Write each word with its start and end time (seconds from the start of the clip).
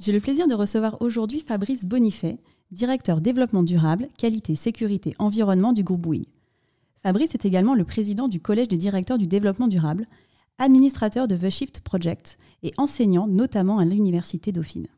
j'ai 0.00 0.12
le 0.12 0.20
plaisir 0.20 0.48
de 0.48 0.54
recevoir 0.54 1.00
aujourd'hui 1.00 1.40
Fabrice 1.40 1.84
Bonifay, 1.84 2.38
directeur 2.70 3.20
développement 3.20 3.62
durable, 3.62 4.08
qualité, 4.18 4.56
sécurité, 4.56 5.14
environnement 5.18 5.72
du 5.72 5.84
groupe 5.84 6.00
Bouygues. 6.00 6.28
Fabrice 7.02 7.34
est 7.34 7.44
également 7.44 7.74
le 7.74 7.84
président 7.84 8.28
du 8.28 8.40
Collège 8.40 8.68
des 8.68 8.78
directeurs 8.78 9.18
du 9.18 9.26
développement 9.26 9.68
durable, 9.68 10.06
administrateur 10.58 11.28
de 11.28 11.36
The 11.36 11.50
Shift 11.50 11.80
Project 11.80 12.38
et 12.62 12.72
enseignant 12.76 13.26
notamment 13.26 13.78
à 13.78 13.84
l'Université 13.84 14.52
Dauphine. 14.52 14.88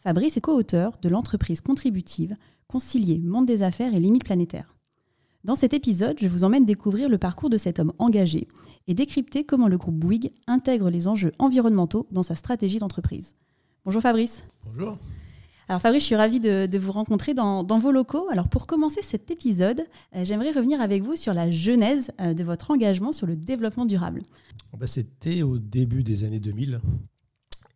Fabrice 0.00 0.36
est 0.36 0.40
co-auteur 0.40 0.98
de 1.00 1.08
l'entreprise 1.08 1.60
contributive 1.60 2.36
Concilier 2.66 3.18
monde 3.18 3.46
des 3.46 3.62
affaires 3.62 3.94
et 3.94 4.00
limites 4.00 4.24
planétaires. 4.24 4.74
Dans 5.44 5.54
cet 5.54 5.72
épisode, 5.72 6.18
je 6.20 6.28
vous 6.28 6.44
emmène 6.44 6.66
découvrir 6.66 7.08
le 7.08 7.16
parcours 7.16 7.48
de 7.48 7.56
cet 7.56 7.78
homme 7.78 7.94
engagé 7.98 8.48
et 8.88 8.94
décrypter 8.94 9.44
comment 9.44 9.68
le 9.68 9.78
groupe 9.78 9.94
Bouygues 9.94 10.32
intègre 10.46 10.90
les 10.90 11.08
enjeux 11.08 11.32
environnementaux 11.38 12.06
dans 12.10 12.22
sa 12.22 12.36
stratégie 12.36 12.78
d'entreprise. 12.78 13.34
Bonjour 13.88 14.02
Fabrice. 14.02 14.44
Bonjour. 14.66 14.98
Alors 15.66 15.80
Fabrice, 15.80 16.02
je 16.02 16.08
suis 16.08 16.14
ravie 16.14 16.40
de, 16.40 16.76
vous 16.76 16.92
rencontrer 16.92 17.32
dans, 17.32 17.64
vos 17.64 17.90
locaux. 17.90 18.28
Alors 18.30 18.46
pour 18.46 18.66
commencer 18.66 19.00
cet 19.02 19.30
épisode, 19.30 19.80
euh, 20.14 20.26
j'aimerais 20.26 20.50
revenir 20.50 20.82
avec 20.82 21.02
vous 21.02 21.16
sur 21.16 21.32
la 21.32 21.50
genèse 21.50 22.10
euh, 22.20 22.34
de 22.34 22.44
votre 22.44 22.70
engagement 22.70 23.12
sur 23.12 23.26
le 23.26 23.34
développement 23.34 23.86
durable. 23.86 24.20
Ben, 24.76 24.86
c'était 24.86 25.40
au 25.40 25.58
début 25.58 26.02
des 26.02 26.24
années 26.24 26.38
2000 26.38 26.82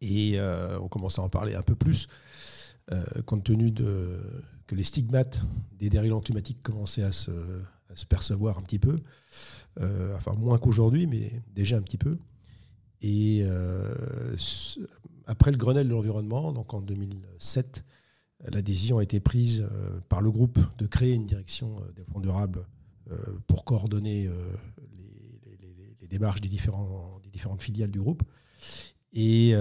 et 0.03 0.33
euh, 0.34 0.78
on 0.83 0.89
commençait 0.89 1.22
à 1.22 1.25
en 1.25 1.31
parler 1.31 1.55
un 1.55 1.62
peu 1.62 1.75
plus 1.75 2.09
compte 3.25 3.44
tenu 3.44 3.70
de, 3.70 4.20
que 4.67 4.75
les 4.75 4.84
stigmates 4.84 5.41
des 5.78 5.89
dérèglements 5.89 6.20
climatiques 6.20 6.62
commençaient 6.62 7.05
à 7.05 7.12
se, 7.12 7.31
à 7.31 7.97
se 7.97 8.05
percevoir 8.05 8.59
un 8.59 8.62
petit 8.62 8.78
peu. 8.78 8.98
enfin 10.15 10.34
moins 10.34 10.59
qu'aujourd'hui, 10.59 11.06
mais 11.06 11.41
déjà 11.55 11.78
un 11.78 11.83
petit 11.83 11.97
peu. 11.97 12.19
Et 13.00 13.47
après 15.27 15.51
le 15.51 15.56
Grenelle 15.56 15.89
de 15.89 15.92
l'environnement, 15.92 16.53
donc 16.53 16.75
en 16.75 16.81
2007, 16.81 17.84
la 18.51 18.62
décision 18.62 18.98
a 18.98 19.03
été 19.03 19.20
prise 19.20 19.62
euh, 19.70 20.01
par 20.09 20.20
le 20.20 20.31
groupe 20.31 20.59
de 20.78 20.87
créer 20.87 21.15
une 21.15 21.27
direction 21.27 21.78
euh, 21.78 21.92
développement 21.92 22.20
durable 22.20 22.67
euh, 23.11 23.17
pour 23.47 23.65
coordonner 23.65 24.28
les, 26.00 26.09
démarches 26.09 26.41
des, 26.41 26.48
des 26.48 27.31
différentes 27.31 27.62
filiales 27.62 27.91
du 27.91 28.00
groupe. 28.00 28.23
Et, 29.12 29.55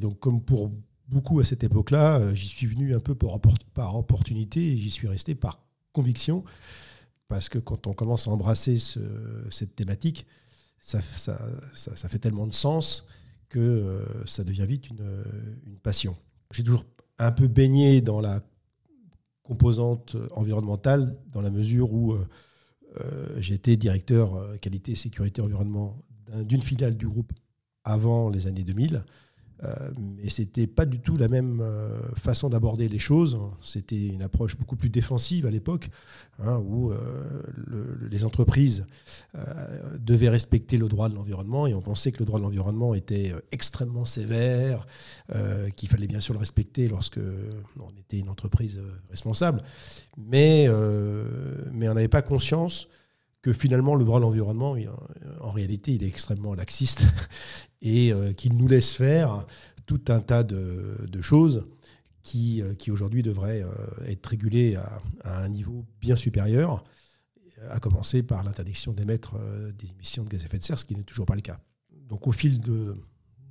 donc, 0.00 0.18
comme 0.20 0.42
pour 0.42 0.70
beaucoup 1.08 1.40
à 1.40 1.44
cette 1.44 1.64
époque-là, 1.64 2.34
j'y 2.34 2.48
suis 2.48 2.66
venu 2.66 2.94
un 2.94 3.00
peu 3.00 3.14
par, 3.14 3.96
opportunité 3.96 4.72
et 4.72 4.76
j'y 4.76 4.90
suis 4.90 5.08
resté 5.08 5.34
par 5.34 5.62
conviction, 5.92 6.44
parce 7.28 7.48
que 7.48 7.58
quand 7.58 7.86
on 7.86 7.92
commence 7.92 8.28
à 8.28 8.30
embrasser 8.30 8.78
cette 9.50 9.74
thématique, 9.74 10.26
ça, 10.78 11.00
fait 11.00 12.18
tellement 12.18 12.46
de 12.46 12.54
sens 12.54 13.06
que 13.50 13.58
euh, 13.58 14.26
ça 14.26 14.44
devient 14.44 14.64
vite 14.66 14.88
une, 14.88 14.98
passion. 15.82 16.16
J'ai 16.52 16.62
toujours 16.62 16.84
un 17.18 17.32
peu 17.32 17.48
baigné 17.48 18.00
dans 18.00 18.20
la 18.20 18.42
composante 19.42 20.16
environnementale, 20.32 21.16
dans 21.32 21.40
la 21.40 21.50
mesure 21.50 21.92
où 21.92 22.12
euh, 22.12 22.26
euh, 23.00 23.40
j'étais 23.40 23.76
directeur 23.76 24.58
qualité, 24.60 24.94
sécurité, 24.94 25.42
environnement 25.42 25.98
d'une 26.44 26.62
filiale 26.62 26.96
du 26.96 27.06
groupe 27.06 27.32
avant 27.82 28.30
les 28.30 28.46
années 28.46 28.62
2000. 28.62 29.04
Euh, 29.62 29.90
mais 29.98 30.30
c'était 30.30 30.66
pas 30.66 30.86
du 30.86 31.00
tout 31.00 31.16
la 31.16 31.28
même 31.28 31.60
euh, 31.60 31.98
façon 32.16 32.48
d'aborder 32.48 32.88
les 32.88 32.98
choses. 32.98 33.38
C'était 33.60 34.06
une 34.06 34.22
approche 34.22 34.56
beaucoup 34.56 34.76
plus 34.76 34.88
défensive 34.88 35.44
à 35.46 35.50
l'époque, 35.50 35.90
hein, 36.42 36.56
où 36.64 36.90
euh, 36.90 37.42
les 38.10 38.24
entreprises 38.24 38.86
devaient 39.98 40.28
respecter 40.28 40.76
le 40.76 40.88
droit 40.88 41.08
de 41.08 41.14
l'environnement 41.14 41.66
et 41.66 41.74
on 41.74 41.80
pensait 41.80 42.12
que 42.12 42.18
le 42.20 42.24
droit 42.24 42.38
de 42.38 42.44
l'environnement 42.44 42.94
était 42.94 43.32
extrêmement 43.52 44.04
sévère, 44.04 44.86
qu'il 45.76 45.88
fallait 45.88 46.06
bien 46.06 46.20
sûr 46.20 46.34
le 46.34 46.40
respecter 46.40 46.88
lorsque 46.88 47.20
on 47.78 47.90
était 47.98 48.18
une 48.18 48.28
entreprise 48.28 48.80
responsable, 49.10 49.62
mais, 50.16 50.68
mais 51.72 51.88
on 51.88 51.94
n'avait 51.94 52.08
pas 52.08 52.22
conscience 52.22 52.88
que 53.42 53.52
finalement 53.52 53.94
le 53.94 54.04
droit 54.04 54.18
de 54.18 54.24
l'environnement, 54.24 54.76
en 55.40 55.50
réalité, 55.50 55.92
il 55.92 56.02
est 56.02 56.08
extrêmement 56.08 56.54
laxiste 56.54 57.04
et 57.82 58.12
euh, 58.12 58.32
qu'il 58.32 58.56
nous 58.56 58.68
laisse 58.68 58.92
faire 58.92 59.46
tout 59.86 60.02
un 60.08 60.20
tas 60.20 60.44
de, 60.44 61.20
choses 61.20 61.66
qui, 62.22 62.62
euh, 62.62 62.74
qui 62.74 62.90
aujourd'hui 62.90 63.22
devraient 63.22 63.62
euh, 63.62 64.06
être 64.06 64.26
régulées 64.26 64.76
à, 65.24 65.42
un 65.42 65.48
niveau 65.48 65.84
bien 66.00 66.16
supérieur, 66.16 66.84
à 67.68 67.78
commencer 67.78 68.22
par 68.22 68.42
l'interdiction 68.42 68.92
d'émettre 68.92 69.36
des 69.78 69.90
émissions 69.90 70.24
de 70.24 70.30
gaz 70.30 70.42
à 70.42 70.46
effet 70.46 70.58
de 70.58 70.62
serre, 70.62 70.78
ce 70.78 70.84
qui 70.86 70.96
n'est 70.96 71.02
toujours 71.02 71.26
pas 71.26 71.34
le 71.34 71.42
cas. 71.42 71.60
Donc 72.08 72.26
au 72.26 72.32
fil 72.32 72.58
de, 72.58 72.96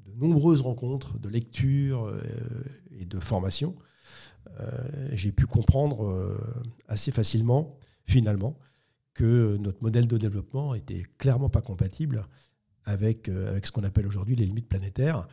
de 0.06 0.14
nombreuses 0.16 0.62
rencontres, 0.62 1.20
de 1.20 1.30
lectures 1.30 2.12
et 2.90 3.06
de 3.06 3.20
formations, 3.20 3.76
j'ai 5.12 5.32
pu 5.32 5.46
comprendre 5.46 6.40
assez 6.88 7.12
facilement, 7.12 7.78
finalement, 8.06 8.58
que 9.14 9.58
notre 9.58 9.84
modèle 9.84 10.08
de 10.08 10.18
développement 10.18 10.74
était 10.74 11.04
clairement 11.20 11.50
pas 11.50 11.62
compatible 11.62 12.26
avec, 12.90 13.30
euh, 13.30 13.52
avec 13.52 13.66
ce 13.66 13.72
qu'on 13.72 13.84
appelle 13.84 14.08
aujourd'hui 14.08 14.36
les 14.36 14.46
limites 14.46 14.68
planétaires. 14.68 15.28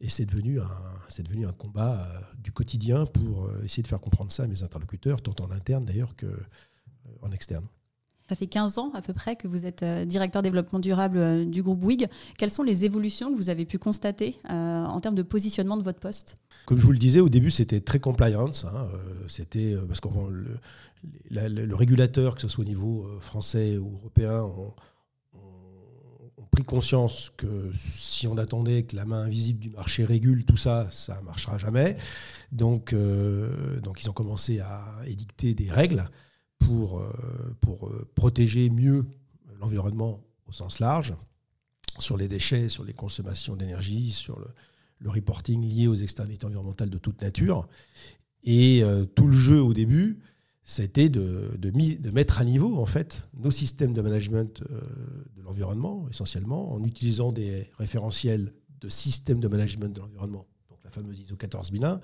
Et 0.00 0.10
c'est 0.10 0.26
devenu 0.26 0.60
un, 0.60 0.68
c'est 1.08 1.22
devenu 1.22 1.46
un 1.46 1.52
combat 1.52 2.02
euh, 2.02 2.20
du 2.42 2.52
quotidien 2.52 3.06
pour 3.06 3.44
euh, 3.44 3.62
essayer 3.64 3.82
de 3.82 3.88
faire 3.88 4.00
comprendre 4.00 4.30
ça 4.30 4.42
à 4.42 4.46
mes 4.46 4.62
interlocuteurs, 4.62 5.22
tant 5.22 5.34
en 5.42 5.50
interne 5.50 5.86
d'ailleurs 5.86 6.14
qu'en 6.16 7.30
externe. 7.30 7.64
Ça 8.28 8.34
fait 8.34 8.48
15 8.48 8.78
ans 8.78 8.90
à 8.92 9.02
peu 9.02 9.12
près 9.12 9.36
que 9.36 9.46
vous 9.46 9.66
êtes 9.66 9.84
directeur 9.84 10.42
développement 10.42 10.80
durable 10.80 11.48
du 11.48 11.62
groupe 11.62 11.78
Bouygues. 11.78 12.08
Quelles 12.36 12.50
sont 12.50 12.64
les 12.64 12.84
évolutions 12.84 13.30
que 13.30 13.36
vous 13.36 13.50
avez 13.50 13.64
pu 13.64 13.78
constater 13.78 14.36
en 14.48 14.98
termes 14.98 15.14
de 15.14 15.22
positionnement 15.22 15.76
de 15.76 15.84
votre 15.84 16.00
poste? 16.00 16.36
Comme 16.64 16.76
je 16.76 16.84
vous 16.84 16.90
le 16.90 16.98
disais, 16.98 17.20
au 17.20 17.28
début, 17.28 17.52
c'était 17.52 17.80
très 17.80 18.00
compliance. 18.00 18.64
Hein, 18.64 18.88
c'était 19.28 19.76
parce 19.86 20.00
que 20.00 20.08
le, 21.30 21.48
le, 21.48 21.74
régulateur, 21.76 22.34
que 22.34 22.40
ce 22.40 22.48
soit 22.48 22.64
au 22.64 22.66
niveau 22.66 23.06
français 23.20 23.78
ou 23.78 23.94
européen, 23.94 24.50
conscience 26.64 27.32
que 27.36 27.70
si 27.74 28.26
on 28.26 28.38
attendait 28.38 28.84
que 28.84 28.96
la 28.96 29.04
main 29.04 29.20
invisible 29.20 29.60
du 29.60 29.70
marché 29.70 30.04
régule 30.04 30.44
tout 30.44 30.56
ça, 30.56 30.88
ça 30.90 31.20
ne 31.20 31.24
marchera 31.24 31.58
jamais. 31.58 31.96
Donc, 32.52 32.94
donc 33.82 34.02
ils 34.02 34.08
ont 34.08 34.12
commencé 34.12 34.60
à 34.60 35.00
édicter 35.06 35.54
des 35.54 35.70
règles 35.70 36.08
pour, 36.58 37.00
euh, 37.00 37.56
pour 37.60 37.88
euh, 37.88 38.08
protéger 38.14 38.70
mieux 38.70 39.06
l'environnement 39.60 40.20
au 40.46 40.52
sens 40.52 40.78
large, 40.78 41.14
sur 41.98 42.16
les 42.16 42.28
déchets, 42.28 42.68
sur 42.68 42.84
les 42.84 42.92
consommations 42.92 43.56
d'énergie, 43.56 44.10
sur 44.10 44.38
le, 44.38 44.46
reporting 45.08 45.62
lié 45.62 45.86
aux 45.86 45.94
externalités 45.94 46.46
environnementales 46.46 46.90
de 46.90 46.98
toute 46.98 47.20
nature. 47.20 47.68
Et 48.42 48.82
euh, 48.82 49.04
tout 49.04 49.26
le 49.26 49.32
jeu 49.32 49.60
au 49.60 49.72
début, 49.72 50.18
c'était 50.66 51.08
de, 51.08 51.52
de, 51.56 52.10
mettre 52.10 52.40
à 52.40 52.44
niveau 52.44 52.76
en 52.76 52.86
fait 52.86 53.28
nos 53.38 53.50
systèmes 53.50 53.94
de 53.94 54.02
management 54.02 54.62
de 54.62 55.42
l'environnement 55.42 56.06
essentiellement 56.10 56.72
en 56.72 56.84
utilisant 56.84 57.32
des 57.32 57.70
référentiels 57.78 58.52
de 58.80 58.88
systèmes 58.88 59.40
de 59.40 59.48
management 59.48 59.94
de 59.94 60.00
l'environnement, 60.00 60.46
donc 60.68 60.78
la 60.84 60.90
fameuse 60.90 61.20
ISO 61.20 61.36
14001, 61.36 62.00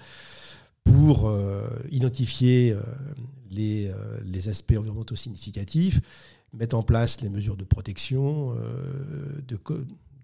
pour 0.85 1.29
euh, 1.29 1.69
identifier 1.91 2.73
euh, 2.73 2.83
les, 3.51 3.89
euh, 3.89 4.19
les, 4.25 4.49
aspects 4.49 4.75
environnementaux 4.77 5.17
significatifs, 5.17 6.01
mettre 6.53 6.77
en 6.77 6.83
place 6.83 7.21
les 7.21 7.29
mesures 7.29 7.57
de 7.57 7.65
protection, 7.65 8.55
de, 9.47 9.59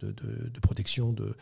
de, 0.03 0.61
protection 0.61 1.13
de, 1.13 1.35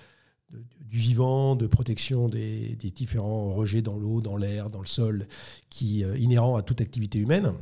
du 0.80 0.98
vivant, 0.98 1.56
de 1.56 1.66
protection 1.66 2.28
des, 2.28 2.76
différents 2.76 3.54
rejets 3.54 3.82
dans 3.82 3.96
l'eau, 3.96 4.20
dans 4.20 4.36
l'air, 4.36 4.70
dans 4.70 4.80
le 4.80 4.86
sol, 4.86 5.26
qui 5.70 6.04
inhérents 6.18 6.56
à 6.56 6.62
toute 6.62 6.80
activité 6.80 7.18
humaine, 7.18 7.52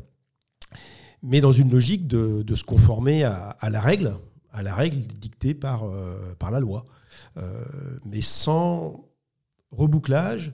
mais 1.23 1.41
dans 1.41 1.53
une 1.53 1.71
logique 1.71 2.07
de, 2.07 2.55
se 2.55 2.65
conformer 2.65 3.25
à, 3.25 3.57
la 3.71 3.81
règle, 3.81 4.17
à 4.53 4.63
la 4.63 4.75
règle 4.75 4.99
dictée 4.99 5.55
par, 5.55 5.85
par 6.39 6.51
la 6.51 6.61
loi, 6.61 6.85
mais 8.05 8.21
sans 8.21 9.09
rebouclage 9.71 10.53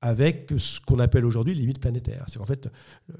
avec 0.00 0.52
ce 0.58 0.80
qu'on 0.80 0.98
appelle 0.98 1.24
aujourd'hui 1.24 1.54
les 1.54 1.60
limites 1.60 1.80
planétaires. 1.80 2.24
C'est 2.28 2.40
en 2.40 2.46
fait 2.46 2.68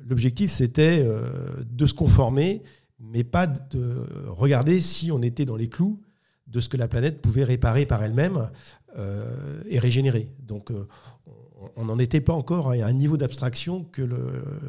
l'objectif 0.06 0.50
c'était 0.50 1.02
euh, 1.04 1.64
de 1.64 1.86
se 1.86 1.94
conformer, 1.94 2.62
mais 3.00 3.24
pas 3.24 3.46
de 3.46 4.06
regarder 4.28 4.80
si 4.80 5.10
on 5.10 5.22
était 5.22 5.44
dans 5.44 5.56
les 5.56 5.68
clous 5.68 6.00
de 6.46 6.60
ce 6.60 6.68
que 6.68 6.76
la 6.76 6.88
planète 6.88 7.20
pouvait 7.20 7.44
réparer 7.44 7.86
par 7.86 8.02
elle-même 8.02 8.50
est 9.68 9.78
régénéré. 9.78 10.30
Donc 10.40 10.72
on 11.76 11.84
n'en 11.84 11.98
était 11.98 12.20
pas 12.20 12.32
encore 12.32 12.70
à 12.70 12.74
un 12.74 12.92
niveau 12.92 13.16
d'abstraction 13.16 13.84
que, 13.84 14.02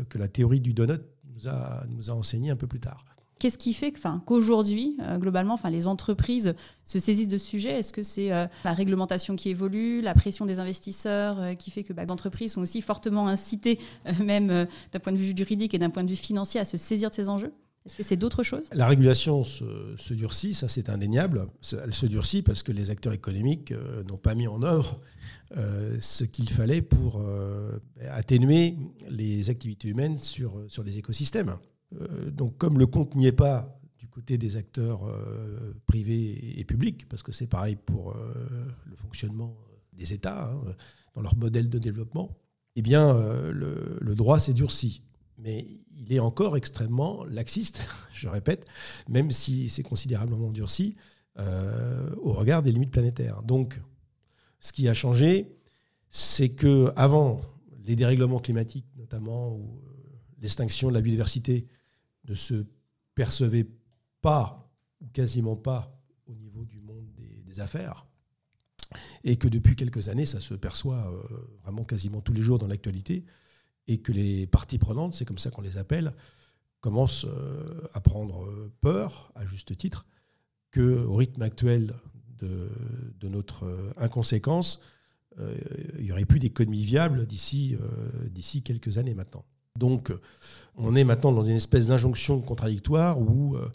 que 0.10 0.18
la 0.18 0.28
théorie 0.28 0.60
du 0.60 0.74
donut 0.74 1.02
nous 1.36 1.48
a, 1.48 1.84
nous 1.90 2.10
a 2.10 2.14
enseigné 2.14 2.50
un 2.50 2.56
peu 2.56 2.68
plus 2.68 2.80
tard. 2.80 3.04
Qu'est-ce 3.40 3.58
qui 3.60 3.74
fait 3.74 3.94
qu'aujourd'hui, 4.26 4.98
euh, 5.02 5.20
globalement, 5.20 5.60
les 5.70 5.88
entreprises 5.88 6.56
se 6.86 6.98
saisissent 6.98 7.28
de 7.28 7.38
ce 7.38 7.46
sujet? 7.46 7.72
Est-ce 7.72 7.94
que 7.94 8.02
c'est 8.02 8.32
euh, 8.32 8.48
la 8.64 8.74
réglementation 8.74 9.36
qui 9.36 9.50
évolue, 9.50 10.02
la 10.02 10.16
pression 10.16 10.46
des 10.46 10.60
investisseurs 10.60 11.40
euh, 11.40 11.54
qui 11.54 11.70
fait 11.70 11.84
que 11.84 11.94
bah, 11.94 12.04
les 12.06 12.12
entreprises 12.12 12.54
sont 12.54 12.62
aussi 12.62 12.82
fortement 12.82 13.28
incitées, 13.28 13.80
même 14.24 14.68
d'un 14.92 15.00
point 15.00 15.14
de 15.14 15.18
vue 15.18 15.34
juridique 15.38 15.76
et 15.76 15.78
d'un 15.78 15.92
point 15.92 16.04
de 16.04 16.10
vue 16.10 16.16
financier, 16.16 16.60
à 16.60 16.66
se 16.66 16.78
saisir 16.78 17.10
de 17.10 17.16
ces 17.16 17.30
enjeux? 17.30 17.54
Est-ce 17.88 17.98
que 17.98 18.04
c'est 18.04 18.18
d'autres 18.18 18.44
choses? 18.44 18.66
La 18.74 18.86
régulation 18.86 19.44
se, 19.44 20.14
durcit, 20.14 20.54
ça 20.54 20.70
c'est 20.70 20.90
indéniable. 20.90 21.48
Elle 21.84 21.94
se 21.94 22.06
durcit 22.06 22.44
parce 22.44 22.62
que 22.62 22.72
les 22.72 22.92
acteurs 22.92 23.14
économiques 23.14 23.74
n'ont 24.08 24.18
pas 24.18 24.36
mis 24.36 24.48
en 24.48 24.62
œuvre 24.62 25.00
ce 26.00 26.26
qu'il 26.26 26.50
fallait 26.50 26.82
pour 26.82 27.24
atténuer 28.02 28.78
les 29.10 29.50
activités 29.50 29.88
humaines 29.88 30.18
sur, 30.18 30.62
les 30.84 30.98
écosystèmes. 31.00 31.56
Euh, 31.96 32.32
donc 32.32 32.58
comme 32.58 32.78
le 32.78 32.86
compte 32.86 33.16
n'y 33.16 33.28
est 33.28 33.32
pas 33.32 33.80
du 33.98 34.08
côté 34.08 34.38
des 34.38 34.58
acteurs 34.58 35.06
euh, 35.06 35.74
privés 35.86 36.60
et 36.60 36.64
publics, 36.64 37.08
parce 37.08 37.24
que 37.24 37.32
c'est 37.32 37.48
pareil 37.48 37.76
pour 37.76 38.12
euh, 38.12 38.34
le 38.86 38.96
fonctionnement 38.96 39.58
des 39.94 40.14
États, 40.14 40.52
hein, 40.52 40.76
dans 41.14 41.22
leur 41.22 41.36
modèle 41.36 41.70
de 41.70 41.80
développement, 41.80 42.38
eh 42.76 42.82
bien 42.82 43.14
le, 43.52 44.14
droit 44.14 44.38
s'est 44.38 44.54
durci. 44.54 45.02
Mais 45.38 45.66
il 46.00 46.12
est 46.14 46.20
encore 46.20 46.58
extrêmement 46.58 47.24
laxiste, 47.26 47.88
je 48.14 48.28
répète, 48.28 48.66
même 49.08 49.32
si 49.32 49.70
c'est 49.70 49.84
considérablement 49.84 50.52
durci 50.52 50.96
au 52.24 52.34
regard 52.34 52.64
des 52.64 52.72
limites 52.72 52.90
planétaires. 52.90 53.44
Donc, 53.44 53.80
ce 54.60 54.74
qui 54.74 54.88
a 54.88 54.96
changé, 54.96 55.56
c'est 56.10 56.50
que 56.50 56.92
avant 56.96 57.42
les 57.86 57.96
dérèglements 57.96 58.40
climatiques, 58.40 58.88
notamment, 58.98 59.54
ou 59.54 59.82
l'extinction 60.42 60.90
de 60.90 60.94
la 60.94 61.02
biodiversité, 61.02 61.68
ne 62.28 62.36
se 62.36 62.66
percevait 63.16 63.68
pas, 64.22 64.70
ou 65.02 65.08
quasiment 65.08 65.56
pas, 65.56 66.00
au 66.26 66.36
niveau 66.36 66.66
du 66.66 66.80
monde 66.80 67.06
des, 67.16 67.60
affaires. 67.60 68.06
Et 69.24 69.38
que 69.38 69.48
depuis 69.48 69.76
quelques 69.76 70.10
années, 70.10 70.28
ça 70.28 70.40
se 70.40 70.54
perçoit 70.54 71.12
euh, 71.12 71.58
vraiment 71.64 71.84
quasiment 71.84 72.22
tous 72.22 72.34
les 72.34 72.44
jours 72.44 72.60
dans 72.60 72.68
l'actualité. 72.68 73.26
Et 73.88 74.00
que 74.00 74.12
les 74.12 74.48
parties 74.48 74.78
prenantes, 74.78 75.16
c'est 75.16 75.26
comme 75.26 75.38
ça 75.38 75.50
qu'on 75.50 75.62
les 75.62 75.78
appelle, 75.78 76.14
commencent 76.82 77.26
euh, 77.26 77.82
à 77.94 78.02
prendre 78.02 78.48
peur, 78.82 79.32
à 79.36 79.46
juste 79.46 79.78
titre, 79.78 80.06
qu'au 80.74 81.16
rythme 81.16 81.42
actuel 81.42 81.96
de, 82.40 82.70
notre 83.24 83.66
inconséquence, 83.98 84.82
euh, 85.40 85.56
il 85.98 86.06
n'y 86.06 86.12
aurait 86.12 86.26
plus 86.26 86.40
d'économie 86.40 86.84
viable 86.84 87.26
d'ici 87.26 87.78
quelques 88.64 88.98
années 88.98 89.16
maintenant. 89.16 89.46
Donc, 89.78 90.12
on 90.76 90.96
est 90.96 91.04
maintenant 91.04 91.32
dans 91.32 91.46
une 91.46 91.56
espèce 91.56 91.88
d'injonction 91.88 92.42
contradictoire 92.42 93.20
où 93.20 93.56
euh, 93.56 93.70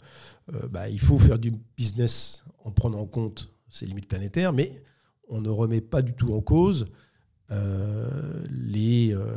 euh, 0.53 0.67
bah, 0.67 0.89
il 0.89 0.99
faut 0.99 1.17
faire 1.17 1.39
du 1.39 1.53
business 1.77 2.43
en 2.63 2.71
prenant 2.71 2.99
en 2.99 3.05
compte 3.05 3.49
ces 3.69 3.85
limites 3.85 4.07
planétaires, 4.07 4.53
mais 4.53 4.83
on 5.29 5.41
ne 5.41 5.49
remet 5.49 5.81
pas 5.81 6.01
du 6.01 6.13
tout 6.13 6.33
en 6.33 6.41
cause 6.41 6.87
euh, 7.51 8.45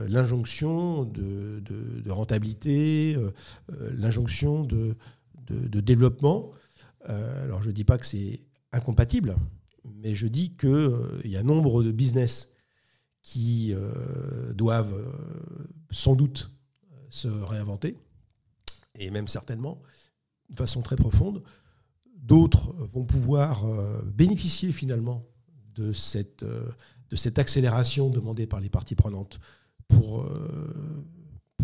l'injonction 0.08 1.04
de, 1.04 1.62
rentabilité, 2.08 3.16
l'injonction 3.68 4.64
de, 4.64 4.96
développement. 5.80 6.50
alors, 7.04 7.62
je 7.62 7.68
ne 7.68 7.72
dis 7.72 7.84
pas 7.84 7.98
que 7.98 8.06
c'est 8.06 8.40
incompatible, 8.72 9.36
mais 9.84 10.14
je 10.14 10.26
dis 10.26 10.56
qu'il 10.56 11.30
y 11.30 11.36
a 11.36 11.42
nombre 11.42 11.82
de 11.82 11.92
business 11.92 12.48
qui 13.22 13.74
doivent 14.54 14.94
sans 15.90 16.14
doute 16.14 16.50
se 17.08 17.28
réinventer, 17.28 17.96
et 18.98 19.10
même 19.10 19.28
certainement 19.28 19.82
de 20.50 20.56
façon 20.56 20.82
très 20.82 20.96
profonde. 20.96 21.42
D'autres 22.16 22.72
vont 22.92 23.04
pouvoir 23.04 23.64
euh, 23.66 24.02
bénéficier 24.02 24.72
finalement 24.72 25.24
de 25.74 25.92
cette, 25.92 26.42
euh, 26.42 26.68
de 27.10 27.16
cette 27.16 27.38
accélération 27.38 28.10
demandée 28.10 28.46
par 28.46 28.60
les 28.60 28.68
parties 28.68 28.94
prenantes 28.94 29.38
pour, 29.88 30.22
euh, 30.22 31.04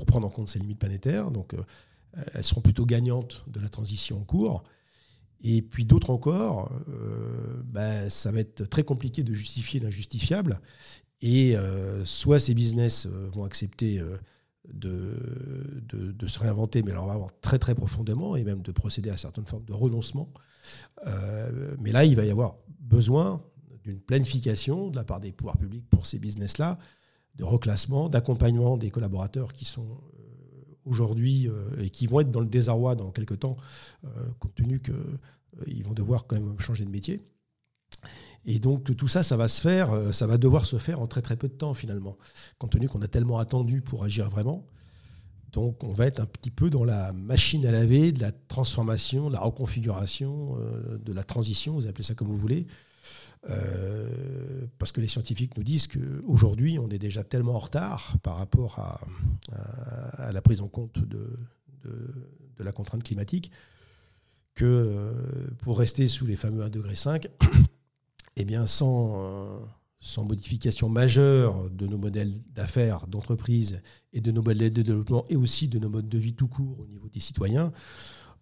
prendre 0.07 0.27
en 0.27 0.31
compte 0.31 0.49
ces 0.49 0.59
limites 0.59 0.81
planétaires. 0.81 1.31
Donc 1.31 1.55
elles 2.35 2.45
seront 2.45 2.61
plutôt 2.61 2.85
gagnantes 2.85 3.45
de 3.47 3.61
la 3.61 3.69
transition 3.69 4.19
en 4.19 4.25
cours. 4.25 4.65
Et 5.43 5.63
puis 5.63 5.85
d'autres 5.87 6.11
encore, 6.11 6.71
bah, 7.65 8.11
ça 8.11 8.33
va 8.33 8.41
être 8.41 8.65
très 8.65 8.83
compliqué 8.83 9.23
de 9.23 9.33
justifier 9.33 9.81
l'injustifiable. 9.81 10.61
Et 11.23 11.55
soit 12.05 12.41
ces 12.41 12.53
business 12.53 13.07
vont 13.07 13.45
accepter 13.45 14.03
de, 14.69 16.27
se 16.27 16.39
réinventer, 16.39 16.83
mais 16.83 16.93
alors 16.93 17.07
vraiment 17.07 17.31
très 17.41 17.59
très 17.59 17.75
profondément, 17.75 18.37
et 18.37 18.45
même 18.45 18.63
de 18.63 18.73
procéder 18.73 19.11
à 19.11 19.17
certaines 19.17 19.47
formes 19.47 19.65
de 19.65 19.73
renoncement. 19.73 20.33
Euh, 21.07 21.75
mais 21.81 21.93
là, 21.93 22.05
il 22.05 22.17
va 22.17 22.25
y 22.25 22.31
avoir 22.31 22.57
besoin 22.81 23.43
d'une 23.85 24.01
planification 24.01 24.89
de 24.89 24.97
la 24.97 25.05
part 25.05 25.21
des 25.21 25.33
pouvoirs 25.33 25.57
publics 25.57 25.89
pour 25.91 26.07
ces 26.07 26.19
business-là, 26.19 26.79
de 27.37 27.45
reclassement, 27.45 28.09
d'accompagnement 28.09 28.77
des 28.77 28.91
collaborateurs 28.91 29.53
qui 29.53 29.65
sont 29.65 29.89
euh, 29.91 30.75
aujourd'hui 30.85 31.49
euh, 31.49 31.69
et 31.81 31.91
qui 31.91 32.07
vont 32.07 32.21
être 32.21 32.31
dans 32.31 32.41
le 32.41 32.47
désarroi 32.47 32.95
dans 32.95 33.11
quelques 33.11 33.41
temps, 33.41 33.57
compte 34.39 34.55
tenu 34.55 34.81
qu'ils 34.81 35.85
vont 35.85 35.95
devoir 35.95 36.27
quand 36.27 36.37
même 36.37 36.59
changer 36.61 36.85
de 36.85 36.91
métier. 36.91 37.21
Et 38.45 38.59
donc 38.59 38.97
tout 38.97 39.09
ça, 39.09 39.23
ça 39.23 39.37
va 39.37 39.49
se 39.49 39.61
faire, 39.61 39.93
euh, 39.93 40.13
ça 40.13 40.27
va 40.27 40.37
devoir 40.39 40.67
se 40.67 40.77
faire 40.79 41.01
en 41.01 41.07
très 41.07 41.23
très 41.23 41.37
peu 41.37 41.49
de 41.49 41.55
temps 41.55 41.75
finalement, 41.75 42.17
compte 42.59 42.73
tenu 42.73 42.89
qu'on 42.89 43.03
a 43.03 43.09
tellement 43.09 43.39
attendu 43.39 43.81
pour 43.83 44.05
agir 44.05 44.29
vraiment. 44.31 44.67
Donc 45.53 45.85
on 45.85 45.93
va 45.93 46.07
être 46.07 46.21
un 46.21 46.27
petit 46.27 46.51
peu 46.51 46.71
dans 46.71 46.85
la 46.85 47.13
machine 47.13 47.65
à 47.67 47.71
laver 47.71 48.11
de 48.11 48.21
la 48.21 48.33
transformation, 48.33 49.29
de 49.29 49.35
la 49.35 49.41
reconfiguration, 49.41 50.57
euh, 50.59 50.99
de 50.99 51.13
la 51.13 51.25
transition, 51.25 51.75
vous 51.75 51.87
appelez 51.87 52.05
ça 52.05 52.15
comme 52.15 52.29
vous 52.29 52.39
voulez. 52.39 52.67
Euh, 53.51 54.67
parce 54.79 54.93
que 54.93 55.01
les 55.01 55.09
scientifiques 55.09 55.57
nous 55.57 55.65
disent 55.65 55.89
qu'aujourd'hui, 55.89 56.79
on 56.79 56.89
est 56.91 56.99
déjà 56.99 57.25
tellement 57.25 57.57
en 57.57 57.61
retard 57.61 58.17
par 58.23 58.37
rapport 58.37 58.79
à, 58.79 59.01
la 60.33 60.43
prise 60.43 60.61
en 60.61 60.69
compte 60.69 60.99
de, 60.99 61.29
la 62.59 62.73
contrainte 62.73 63.03
climatique 63.03 63.51
que 64.55 65.13
pour 65.63 65.79
rester 65.79 66.07
sous 66.07 66.27
les 66.27 66.37
fameux 66.37 66.65
1,5 66.65 66.71
degré, 66.71 66.95
eh 68.37 68.45
bien, 68.45 68.67
sans, 68.67 69.15
euh, 69.17 69.59
sans 70.01 70.25
modification 70.25 70.89
majeure 70.89 71.71
de 71.71 71.87
nos 71.87 71.99
modèles 71.99 72.33
d'affaires, 72.55 73.07
d'entreprise 73.07 73.81
et 74.13 74.21
de 74.21 74.31
nos 74.31 74.43
modèles 74.43 74.73
de 74.73 74.83
développement 74.83 75.25
et 75.29 75.37
aussi 75.37 75.69
de 75.69 75.79
nos 75.79 75.89
modes 75.89 76.09
de 76.09 76.19
vie 76.19 76.35
tout 76.35 76.49
court 76.49 76.81
au 76.81 76.87
niveau 76.87 77.09
des 77.09 77.21
citoyens, 77.21 77.73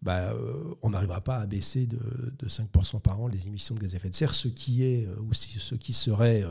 bah, 0.03 0.33
euh, 0.33 0.75
on 0.83 0.91
n'arrivera 0.91 1.21
pas 1.21 1.39
à 1.39 1.47
baisser 1.47 1.87
de, 1.87 1.99
5% 2.47 3.01
par 3.01 3.21
an 3.21 3.27
les 3.29 3.47
émissions 3.47 3.75
de 3.75 3.81
gaz 3.81 3.95
à 3.95 3.97
effet 3.97 4.09
de 4.09 4.15
serre, 4.15 4.35
ce 4.35 4.49
qui 4.49 4.85
est 4.85 5.07
euh, 5.07 5.21
ou 5.21 5.35
ce 5.35 5.75
qui 5.75 5.93
serait 5.93 6.45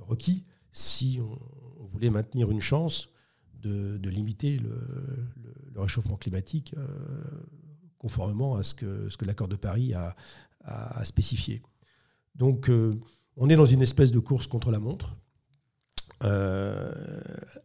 requis 0.00 0.44
si 0.72 1.18
on, 1.20 1.86
voulait 1.86 2.10
maintenir 2.10 2.50
une 2.50 2.60
chance 2.60 3.08
de, 3.62 3.98
limiter 4.08 4.58
le, 4.58 5.80
réchauffement 5.80 6.16
climatique 6.16 6.74
conformément 7.98 8.56
à 8.56 8.62
ce 8.62 8.74
que, 8.74 9.24
l'accord 9.24 9.48
de 9.48 9.56
Paris 9.56 9.94
a, 9.94 10.14
spécifié. 11.04 11.62
Donc, 12.34 12.68
euh, 12.68 12.94
on 13.36 13.48
est 13.48 13.56
dans 13.56 13.66
une 13.66 13.82
espèce 13.82 14.10
de 14.10 14.18
course 14.18 14.46
contre 14.46 14.70
la 14.70 14.78
montre. 14.78 15.16
Euh, 16.24 16.90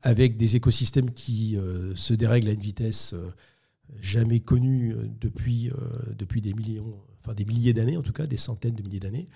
avec 0.02 0.36
des 0.36 0.58
écosystèmes 0.58 1.12
qui 1.12 1.58
euh, 1.58 1.96
se 1.96 2.14
dérèglent 2.14 2.50
à 2.50 2.52
une 2.52 2.60
vitesse 2.60 3.16
jamais 4.00 4.40
connue 4.40 4.96
depuis, 5.20 5.70
depuis 6.18 6.42
des 6.42 6.54
millions, 6.54 6.96
enfin 7.20 7.34
des 7.34 7.46
milliers 7.46 7.74
d'années 7.74 7.98
en 7.98 8.02
tout 8.02 8.14
cas, 8.14 8.26
des 8.26 8.38
centaines 8.38 8.76
de 8.76 8.84
milliers 8.84 9.00
d'années. 9.00 9.28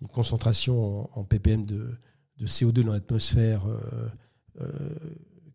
Une 0.00 0.08
concentration 0.08 1.08
en, 1.18 1.24
ppm 1.24 1.64
de, 1.66 1.98
CO2 2.42 2.82
dans 2.82 2.92
l'atmosphère 2.92 3.66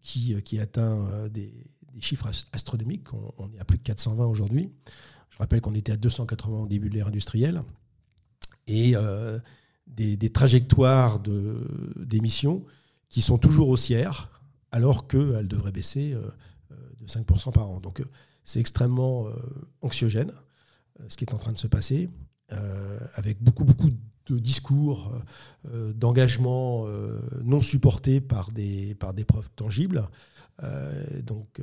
qui, 0.01 0.41
qui, 0.43 0.59
atteint 0.59 1.27
des, 1.29 1.53
chiffres 1.99 2.29
astronomiques. 2.51 3.13
On, 3.13 3.51
est 3.53 3.59
à 3.59 3.65
plus 3.65 3.77
de 3.77 3.83
420 3.83 4.25
aujourd'hui. 4.25 4.71
Je 5.29 5.37
rappelle 5.37 5.61
qu'on 5.61 5.75
était 5.75 5.91
à 5.91 5.97
280 5.97 6.57
au 6.57 6.67
début 6.67 6.89
de 6.89 6.95
l'ère 6.95 7.07
industrielle 7.07 7.61
et 8.67 8.95
euh, 8.95 9.39
des, 9.87 10.29
trajectoires 10.29 11.21
d'émissions 11.97 12.63
qui 13.09 13.21
sont 13.21 13.37
toujours 13.37 13.69
haussières, 13.69 14.41
alors 14.71 15.07
qu'elles 15.07 15.47
devraient 15.47 15.71
baisser 15.71 16.13
euh, 16.13 16.21
de 16.99 17.07
5% 17.07 17.51
par 17.51 17.69
an. 17.69 17.79
Donc 17.79 18.03
c'est 18.43 18.59
extrêmement 18.59 19.27
euh, 19.27 19.33
anxiogène 19.81 20.31
ce 21.07 21.17
qui 21.17 21.23
est 21.23 21.33
en 21.33 21.37
train 21.37 21.53
de 21.53 21.57
se 21.57 21.67
passer, 21.67 22.09
avec 23.15 23.41
beaucoup, 23.41 23.63
beaucoup 23.63 23.89
de 24.27 24.37
discours, 24.37 25.11
d'engagement 25.95 26.85
non 27.43 27.59
supportés 27.59 28.21
par 28.21 28.51
des, 28.51 28.93
par 28.95 29.13
des 29.15 29.23
preuves 29.23 29.49
tangibles. 29.55 30.07
donc 31.23 31.59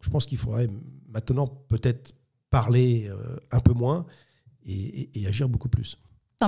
je 0.00 0.08
pense 0.08 0.24
qu'il 0.24 0.38
faudrait 0.38 0.70
maintenant 1.08 1.46
peut-être 1.46 2.14
parler 2.48 3.10
un 3.50 3.60
peu 3.60 3.74
moins 3.74 4.06
et, 4.64 5.26
agir 5.26 5.50
beaucoup 5.50 5.68
plus. 5.68 5.98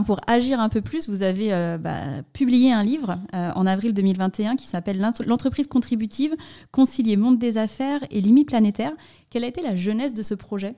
Pour 0.01 0.21
agir 0.27 0.59
un 0.59 0.71
peu 0.71 0.81
plus, 0.81 1.09
vous 1.09 1.23
avez 1.23 1.51
bah, 1.79 2.23
publié 2.33 2.73
un 2.73 2.83
livre 2.83 3.19
en 3.33 3.67
avril 3.67 3.93
2021 3.93 4.57
qui 4.57 4.67
s'appelle 4.67 4.99
L'entreprise 5.27 5.67
contributive, 5.67 6.35
concilier 6.71 7.17
monde 7.17 7.39
des 7.39 7.59
affaires 7.59 8.01
et 8.11 8.23
limites 8.23 8.49
planétaires. 8.49 8.95
Quelle 9.29 9.45
a 9.45 9.49
été 9.49 9.61
la 9.61 9.77
jeunesse 9.77 10.15
de 10.15 10.23
ce 10.23 10.33
projet? 10.33 10.77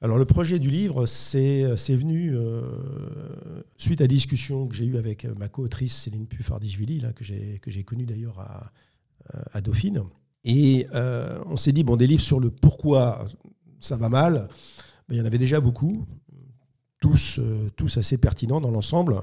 Alors 0.00 0.16
le 0.16 0.24
projet 0.24 0.60
du 0.60 0.70
livre, 0.70 1.06
c'est 1.06 1.66
venu 1.88 2.30
euh, 2.32 2.62
suite 3.76 4.00
à 4.00 4.06
des 4.06 4.14
discussions 4.14 4.68
que 4.68 4.74
j'ai 4.74 4.84
eues 4.84 4.96
avec 4.96 5.26
ma 5.36 5.48
co-autrice 5.48 5.94
Céline 5.94 6.26
Puffardichvili, 6.26 7.04
que 7.14 7.24
j'ai 7.70 7.82
connue 7.82 8.06
d'ailleurs 8.06 8.38
à, 8.38 8.72
à, 9.52 9.60
Dauphine. 9.60 10.04
Et 10.44 10.86
euh, 10.94 11.42
on 11.46 11.56
s'est 11.56 11.72
dit, 11.72 11.82
bon, 11.82 11.96
des 11.96 12.06
livres 12.06 12.22
sur 12.22 12.38
le 12.38 12.50
pourquoi 12.50 13.26
ça 13.80 13.96
va 13.96 14.08
mal, 14.08 14.48
ben, 15.08 15.16
il 15.16 15.18
y 15.18 15.20
en 15.20 15.24
avait 15.24 15.38
déjà 15.38 15.60
beaucoup, 15.60 16.06
tous, 17.00 17.38
euh, 17.38 17.70
tous 17.76 17.98
assez 17.98 18.18
pertinents 18.18 18.60
dans 18.60 18.70
l'ensemble, 18.70 19.22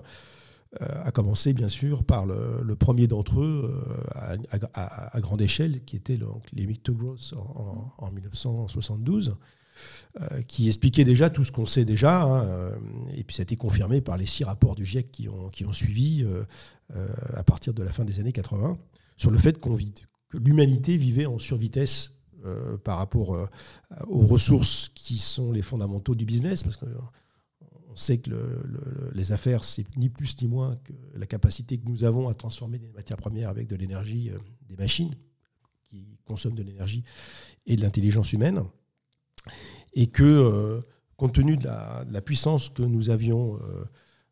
à 0.82 1.10
commencer 1.12 1.54
bien 1.54 1.70
sûr 1.70 2.04
par 2.04 2.26
le, 2.26 2.76
premier 2.76 3.08
d'entre 3.08 3.40
eux 3.40 3.82
à, 4.14 5.22
grande 5.22 5.42
échelle, 5.42 5.86
qui 5.86 5.96
était 5.96 6.20
les 6.52 6.68
Mythes 6.68 6.92
Growth 6.92 7.34
en, 7.38 7.94
en 7.98 8.12
1972. 8.12 9.38
Euh, 10.22 10.42
qui 10.44 10.68
expliquait 10.68 11.04
déjà 11.04 11.30
tout 11.30 11.44
ce 11.44 11.52
qu'on 11.52 11.66
sait 11.66 11.84
déjà, 11.84 12.24
hein, 12.24 12.46
euh, 12.46 12.76
et 13.14 13.26
puis 13.26 13.36
ça 13.36 13.42
a 13.42 13.44
été 13.44 13.58
confirmé 13.58 14.00
par 14.00 14.16
les 14.16 14.26
six 14.26 14.46
rapports 14.46 14.74
du 14.74 14.86
GIEC 14.86 15.12
qui 15.12 15.28
ont, 15.28 15.74
suivi 15.74 16.24
euh, 16.24 16.46
à 17.34 17.44
partir 17.44 17.74
de 17.74 17.84
la 17.84 17.92
fin 17.92 18.06
des 18.06 18.22
années 18.22 18.32
80, 18.32 18.78
sur 19.18 19.30
le 19.30 19.38
fait 19.38 19.60
que 19.60 19.70
l'humanité 20.34 20.96
vivait 20.96 21.26
en 21.26 21.40
survitesse 21.40 22.14
par 22.84 23.00
rapport 23.00 23.50
aux 24.08 24.28
ressources 24.28 24.92
qui 24.94 25.18
sont 25.18 25.52
les 25.52 25.64
fondamentaux 25.64 26.14
du 26.14 26.26
business, 26.26 26.62
parce 26.62 26.78
qu'on 27.96 28.02
sait 28.02 28.18
que 28.18 28.32
les 29.14 29.32
affaires, 29.32 29.64
c'est 29.64 29.86
ni 29.98 30.10
plus 30.10 30.42
ni 30.42 30.48
moins 30.48 30.76
que 30.84 30.94
la 31.16 31.26
capacité 31.26 31.78
que 31.78 31.88
nous 31.88 32.04
avons 32.04 32.28
à 32.30 32.34
transformer 32.34 32.78
des 32.80 32.92
matières 32.92 33.18
premières 33.18 33.50
avec 33.50 33.68
de 33.68 33.76
l'énergie, 33.76 34.32
des 34.68 34.76
machines 34.76 35.16
qui 35.90 36.18
consomment 36.26 36.56
de 36.56 36.64
l'énergie 36.64 37.04
et 37.66 37.76
de 37.76 37.82
l'intelligence 37.82 38.34
humaine 38.34 38.64
et 39.94 40.08
que, 40.08 40.24
euh, 40.24 40.82
compte 41.18 41.34
tenu 41.34 41.56
de 41.56 41.66
la, 41.66 42.22
puissance 42.22 42.70
que 42.70 42.84
nous 42.84 43.10
avions, 43.10 43.56
euh, 43.56 43.86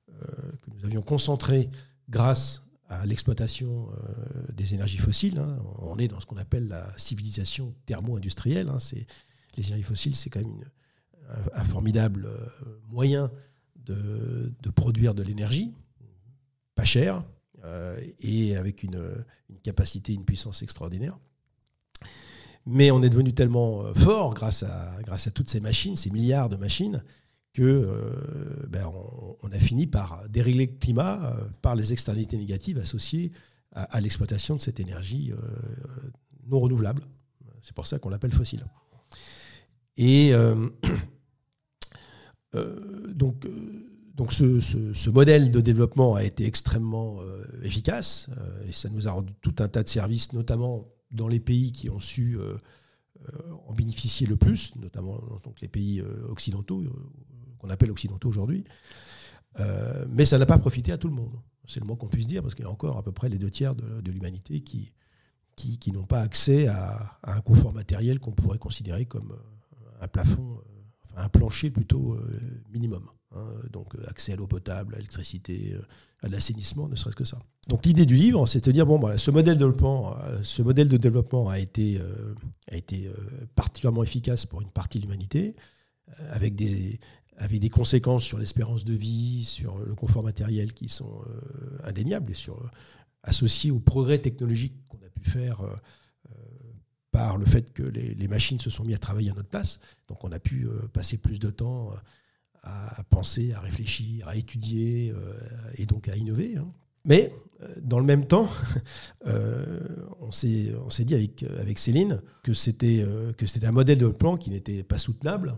euh, 0.10 0.52
que 0.62 0.72
nous 0.72 0.86
avions 0.86 1.02
concentrée 1.02 1.70
grâce 2.10 2.64
à 2.90 3.06
l'exploitation 3.06 3.90
des 4.54 4.76
énergies 4.76 5.00
fossiles, 5.00 5.40
hein, 5.40 5.58
on 5.80 5.98
est 5.98 6.10
dans 6.10 6.20
ce 6.20 6.28
qu'on 6.28 6.38
appelle 6.38 6.68
la 6.68 6.94
civilisation 6.98 7.74
thermo-industrielle. 7.88 8.70
Hein, 8.70 8.78
les 9.58 9.68
énergies 9.68 9.84
fossiles, 9.84 10.16
c'est 10.16 10.30
quand 10.30 10.42
même 10.42 10.64
un, 11.54 11.64
formidable 11.64 12.30
moyen 12.90 13.32
de, 13.86 14.70
produire 14.76 15.14
de 15.14 15.24
l'énergie, 15.24 15.74
pas 16.76 16.86
cher, 16.86 17.24
et 18.20 18.58
avec 18.58 18.84
une, 18.84 19.02
capacité, 19.64 20.14
une 20.14 20.26
puissance 20.26 20.62
extraordinaire. 20.62 21.18
Mais 22.66 22.92
on 22.92 23.04
est 23.04 23.10
devenu 23.10 23.34
tellement 23.34 23.84
euh, 23.84 23.94
fort 23.94 24.34
grâce 24.34 24.64
à, 24.64 24.96
grâce 25.04 25.28
à 25.28 25.32
toutes 25.32 25.50
ces 25.50 25.60
machines, 25.60 25.96
ces 25.96 26.10
milliards 26.12 26.50
de 26.50 26.56
machines, 26.56 27.04
que 27.54 27.62
euh, 27.62 28.66
ben, 28.70 28.92
on, 29.42 29.52
a 29.52 29.60
fini 29.60 29.86
par 29.86 30.28
dérégler 30.30 30.68
le 30.68 30.80
climat 30.80 31.26
euh, 31.26 31.46
par 31.62 31.76
les 31.76 31.94
externalités 31.94 32.38
négatives 32.38 32.80
associées 32.80 33.32
à, 33.76 34.00
l'exploitation 34.02 34.56
de 34.56 34.62
cette 34.62 34.80
énergie 34.80 35.34
non 36.46 36.60
renouvelable. 36.60 37.02
C'est 37.64 37.74
pour 37.74 37.88
ça 37.88 37.98
qu'on 37.98 38.10
l'appelle 38.10 38.32
fossile. 38.32 38.64
Et 39.98 40.32
donc, 43.16 43.48
donc 44.16 44.32
ce, 44.32 45.10
modèle 45.10 45.52
de 45.52 45.62
développement 45.62 46.16
a 46.16 46.24
été 46.24 46.46
extrêmement 46.46 47.20
efficace 47.64 48.30
et 48.68 48.72
ça 48.72 48.90
nous 48.90 49.08
a 49.08 49.12
rendu 49.12 49.34
tout 49.42 49.56
un 49.60 49.68
tas 49.68 49.84
de 49.84 49.90
services, 49.90 50.34
notamment 50.34 50.88
dans 51.14 51.28
les 51.28 51.40
pays 51.40 51.72
qui 51.72 51.90
ont 51.90 52.00
su 52.00 52.38
euh, 52.38 52.58
euh, 53.22 53.54
en 53.68 53.74
bénéficier 53.74 54.28
le 54.28 54.36
plus, 54.36 54.76
notamment 54.76 55.22
donc 55.44 55.62
les 55.62 55.68
pays 55.68 56.02
euh, 56.02 56.28
occidentaux, 56.28 56.84
qu'on 57.60 57.70
appelle 57.70 57.92
occidentaux 57.92 58.28
aujourd'hui. 58.28 58.66
mais 60.10 60.26
ça 60.26 60.38
n'a 60.38 60.46
pas 60.46 60.58
profité 60.58 60.92
à 60.92 60.98
tout 60.98 61.08
le 61.08 61.14
monde. 61.14 61.40
C'est 61.66 61.80
le 61.80 61.86
moins 61.86 61.96
qu'on 61.96 62.08
puisse 62.08 62.28
dire, 62.28 62.42
parce 62.42 62.56
qu'il 62.56 62.66
y 62.66 62.68
a 62.68 62.72
encore 62.72 62.98
à 62.98 63.04
peu 63.04 63.12
près 63.14 63.30
les 63.30 63.38
deux 63.38 63.52
tiers 63.52 63.76
de, 63.76 64.12
l'humanité 64.12 64.62
qui, 64.62 64.92
qui, 65.56 65.92
n'ont 65.94 66.06
pas 66.06 66.20
accès 66.20 66.68
à, 66.68 67.20
un 67.24 67.40
confort 67.40 67.72
matériel 67.72 68.20
qu'on 68.20 68.34
pourrait 68.34 68.58
considérer 68.58 69.06
comme 69.06 69.38
un 70.02 70.08
plafond, 70.10 70.60
un 71.16 71.30
plancher 71.30 71.70
plutôt 71.70 72.18
minimum. 72.72 73.10
Hein. 73.36 73.46
donc 73.72 73.96
accès 74.08 74.34
à 74.34 74.36
l'eau 74.36 74.48
potable, 74.48 74.94
à 74.94 74.98
l'électricité, 74.98 75.76
à 76.24 76.30
l'assainissement, 76.30 76.88
ne 76.88 76.96
serait-ce 76.96 77.16
que 77.16 77.26
ça. 77.26 77.40
Donc 77.68 77.86
l'idée 77.86 78.06
du 78.06 78.16
livre, 78.16 78.46
c'est 78.46 78.66
de 78.66 78.72
dire 78.72 78.86
bon, 78.86 79.18
ce 79.18 79.30
modèle 79.30 79.56
de 79.56 79.60
développement, 79.60 80.18
euh, 80.20 80.40
ce 80.42 80.62
modèle 80.62 80.88
de 80.88 80.98
développement 80.98 81.50
a 81.50 81.60
été, 81.60 82.00
euh, 82.00 82.34
a 82.72 82.78
été 82.78 83.08
euh, 83.08 83.14
particulièrement 83.56 84.04
efficace 84.04 84.46
pour 84.46 84.62
une 84.62 84.70
partie 84.70 85.00
de 85.00 85.04
l'humanité, 85.04 85.56
avec 86.30 86.56
des, 86.56 87.00
avec 87.38 87.60
des 87.60 87.70
conséquences 87.70 88.24
sur 88.24 88.38
l'espérance 88.38 88.86
de 88.86 88.94
vie, 88.94 89.44
sur 89.44 89.78
le 89.78 89.96
confort 89.96 90.24
matériel 90.24 90.74
qui 90.74 90.90
sont 90.90 91.22
indéniables 91.84 92.32
et 92.32 92.36
sur 92.36 92.70
associés 93.24 93.72
au 93.72 93.80
progrès 93.80 94.20
technologique 94.20 94.74
qu'on 94.90 94.98
a 94.98 95.10
pu 95.10 95.28
faire 95.28 95.62
par 97.14 97.38
le 97.38 97.46
fait 97.46 97.72
que 97.72 97.84
les, 97.84 98.28
machines 98.28 98.60
se 98.60 98.70
sont 98.70 98.84
mis 98.84 98.94
à 98.94 98.98
travailler 98.98 99.32
à 99.32 99.34
notre 99.34 99.48
place. 99.48 99.80
Donc 100.10 100.26
on 100.26 100.32
a 100.34 100.40
pu 100.40 100.68
passer 100.92 101.18
plus 101.18 101.40
de 101.40 101.50
temps 101.50 101.92
à 102.64 103.04
penser, 103.10 103.54
à 103.54 103.60
réfléchir, 103.60 104.28
à 104.28 104.36
étudier 104.36 105.12
euh, 105.16 105.34
et 105.76 105.86
donc 105.86 106.08
à 106.08 106.16
innover. 106.16 106.56
Hein. 106.58 106.68
Mais 107.06 107.34
euh, 107.62 107.68
dans 107.82 108.00
le 108.00 108.06
même 108.06 108.26
temps, 108.26 108.50
euh, 109.28 109.80
on 110.22 110.32
s'est 110.32 110.74
dit 111.00 111.14
avec, 111.14 111.80
Céline 111.80 112.22
que 112.42 112.54
c'était 112.54 113.06
un 113.64 113.72
modèle 113.72 113.98
de 114.00 114.08
plan 114.08 114.38
qui 114.38 114.50
n'était 114.50 114.84
pas 114.84 114.98
soutenable 114.98 115.56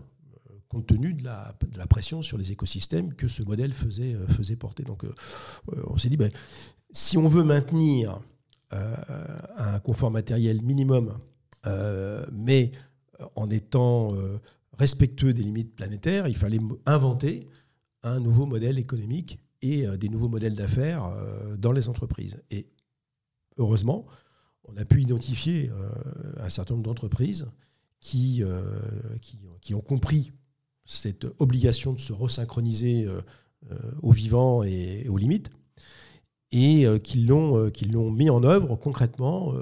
compte 0.68 0.86
tenu 0.86 1.14
de 1.14 1.22
la, 1.22 1.54
pression 1.88 2.22
sur 2.22 2.36
les 2.38 2.50
écosystèmes 2.50 3.14
que 3.14 3.28
ce 3.28 3.44
modèle 3.44 3.72
faisait, 3.72 4.16
faisait 4.30 4.56
porter. 4.56 4.82
Donc 4.82 5.04
on 5.86 5.96
s'est 5.96 6.08
dit, 6.08 6.16
ben, 6.16 6.32
si 6.90 7.16
on 7.16 7.28
veut 7.28 7.44
maintenir 7.44 8.20
un 8.72 9.78
confort 9.78 10.10
matériel 10.10 10.62
minimum, 10.62 11.20
mais 12.32 12.72
en 13.34 13.50
étant 13.50 14.14
respectueux 14.78 15.34
des 15.34 15.42
limites 15.42 15.74
planétaires, 15.74 16.28
il 16.28 16.36
fallait 16.36 16.60
inventer 16.84 17.48
un 18.02 18.20
nouveau 18.20 18.46
modèle 18.46 18.78
économique 18.78 19.38
et 19.62 19.86
euh, 19.86 19.96
des 19.96 20.08
nouveaux 20.08 20.28
modèles 20.28 20.54
d'affaires 20.54 21.06
euh, 21.06 21.56
dans 21.56 21.72
les 21.72 21.88
entreprises. 21.88 22.42
Et 22.50 22.68
heureusement, 23.56 24.06
on 24.64 24.76
a 24.76 24.84
pu 24.84 25.02
identifier 25.02 25.70
euh, 25.70 25.90
un 26.38 26.50
certain 26.50 26.74
nombre 26.74 26.86
d'entreprises 26.86 27.46
qui, 28.00 28.44
qui, 29.62 29.74
ont 29.74 29.80
compris 29.80 30.30
cette 30.84 31.26
obligation 31.38 31.92
de 31.94 31.98
se 31.98 32.12
resynchroniser 32.12 33.08
aux 34.02 34.12
vivants 34.12 34.62
et 34.62 35.08
aux 35.08 35.16
limites, 35.16 35.50
et 36.52 36.84
qui 37.02 37.24
l'ont 37.24 38.10
mis 38.12 38.30
en 38.30 38.44
œuvre 38.44 38.76
concrètement 38.76 39.54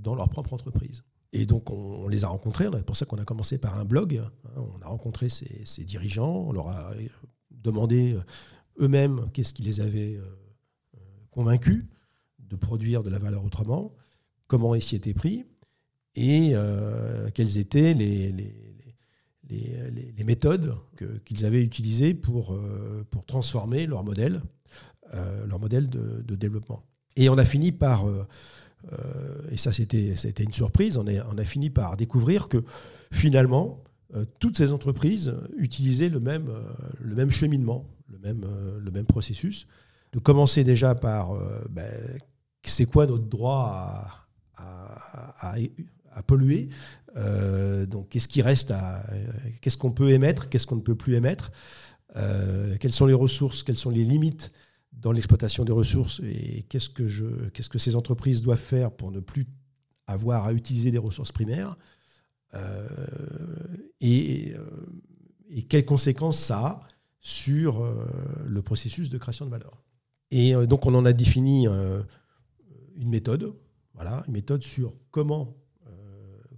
dans 0.00 0.16
leur 0.16 0.28
propre 0.28 0.54
entreprise. 0.54 1.04
Et 1.34 1.46
donc, 1.46 1.68
on, 1.70 2.06
les 2.06 2.22
a 2.22 2.28
rencontrés. 2.28 2.66
C'est 2.72 2.86
pour 2.86 2.96
ça 2.96 3.06
qu'on 3.06 3.18
a 3.18 3.24
commencé 3.24 3.58
par 3.58 3.76
un 3.76 3.84
blog. 3.84 4.22
Hein. 4.24 4.30
On 4.56 4.80
a 4.80 4.86
rencontré 4.86 5.28
ces, 5.28 5.84
dirigeants. 5.84 6.46
On 6.46 6.52
leur 6.52 6.68
a 6.68 6.92
demandé 7.50 8.14
euh, 8.14 8.22
eux-mêmes 8.78 9.28
qu'est-ce 9.32 9.52
qui 9.52 9.62
les 9.62 9.80
avait 9.80 10.14
euh, 10.14 10.24
convaincus 11.32 11.86
de 12.38 12.54
produire 12.54 13.02
de 13.02 13.10
la 13.10 13.18
valeur 13.18 13.44
autrement, 13.44 13.92
comment 14.46 14.76
ils 14.76 14.82
s'y 14.82 14.94
étaient 14.94 15.14
pris 15.14 15.44
et 16.14 16.50
euh, 16.54 17.28
quelles 17.34 17.58
étaient 17.58 17.94
les, 17.94 18.32
méthodes 20.24 20.76
qu'ils 21.24 21.44
avaient 21.44 21.62
utilisées 21.62 22.14
pour, 22.14 22.56
transformer 23.26 23.86
leur 23.86 24.04
modèle, 24.04 24.40
leur 25.12 25.58
modèle 25.58 25.88
de, 25.88 26.34
développement. 26.36 26.84
Et 27.16 27.28
on 27.28 27.38
a 27.38 27.44
fini 27.44 27.72
par 27.72 28.08
euh, 28.08 28.26
et 29.50 29.56
ça 29.56 29.72
c'était 29.72 30.42
une 30.42 30.52
surprise, 30.52 30.98
on, 30.98 31.06
a 31.06 31.44
fini 31.44 31.70
par 31.70 31.96
découvrir 31.96 32.48
que 32.48 32.64
finalement, 33.10 33.82
euh, 34.14 34.24
toutes 34.38 34.56
ces 34.56 34.72
entreprises 34.72 35.34
utilisaient 35.56 36.08
le 36.08 36.20
même, 36.20 36.48
euh, 36.48 37.30
cheminement, 37.30 37.86
le 38.08 38.90
même, 38.90 39.06
processus, 39.06 39.66
de 40.12 40.18
commencer 40.18 40.64
déjà 40.64 40.94
par 40.94 41.34
ben, 41.70 41.90
c'est 42.64 42.86
quoi 42.86 43.06
notre 43.06 43.24
droit 43.24 44.26
à, 44.56 46.22
polluer, 46.26 46.68
donc 47.88 48.08
qu'est-ce 48.10 48.28
qui 48.28 48.40
reste 48.40 48.72
qu'est-ce 49.60 49.76
qu'on 49.76 49.90
peut 49.90 50.10
émettre, 50.10 50.48
qu'est-ce 50.48 50.66
qu'on 50.66 50.76
ne 50.76 50.80
peut 50.80 50.94
plus 50.94 51.14
émettre, 51.14 51.50
quelles 52.14 52.92
sont 52.92 53.06
les 53.06 53.14
ressources, 53.14 53.64
quelles 53.64 53.76
sont 53.76 53.90
les 53.90 54.04
limites 54.04 54.52
dans 55.00 55.12
l'exploitation 55.12 55.64
des 55.64 55.72
ressources 55.72 56.20
et 56.24 56.64
qu'est-ce 56.68 56.88
que, 56.88 57.06
je, 57.06 57.48
qu'est-ce 57.50 57.68
que 57.68 57.78
ces 57.78 57.96
entreprises 57.96 58.42
doivent 58.42 58.58
faire 58.58 58.90
pour 58.90 59.10
ne 59.10 59.20
plus 59.20 59.46
avoir 60.06 60.46
à 60.46 60.52
utiliser 60.52 60.90
des 60.90 60.98
ressources 60.98 61.32
primaires 61.32 61.76
euh, 62.54 62.88
et, 64.00 64.54
euh, 64.54 64.66
et, 65.48 65.62
quelles 65.62 65.84
conséquences 65.84 66.38
ça 66.38 66.58
a 66.58 66.88
sur 67.20 67.82
le 68.44 68.62
processus 68.62 69.08
de 69.08 69.16
création 69.16 69.46
de 69.46 69.50
valeur. 69.50 69.82
Et 70.30 70.52
donc 70.66 70.84
on 70.84 70.94
en 70.94 71.06
a 71.06 71.14
défini 71.14 71.66
une 71.66 73.08
méthode, 73.08 73.54
voilà, 73.94 74.22
une 74.26 74.34
méthode 74.34 74.62
sur 74.62 74.92
comment 75.10 75.56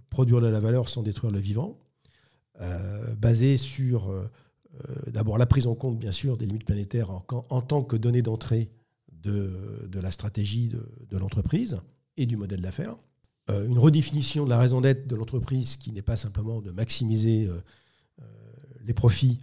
produire 0.09 0.41
de 0.41 0.47
la 0.47 0.59
valeur 0.59 0.89
sans 0.89 1.03
détruire 1.03 1.31
le 1.31 1.39
vivant, 1.39 1.79
basée 3.17 3.55
sur 3.55 4.11
d'abord 5.07 5.37
la 5.37 5.45
prise 5.45 5.67
en 5.67 5.75
compte, 5.75 5.99
bien 5.99 6.11
sûr, 6.11 6.37
des 6.37 6.45
limites 6.45 6.65
planétaires 6.65 7.09
en, 7.09 7.61
tant 7.61 7.83
que 7.83 7.95
données 7.95 8.21
d'entrée 8.21 8.69
de, 9.11 9.87
de, 9.87 9.99
la 9.99 10.11
stratégie 10.11 10.69
de, 10.69 11.17
l'entreprise 11.17 11.79
et 12.17 12.25
du 12.25 12.37
modèle 12.37 12.61
d'affaires. 12.61 12.97
Euh, 13.49 13.65
une 13.65 13.79
redéfinition 13.79 14.43
de 14.43 14.49
la 14.49 14.59
raison 14.59 14.81
d'être 14.81 15.07
de 15.07 15.15
l'entreprise 15.15 15.77
qui 15.77 15.91
n'est 15.91 16.01
pas 16.01 16.17
simplement 16.17 16.61
de 16.61 16.71
maximiser 16.71 17.47
euh, 17.47 17.61
euh, 18.21 18.25
les 18.83 18.93
profits, 18.93 19.39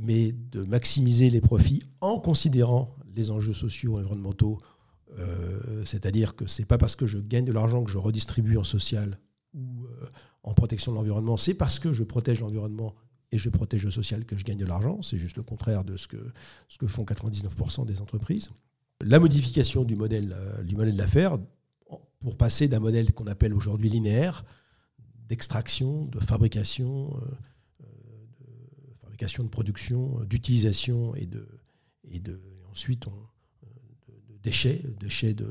mais 0.00 0.30
de 0.32 0.62
maximiser 0.62 1.28
les 1.28 1.40
profits 1.40 1.82
en 2.00 2.20
considérant 2.20 2.94
les 3.16 3.32
enjeux 3.32 3.52
sociaux 3.52 3.96
et 3.96 4.00
environnementaux. 4.00 4.58
C'est-à-dire 5.84 6.36
que 6.36 6.46
ce 6.46 6.62
n'est 6.62 6.66
pas 6.66 6.78
parce 6.78 6.94
que 6.94 7.04
je 7.04 7.18
gagne 7.18 7.44
de 7.44 7.52
l'argent 7.52 7.82
que 7.82 7.90
je 7.90 7.98
redistribue 7.98 8.58
en 8.58 8.64
social 8.64 9.18
ou 9.54 9.88
en 10.44 10.54
protection 10.54 10.92
de 10.92 10.96
l'environnement, 10.96 11.36
c'est 11.36 11.54
parce 11.54 11.80
que 11.80 11.92
je 11.92 12.04
protège 12.04 12.40
l'environnement 12.40 12.94
et 13.32 13.38
je 13.38 13.48
protège 13.48 13.84
le 13.84 13.90
social 13.90 14.24
que 14.24 14.36
je 14.36 14.44
gagne 14.44 14.58
de 14.58 14.64
l'argent. 14.64 15.02
C'est 15.02 15.18
juste 15.18 15.36
le 15.36 15.42
contraire 15.42 15.84
de 15.84 15.96
ce 15.96 16.06
que, 16.06 16.32
ce 16.68 16.78
que 16.78 16.86
font 16.86 17.04
99% 17.04 17.84
des 17.86 18.00
entreprises. 18.00 18.50
La 19.04 19.18
modification 19.18 19.84
du 19.84 19.96
modèle, 19.96 20.34
du 20.64 20.76
modèle 20.76 20.96
d'affaires 20.96 21.38
pour 22.20 22.36
passer 22.36 22.68
d'un 22.68 22.80
modèle 22.80 23.12
qu'on 23.12 23.26
appelle 23.26 23.54
aujourd'hui 23.54 23.88
linéaire, 23.88 24.44
d'extraction, 25.28 26.06
de 26.06 26.20
fabrication, 26.20 27.16
euh, 27.16 27.24
euh, 27.82 28.88
de 28.88 28.94
fabrication, 29.00 29.44
de 29.44 29.48
production, 29.48 30.20
euh, 30.20 30.26
d'utilisation 30.26 31.14
et 31.14 31.26
de, 31.26 31.46
et 32.04 32.20
de 32.20 32.40
ensuite 32.70 33.06
on, 33.06 33.12
de, 33.12 34.38
déchets, 34.42 34.82
déchets 35.00 35.34
de, 35.34 35.48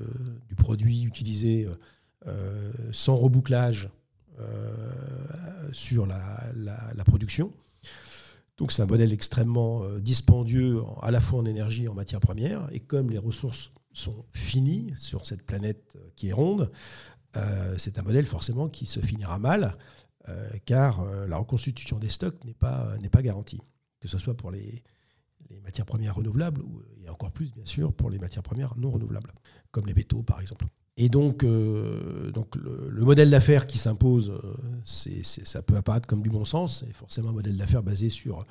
du 0.47 0.55
produit 0.55 1.03
utilisé 1.03 1.67
sans 2.91 3.17
rebouclage 3.17 3.89
sur 5.71 6.05
la, 6.05 7.03
production. 7.05 7.53
Donc 8.57 8.71
c'est 8.71 8.81
un 8.81 8.85
modèle 8.85 9.11
extrêmement 9.13 9.85
dispendieux 9.99 10.81
à 11.01 11.11
la 11.11 11.19
fois 11.21 11.39
en 11.39 11.45
énergie 11.45 11.85
et 11.85 11.87
en 11.87 11.93
matières 11.93 12.19
premières. 12.19 12.67
Et 12.71 12.79
comme 12.79 13.09
les 13.09 13.17
ressources 13.17 13.71
sont 13.93 14.25
finis 14.33 14.93
sur 14.97 15.25
cette 15.25 15.43
planète 15.43 15.97
qui 16.15 16.29
est 16.29 16.33
ronde, 16.33 16.71
euh, 17.37 17.75
c'est 17.77 17.99
un 17.99 18.01
modèle 18.01 18.25
forcément 18.25 18.69
qui 18.69 18.85
se 18.85 18.99
finira 18.99 19.39
mal, 19.39 19.77
euh, 20.29 20.49
car 20.65 21.01
euh, 21.01 21.27
la 21.27 21.37
reconstitution 21.37 21.99
des 21.99 22.09
stocks 22.09 22.43
n'est 22.45 22.53
pas, 22.53 22.97
garantie, 23.21 23.61
que 23.99 24.07
ce 24.07 24.17
soit 24.17 24.35
pour 24.35 24.51
les, 24.51 24.83
les 25.49 25.59
matières 25.61 25.85
premières 25.85 26.15
renouvelables, 26.15 26.61
ou, 26.61 26.81
et 27.03 27.09
encore 27.09 27.31
plus 27.31 27.51
bien 27.51 27.65
sûr 27.65 27.93
pour 27.93 28.09
les 28.09 28.19
matières 28.19 28.43
premières 28.43 28.77
non 28.77 28.91
renouvelables, 28.91 29.31
comme 29.71 29.85
les 29.85 29.93
métaux 29.93 30.23
par 30.23 30.39
exemple. 30.39 30.65
Et 30.97 31.09
donc, 31.09 31.43
donc 31.43 32.55
le, 32.55 33.03
modèle 33.03 33.29
d'affaires 33.29 33.67
qui 33.67 33.77
s'impose, 33.77 34.31
c'est, 34.85 35.25
ça 35.25 35.61
peut 35.61 35.75
apparaître 35.75 36.07
comme 36.07 36.21
du 36.21 36.29
bon 36.29 36.45
sens, 36.45 36.85
c'est 36.85 36.93
forcément 36.93 37.29
un 37.29 37.33
modèle 37.33 37.57
d'affaires 37.57 37.83
basé 37.83 38.09
sur 38.09 38.45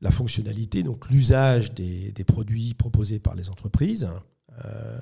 la 0.00 0.12
fonctionnalité, 0.12 0.84
donc 0.84 1.10
l'usage 1.10 1.74
des, 1.74 2.12
des, 2.12 2.22
produits 2.22 2.74
proposés 2.74 3.18
par 3.18 3.34
les 3.34 3.50
entreprises, 3.50 4.08
euh, 4.64 4.98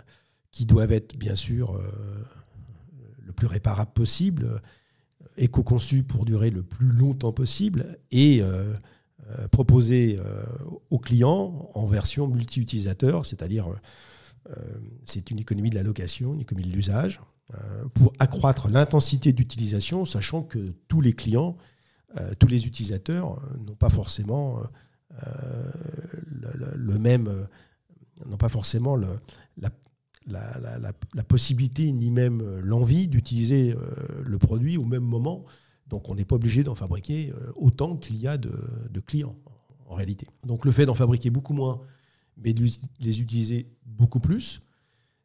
qui 0.51 0.65
doivent 0.65 0.93
être 0.93 1.17
bien 1.17 1.35
sûr 1.35 1.75
euh, 1.75 1.83
le 3.19 3.33
plus 3.33 3.47
réparable 3.47 3.93
possible, 3.93 4.45
euh, 4.45 4.59
éco-conçus 5.37 6.03
pour 6.03 6.25
durer 6.25 6.51
le 6.51 6.63
plus 6.63 6.89
longtemps 6.89 7.33
possible 7.33 7.99
et 8.11 8.43
proposés 9.51 10.19
aux 10.89 10.99
clients 10.99 11.69
en 11.75 11.85
version 11.85 12.27
multi-utilisateur, 12.27 13.27
c'est-à-dire 13.27 13.69
c'est 15.05 15.31
une 15.31 15.39
économie 15.39 15.71
de 15.71 15.75
la 15.75 15.83
location, 15.83 16.35
une 16.35 16.41
économie 16.41 16.69
de 16.69 16.75
l'usage, 16.75 17.21
pour 17.95 18.13
accroître 18.19 18.69
l'intensité 18.69 19.33
d'utilisation, 19.33 20.05
sachant 20.05 20.43
que 20.43 20.75
tous 20.89 21.01
les 21.01 21.13
clients, 21.13 21.57
tous 22.39 22.49
les 22.49 22.67
utilisateurs 22.67 23.41
n'ont 23.65 23.75
pas 23.75 23.89
forcément 23.91 24.61
le, 26.75 26.99
même 26.99 27.47
n'ont 28.25 28.37
pas 28.37 28.49
forcément 28.49 28.97
la, 28.97 29.13
possibilité 31.29 31.93
ni 31.93 32.11
même 32.11 32.61
l'envie 32.61 33.09
d'utiliser 33.09 33.73
euh, 33.73 34.23
le 34.25 34.39
produit 34.39 34.77
au 34.77 34.85
même 34.85 35.05
moment. 35.05 35.45
Donc 35.89 36.09
on 36.09 36.15
n'est 36.15 36.25
pas 36.25 36.37
obligé 36.37 36.65
d'en 36.65 36.75
fabriquer 36.75 37.33
euh, 37.33 37.53
autant 37.57 37.97
qu'il 37.97 38.17
y 38.17 38.27
a 38.27 38.39
de, 38.39 38.51
clients 39.01 39.37
en 39.89 39.95
réalité. 39.95 40.27
Donc 40.45 40.65
le 40.65 40.73
fait 40.73 40.87
d'en 40.87 40.95
fabriquer 40.95 41.31
beaucoup 41.31 41.53
moins, 41.53 41.81
mais 42.39 42.53
de 42.53 42.67
les 43.01 43.21
utiliser 43.21 43.69
beaucoup 43.97 44.21
plus, 44.21 44.63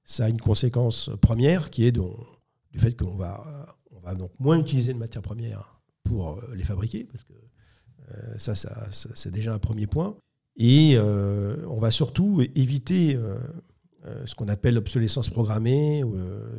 ça 0.04 0.26
a 0.26 0.30
une 0.30 0.42
conséquence 0.42 1.10
première 1.22 1.70
qui 1.70 1.86
est 1.86 1.92
du 1.92 2.80
fait 2.80 2.98
qu'on 2.98 3.16
va, 3.16 3.78
va 4.04 4.16
donc 4.16 4.32
moins 4.40 4.60
utiliser 4.60 4.94
de 4.94 5.00
matières 5.00 5.22
premières 5.22 5.82
pour 6.04 6.32
euh, 6.32 6.56
les 6.56 6.64
fabriquer, 6.64 7.04
parce 7.06 7.24
que 7.24 7.34
ça, 8.38 8.56
ça 8.56 8.90
c'est 8.92 9.32
déjà 9.32 9.54
un 9.54 9.60
premier 9.60 9.88
point. 9.88 10.18
Et 10.58 10.94
euh, 10.96 11.66
on 11.70 11.80
va 11.80 11.92
surtout 11.92 12.42
éviter 12.56 13.16
euh, 13.16 13.38
euh, 14.06 14.26
ce 14.26 14.36
qu'on 14.36 14.48
appelle 14.48 14.76
l'obsolescence 14.76 15.30
programmée, 15.30 16.04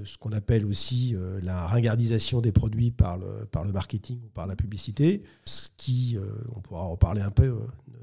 ce 0.05 0.16
qu'on 0.16 0.33
appelle 0.33 0.64
aussi 0.64 1.14
la 1.42 1.66
ringardisation 1.66 2.40
des 2.40 2.53
produits 2.53 2.90
par 2.90 3.18
le, 3.18 3.46
par 3.46 3.64
le 3.64 3.72
marketing 3.72 4.20
ou 4.25 4.29
par 4.29 4.46
la 4.46 4.57
publicité, 4.57 5.22
ce 5.44 5.68
qui, 5.77 6.16
on 6.55 6.61
pourra 6.61 6.85
en 6.85 6.96
parler 6.96 7.20
un 7.20 7.31
peu, 7.31 7.59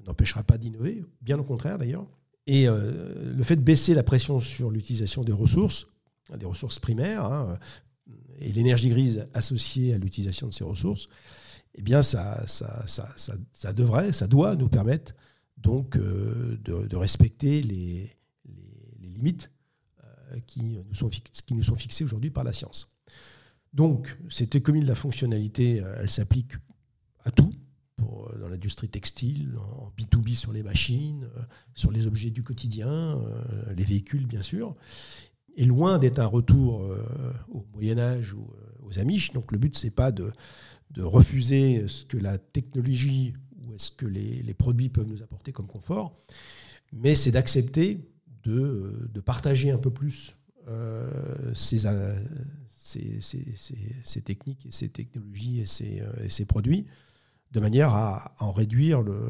n'empêchera 0.05 0.43
pas 0.43 0.57
d'innover, 0.57 1.03
bien 1.21 1.39
au 1.39 1.43
contraire 1.43 1.77
d'ailleurs. 1.77 2.05
Et 2.51 2.65
le 2.65 3.43
fait 3.43 3.57
de 3.57 3.61
baisser 3.61 3.93
la 3.93 4.01
pression 4.01 4.39
sur 4.39 4.71
l'utilisation 4.71 5.23
des 5.23 5.31
ressources, 5.31 5.85
des 6.35 6.47
ressources 6.47 6.79
primaires, 6.79 7.23
hein, 7.25 7.59
et 8.39 8.51
l'énergie 8.51 8.89
grise 8.89 9.27
associée 9.35 9.93
à 9.93 9.99
l'utilisation 9.99 10.47
de 10.47 10.53
ces 10.53 10.63
ressources, 10.63 11.07
eh 11.75 11.81
bien 11.81 12.01
ça, 12.01 12.45
ça, 12.47 12.83
ça, 12.87 13.07
ça, 13.53 13.73
devrait, 13.73 14.13
ça 14.13 14.27
doit 14.27 14.55
nous 14.55 14.69
permettre 14.69 15.13
donc 15.57 15.97
euh, 15.97 16.57
de, 16.63 16.95
respecter 16.95 17.61
les, 17.61 18.09
limites 19.01 19.51
euh, 20.03 20.39
qui, 20.47 20.79
nous 20.87 20.93
sont 20.93 21.09
qui 21.09 21.53
nous 21.53 21.63
sont 21.63 21.75
fixées 21.75 22.03
aujourd'hui 22.03 22.31
par 22.31 22.43
la 22.43 22.53
science. 22.53 22.99
Donc, 23.73 24.17
cette 24.29 24.55
économie 24.55 24.83
de 24.83 24.89
la 24.89 24.95
fonctionnalité, 24.95 25.81
euh, 25.81 25.99
elle 26.01 26.09
s'applique 26.09 26.53
à 27.23 27.31
tout, 27.31 27.51
dans 28.39 28.47
l'industrie 28.47 28.89
textile, 28.89 29.57
en 29.57 29.91
B2B 29.97 30.35
sur 30.35 30.53
les 30.53 30.63
machines, 30.63 31.27
sur 31.73 31.91
les 31.91 32.07
objets 32.07 32.31
du 32.31 32.43
quotidien, 32.43 33.19
les 33.75 33.83
véhicules, 33.85 34.25
bien 34.25 34.41
sûr. 34.41 34.75
Et 35.55 35.65
loin 35.65 35.99
d'être 35.99 36.19
un 36.19 36.25
retour 36.25 36.89
au 37.49 37.65
Moyen 37.73 37.97
Âge 37.97 38.33
ou 38.33 38.47
aux 38.83 38.99
Amish. 38.99 39.31
Donc, 39.33 39.51
le 39.51 39.57
but, 39.57 39.77
c'est 39.77 39.89
pas 39.89 40.11
de, 40.11 40.31
de 40.91 41.01
refuser 41.01 41.87
ce 41.87 42.05
que 42.05 42.17
la 42.17 42.37
technologie 42.37 43.33
ce 43.79 43.91
que 43.91 44.05
les, 44.05 44.53
produits 44.53 44.89
peuvent 44.89 45.07
nous 45.07 45.23
apporter 45.23 45.51
comme 45.51 45.67
confort, 45.67 46.13
mais 46.93 47.15
c'est 47.15 47.31
d'accepter 47.31 47.99
de, 48.43 49.09
partager 49.25 49.71
un 49.71 49.77
peu 49.77 49.91
plus 49.91 50.35
euh, 50.67 51.09
euh, 51.47 52.15
ces, 52.75 53.21
ces, 54.03 54.21
techniques 54.21 54.65
et 54.65 54.71
ces 54.71 54.89
technologies 54.89 55.61
et 55.61 55.65
ces, 55.65 56.01
euh, 56.01 56.11
et 56.23 56.29
ces 56.29 56.45
produits, 56.45 56.85
de 57.51 57.59
manière 57.59 57.93
à, 57.93 58.35
en 58.39 58.51
réduire 58.51 59.01
le, 59.01 59.27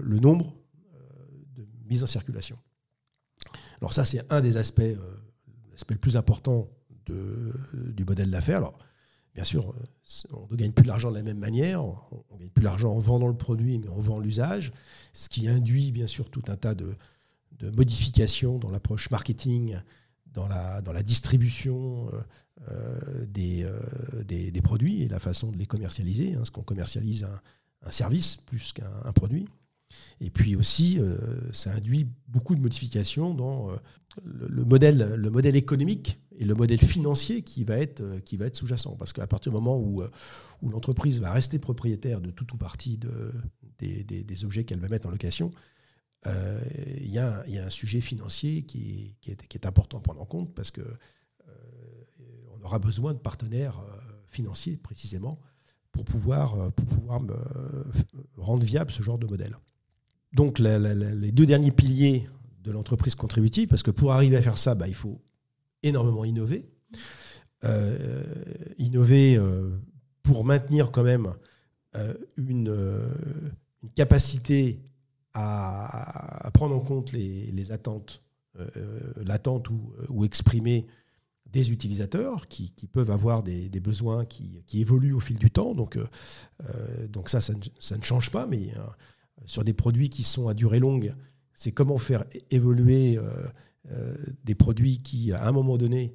le, 0.00 0.18
nombre 0.18 0.54
de 1.54 1.66
mises 1.88 2.02
en 2.02 2.06
circulation. 2.06 2.58
Alors 3.80 3.92
ça, 3.92 4.04
c'est 4.04 4.30
un 4.32 4.40
des 4.40 4.56
aspects, 4.56 4.82
l'aspect 5.70 5.94
le 5.94 6.00
plus 6.00 6.16
important 6.16 6.68
de, 7.06 7.52
du 7.92 8.04
modèle 8.04 8.30
d'affaires. 8.30 8.58
Alors, 8.58 8.78
Bien 9.34 9.44
sûr, 9.44 9.70
euh, 9.70 10.28
on 10.32 10.48
ne 10.50 10.56
gagne 10.56 10.72
plus 10.72 10.82
de 10.82 10.88
l'argent 10.88 11.10
de 11.10 11.16
la 11.16 11.22
même 11.22 11.38
manière, 11.38 11.84
on 11.84 12.24
ne 12.32 12.38
gagne 12.40 12.50
plus 12.50 12.64
l'argent 12.64 12.92
en 12.92 12.98
vendant 12.98 13.28
le 13.28 13.36
produit, 13.36 13.78
mais 13.78 13.88
on 13.88 14.00
vend 14.00 14.18
l'usage, 14.18 14.72
ce 15.12 15.28
qui 15.28 15.48
induit 15.48 15.92
bien 15.92 16.06
sûr 16.06 16.30
tout 16.30 16.42
un 16.48 16.56
tas 16.56 16.74
de, 16.74 16.96
modifications 17.76 18.58
dans 18.58 18.70
l'approche 18.70 19.10
marketing, 19.10 19.76
dans 20.32 20.46
la, 20.46 20.82
dans 20.82 20.92
la 20.92 21.02
distribution 21.02 22.08
euh, 22.12 22.20
euh, 22.70 23.26
des, 23.26 24.50
des, 24.50 24.62
produits 24.62 25.02
et 25.02 25.08
la 25.08 25.18
façon 25.18 25.50
de 25.50 25.56
les 25.56 25.66
commercialiser, 25.66 26.34
hein, 26.34 26.42
ce 26.44 26.50
qu'on 26.50 26.62
commercialise 26.62 27.24
un, 27.24 27.90
service 27.90 28.36
plus 28.36 28.72
qu'un 28.72 29.12
produit. 29.12 29.48
Et 30.20 30.30
puis 30.30 30.54
aussi, 30.54 31.00
ça 31.52 31.72
induit 31.72 32.06
beaucoup 32.28 32.54
de 32.54 32.60
modifications 32.60 33.32
dans 33.34 33.70
le, 34.22 34.64
modèle, 34.64 35.14
le 35.16 35.30
modèle 35.30 35.56
économique 35.56 36.18
et 36.40 36.44
le 36.44 36.54
modèle 36.54 36.80
financier 36.80 37.42
qui 37.42 37.64
va 37.64 37.78
être, 37.78 38.00
euh, 38.00 38.20
qui 38.20 38.36
être 38.40 38.56
sous-jacent. 38.56 38.96
Parce 38.98 39.12
qu'à 39.12 39.26
partir 39.26 39.52
du 39.52 39.56
moment 39.56 39.78
où, 39.78 40.02
euh, 40.02 40.08
où 40.62 40.70
l'entreprise 40.70 41.20
va 41.20 41.32
rester 41.32 41.58
propriétaire 41.58 42.20
de 42.20 42.30
tout 42.30 42.52
ou 42.54 42.56
partie 42.56 42.96
de, 42.96 43.32
des, 43.78 44.02
des, 44.04 44.44
objets 44.44 44.64
qu'elle 44.64 44.80
va 44.80 44.88
mettre 44.88 45.06
en 45.06 45.10
location, 45.10 45.52
euh, 46.26 46.60
il 46.98 47.10
y, 47.10 47.18
a 47.18 47.44
un 47.46 47.70
sujet 47.70 48.00
financier 48.00 48.62
qui, 48.62 49.16
est, 49.26 49.66
important 49.66 49.98
à 49.98 50.00
prendre 50.00 50.20
en 50.20 50.26
compte 50.26 50.54
parce 50.54 50.70
que 50.70 50.82
on 52.52 52.64
aura 52.64 52.78
besoin 52.78 53.14
de 53.14 53.18
partenaires 53.18 53.82
financiers 54.28 54.76
précisément 54.76 55.40
pour 55.92 56.04
pouvoir, 56.04 56.72
pour 56.72 56.86
pouvoir 56.86 57.22
rendre 58.36 58.64
viable 58.64 58.90
ce 58.90 59.02
genre 59.02 59.18
de 59.18 59.26
modèle. 59.26 59.56
donc 60.34 60.58
les 60.58 61.32
deux 61.32 61.46
derniers 61.46 61.72
piliers 61.72 62.28
de 62.62 62.70
l'entreprise 62.70 63.14
contributive, 63.14 63.68
parce 63.68 63.82
que 63.82 63.90
pour 63.90 64.12
arriver 64.12 64.36
à 64.36 64.42
faire 64.42 64.58
ça, 64.58 64.74
bah, 64.74 64.88
il 64.88 64.94
faut 64.94 65.20
énormément 65.82 66.24
innover. 66.24 66.68
Euh, 67.64 68.22
innover 68.78 69.36
euh, 69.36 69.70
pour 70.22 70.44
maintenir 70.44 70.90
quand 70.90 71.02
même 71.02 71.34
euh, 71.94 72.14
une, 72.36 72.74
capacité 73.94 74.80
à, 75.34 76.50
prendre 76.54 76.74
en 76.74 76.80
compte 76.80 77.12
les, 77.12 77.72
attentes 77.72 78.22
latentes 79.16 79.70
ou, 79.70 79.92
ou, 80.08 80.24
exprimées 80.24 80.86
des 81.46 81.72
utilisateurs 81.72 82.48
qui, 82.48 82.72
peuvent 82.92 83.10
avoir 83.10 83.42
des, 83.42 83.68
besoins 83.80 84.24
qui, 84.24 84.62
évoluent 84.74 85.14
au 85.14 85.20
fil 85.20 85.38
du 85.38 85.50
temps. 85.50 85.74
Donc, 85.74 85.98
donc 87.08 87.28
ça, 87.28 87.40
ça 87.40 87.54
ne, 87.54 88.02
change 88.02 88.30
pas, 88.30 88.46
mais 88.46 88.72
sur 89.46 89.64
des 89.64 89.72
produits 89.72 90.10
qui 90.10 90.24
sont 90.24 90.48
à 90.48 90.54
durée 90.54 90.80
longue, 90.80 91.14
c'est 91.54 91.72
comment 91.72 91.98
faire 91.98 92.24
évoluer 92.50 93.18
des 94.44 94.54
produits 94.54 94.98
qui, 94.98 95.32
à 95.32 95.46
un 95.46 95.52
moment 95.52 95.78
donné, 95.78 96.14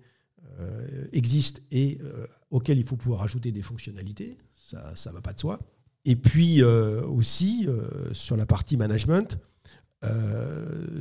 euh, 0.60 1.08
existent 1.12 1.60
et 1.70 2.00
euh, 2.02 2.28
auxquels 2.50 2.78
il 2.78 2.86
faut 2.86 2.96
pouvoir 2.96 3.24
ajouter 3.24 3.52
des 3.52 3.62
fonctionnalités. 3.62 4.38
Ça 4.56 4.94
ne 5.08 5.12
va 5.12 5.22
pas 5.22 5.34
de 5.34 5.40
soi. 5.40 5.60
Et 6.06 6.16
puis 6.16 6.62
euh, 6.62 7.06
aussi, 7.06 7.68
sur 8.12 8.38
la 8.38 8.46
partie 8.46 8.78
management, 8.78 9.40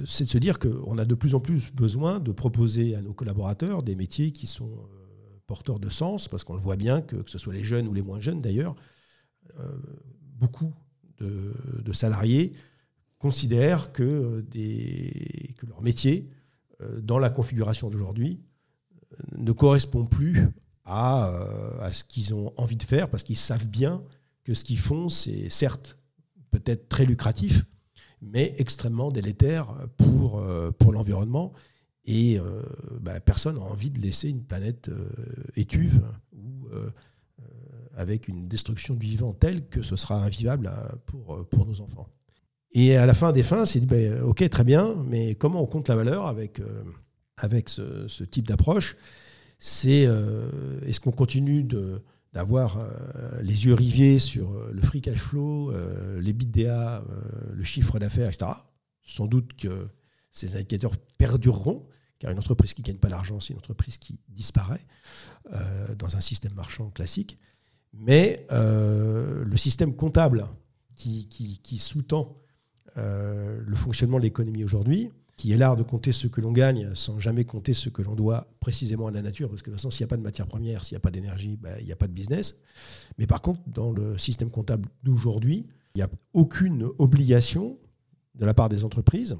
c'est 0.06 0.24
de 0.24 0.30
se 0.30 0.38
dire 0.38 0.58
qu'on 0.58 0.96
a 0.96 1.04
de 1.04 1.14
plus 1.14 1.34
en 1.34 1.40
plus 1.40 1.70
besoin 1.72 2.20
de 2.20 2.32
proposer 2.32 2.94
à 2.96 3.02
nos 3.02 3.12
collaborateurs 3.12 3.82
des 3.82 3.96
métiers 3.96 4.32
qui 4.32 4.46
sont 4.46 4.88
porteurs 5.46 5.78
de 5.78 5.90
sens, 5.90 6.26
parce 6.26 6.42
qu'on 6.42 6.54
le 6.54 6.60
voit 6.60 6.76
bien, 6.76 7.02
que, 7.02 7.16
que, 7.16 7.30
ce 7.30 7.36
soit 7.36 7.52
les 7.52 7.64
jeunes 7.64 7.86
ou 7.86 7.92
les 7.92 8.00
moins 8.00 8.18
jeunes 8.18 8.40
d'ailleurs, 8.40 8.74
beaucoup 10.38 10.72
de, 11.18 11.92
salariés 11.92 12.54
considèrent 13.18 13.92
que, 13.92 14.40
des, 14.50 15.54
que 15.58 15.66
leur 15.66 15.82
métier, 15.82 16.30
dans 17.02 17.18
la 17.18 17.28
configuration 17.28 17.90
d'aujourd'hui, 17.90 18.40
ne 19.36 19.52
correspond 19.52 20.06
plus 20.06 20.48
à, 20.84 21.28
euh, 21.28 21.80
à 21.80 21.92
ce 21.92 22.04
qu'ils 22.04 22.34
ont 22.34 22.52
envie 22.56 22.76
de 22.76 22.82
faire 22.82 23.08
parce 23.08 23.22
qu'ils 23.22 23.36
savent 23.36 23.68
bien 23.68 24.02
que 24.44 24.54
ce 24.54 24.64
qu'ils 24.64 24.78
font, 24.78 25.08
c'est 25.08 25.48
certes 25.48 25.96
peut-être 26.50 26.88
très 26.88 27.04
lucratif, 27.04 27.64
mais 28.22 28.54
extrêmement 28.58 29.10
délétère 29.10 29.74
pour, 29.96 30.38
euh, 30.38 30.70
pour 30.70 30.92
l'environnement. 30.92 31.52
Et 32.04 32.38
euh, 32.38 32.62
bah, 33.00 33.18
personne 33.20 33.56
n'a 33.56 33.62
envie 33.62 33.90
de 33.90 34.00
laisser 34.00 34.28
une 34.28 34.44
planète 34.44 34.90
étuve 35.56 36.02
ou 36.32 36.68
avec 37.96 38.26
une 38.26 38.48
destruction 38.48 38.94
du 38.94 39.06
vivant 39.06 39.32
telle 39.32 39.68
que 39.68 39.82
ce 39.82 39.94
sera 39.94 40.22
invivable 40.24 40.70
pour, 41.06 41.46
pour 41.48 41.64
nos 41.64 41.80
enfants. 41.80 42.08
Et 42.72 42.96
à 42.96 43.06
la 43.06 43.14
fin 43.14 43.30
des 43.32 43.44
fins, 43.44 43.64
c'est 43.64 43.86
bah, 43.86 44.24
ok, 44.24 44.48
très 44.50 44.64
bien, 44.64 44.96
mais 45.08 45.36
comment 45.36 45.62
on 45.62 45.66
compte 45.66 45.88
la 45.88 45.94
valeur 45.94 46.26
avec 46.26 46.60
avec 47.36 47.68
ce, 47.68 48.24
type 48.24 48.46
d'approche, 48.48 48.96
c'est 49.58 50.06
euh, 50.06 50.80
est-ce 50.86 51.00
qu'on 51.00 51.12
continue 51.12 51.66
d'avoir 52.34 52.78
euh, 52.78 53.40
les 53.42 53.64
yeux 53.64 53.74
rivés 53.74 54.18
sur 54.18 54.50
euh, 54.50 54.70
le 54.72 54.82
free 54.82 55.00
cash 55.00 55.18
flow, 55.18 55.72
les 56.18 56.32
bits 56.32 56.46
DA, 56.46 57.02
le 57.52 57.64
chiffre 57.64 57.98
d'affaires, 57.98 58.28
etc. 58.28 58.50
Sans 59.02 59.26
doute 59.26 59.54
que 59.56 59.88
ces 60.32 60.56
indicateurs 60.56 60.96
perdureront, 61.16 61.86
car 62.18 62.32
une 62.32 62.38
entreprise 62.38 62.74
qui 62.74 62.82
ne 62.82 62.86
gagne 62.86 62.98
pas 62.98 63.08
d'argent, 63.08 63.38
c'est 63.40 63.52
une 63.52 63.58
entreprise 63.58 63.98
qui 63.98 64.18
disparaît 64.28 64.84
dans 65.98 66.16
un 66.16 66.20
système 66.20 66.54
marchand 66.54 66.90
classique. 66.90 67.38
Mais 67.92 68.46
le 68.50 69.56
système 69.56 69.94
comptable 69.94 70.44
qui 70.96 71.78
sous-tend 71.78 72.36
le 72.96 73.74
fonctionnement 73.76 74.18
de 74.18 74.24
l'économie 74.24 74.64
aujourd'hui, 74.64 75.10
qui 75.36 75.52
est 75.52 75.56
l'art 75.56 75.76
de 75.76 75.82
compter 75.82 76.12
ce 76.12 76.26
que 76.26 76.40
l'on 76.40 76.52
gagne 76.52 76.94
sans 76.94 77.18
jamais 77.18 77.44
compter 77.44 77.74
ce 77.74 77.88
que 77.88 78.02
l'on 78.02 78.14
doit 78.14 78.46
précisément 78.60 79.08
à 79.08 79.10
la 79.10 79.22
nature, 79.22 79.48
parce 79.48 79.62
que 79.62 79.70
de 79.70 79.74
toute 79.74 79.80
façon, 79.80 79.90
s'il 79.90 80.04
n'y 80.04 80.08
a 80.08 80.10
pas 80.10 80.16
de 80.16 80.22
matière 80.22 80.46
première, 80.46 80.84
s'il 80.84 80.94
n'y 80.94 80.98
a 80.98 81.00
pas 81.00 81.10
d'énergie, 81.10 81.56
ben, 81.56 81.76
il 81.80 81.86
n'y 81.86 81.92
a 81.92 81.96
pas 81.96 82.06
de 82.06 82.12
business. 82.12 82.56
Mais 83.18 83.26
par 83.26 83.42
contre, 83.42 83.60
dans 83.66 83.92
le 83.92 84.16
système 84.18 84.50
comptable 84.50 84.88
d'aujourd'hui, 85.02 85.66
il 85.94 85.98
n'y 85.98 86.02
a 86.02 86.10
aucune 86.32 86.88
obligation 86.98 87.78
de 88.34 88.44
la 88.44 88.54
part 88.54 88.68
des 88.68 88.84
entreprises 88.84 89.36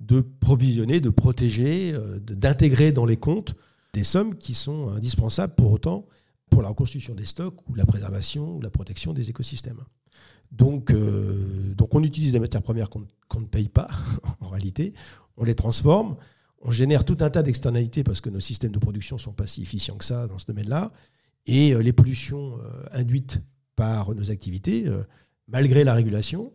de 0.00 0.20
provisionner, 0.20 1.00
de 1.00 1.08
protéger, 1.08 1.92
euh, 1.94 2.18
d'intégrer 2.20 2.92
dans 2.92 3.06
les 3.06 3.16
comptes 3.16 3.54
des 3.94 4.04
sommes 4.04 4.36
qui 4.36 4.54
sont 4.54 4.90
indispensables 4.90 5.54
pour 5.54 5.72
autant 5.72 6.06
pour 6.50 6.62
la 6.62 6.68
reconstitution 6.68 7.14
des 7.14 7.24
stocks 7.24 7.68
ou 7.68 7.74
la 7.74 7.86
préservation 7.86 8.56
ou 8.56 8.60
la 8.60 8.70
protection 8.70 9.12
des 9.12 9.30
écosystèmes. 9.30 9.80
Donc, 10.52 10.92
euh, 10.92 11.74
donc 11.74 11.94
on 11.94 12.02
utilise 12.02 12.32
des 12.32 12.40
matières 12.40 12.62
premières 12.62 12.88
qu'on 12.88 13.40
ne 13.40 13.46
paye 13.46 13.68
pas 13.68 13.88
en 14.40 14.48
réalité 14.48 14.94
on 15.36 15.44
les 15.44 15.54
transforme, 15.54 16.16
on 16.62 16.70
génère 16.70 17.04
tout 17.04 17.18
un 17.20 17.30
tas 17.30 17.42
d'externalités 17.42 18.02
parce 18.02 18.20
que 18.20 18.30
nos 18.30 18.40
systèmes 18.40 18.72
de 18.72 18.78
production 18.78 19.16
ne 19.16 19.20
sont 19.20 19.32
pas 19.32 19.46
si 19.46 19.62
efficients 19.62 19.96
que 19.96 20.04
ça 20.04 20.26
dans 20.26 20.38
ce 20.38 20.46
domaine-là. 20.46 20.92
Et 21.46 21.72
euh, 21.72 21.80
les 21.80 21.92
pollutions 21.92 22.58
euh, 22.58 22.84
induites 22.92 23.40
par 23.76 24.14
nos 24.14 24.30
activités, 24.30 24.88
euh, 24.88 25.02
malgré 25.48 25.84
la 25.84 25.94
régulation, 25.94 26.52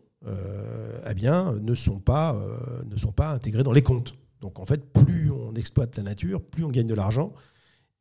eh 1.09 1.15
bien, 1.15 1.53
ne, 1.53 1.73
sont 1.73 1.99
pas, 1.99 2.39
ne 2.85 2.95
sont 2.95 3.11
pas 3.11 3.31
intégrées 3.31 3.63
dans 3.63 3.71
les 3.71 3.81
comptes. 3.81 4.13
Donc 4.39 4.59
en 4.59 4.67
fait, 4.67 4.93
plus 4.93 5.31
on 5.31 5.55
exploite 5.55 5.97
la 5.97 6.03
nature, 6.03 6.43
plus 6.43 6.63
on 6.63 6.69
gagne 6.69 6.85
de 6.85 6.93
l'argent, 6.93 7.33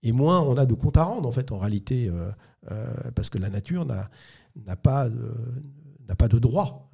et 0.02 0.12
moins 0.12 0.40
on 0.40 0.56
a 0.56 0.66
de 0.66 0.74
comptes 0.74 0.96
à 0.96 1.04
rendre 1.04 1.28
en 1.28 1.32
fait 1.32 1.52
en 1.52 1.58
réalité, 1.58 2.10
parce 3.14 3.30
que 3.30 3.38
la 3.38 3.50
nature 3.50 3.84
n'a 3.84 4.76
pas 4.76 5.08
n'a 6.08 6.16
pas 6.16 6.28
de 6.28 6.38
droit. 6.38 6.90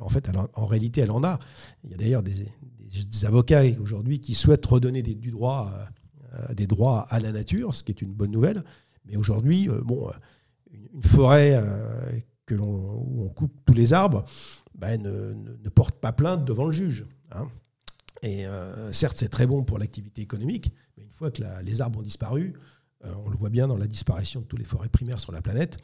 en 0.00 0.08
fait, 0.08 0.30
en 0.54 0.66
réalité, 0.66 1.00
elle 1.02 1.10
en 1.10 1.22
a. 1.22 1.38
Il 1.84 1.90
y 1.90 1.94
a 1.94 1.96
d'ailleurs 1.96 2.22
des, 2.22 2.46
avocats 3.24 3.62
aujourd'hui 3.80 4.20
qui 4.20 4.34
souhaitent 4.34 4.64
redonner 4.66 5.02
des, 5.02 5.14
du 5.14 5.30
droit, 5.30 5.70
euh, 6.36 6.54
des 6.54 6.66
droits 6.66 7.06
à 7.10 7.20
la 7.20 7.32
nature, 7.32 7.74
ce 7.74 7.82
qui 7.82 7.92
est 7.92 8.02
une 8.02 8.12
bonne 8.12 8.30
nouvelle. 8.30 8.64
Mais 9.06 9.16
aujourd'hui, 9.16 9.68
euh, 9.68 9.80
bon, 9.82 10.10
une, 10.70 11.02
forêt 11.02 11.54
euh, 11.54 12.10
que 12.46 12.54
l'on, 12.54 12.66
où 12.66 13.22
on 13.22 13.28
coupe 13.28 13.52
tous 13.64 13.74
les 13.74 13.92
arbres 13.92 14.24
ben, 14.74 15.00
ne, 15.00 15.32
ne, 15.32 15.68
porte 15.68 15.96
pas 16.00 16.12
plainte 16.12 16.44
devant 16.44 16.66
le 16.66 16.72
juge. 16.72 17.06
Hein. 17.32 17.48
Et 18.22 18.46
certes, 18.92 19.18
c'est 19.18 19.28
très 19.28 19.46
bon 19.46 19.62
pour 19.62 19.78
l'activité 19.78 20.22
économique, 20.22 20.72
mais 20.96 21.04
une 21.04 21.10
fois 21.10 21.30
que 21.30 21.42
les 21.62 21.80
arbres 21.80 21.98
ont 21.98 22.02
disparu, 22.02 22.54
on 23.04 23.28
le 23.28 23.36
voit 23.36 23.50
bien 23.50 23.68
dans 23.68 23.76
la 23.76 23.86
disparition 23.86 24.40
de 24.40 24.46
toutes 24.46 24.58
les 24.58 24.64
forêts 24.64 24.88
primaires 24.88 25.20
sur 25.20 25.32
la 25.32 25.42
planète, 25.42 25.78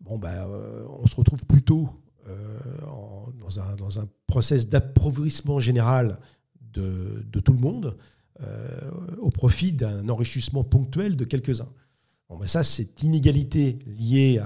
bon, 0.00 0.18
ben, 0.18 0.46
on 1.00 1.06
se 1.06 1.14
retrouve 1.14 1.44
plutôt 1.44 1.88
dans, 2.26 3.60
un, 3.60 3.76
dans 3.76 4.00
un 4.00 4.08
process 4.26 4.68
d'appauvrissement 4.68 5.60
général 5.60 6.18
de, 6.72 7.40
tout 7.40 7.52
le 7.52 7.58
monde 7.58 7.96
euh, 8.40 8.90
au 9.18 9.30
profit 9.30 9.72
d'un 9.72 10.08
enrichissement 10.08 10.64
ponctuel 10.64 11.16
de 11.16 11.24
quelques-uns. 11.24 11.68
Bon, 12.28 12.36
ben 12.36 12.46
ça, 12.46 12.62
cette 12.62 13.02
inégalité 13.02 13.78
liée 13.86 14.38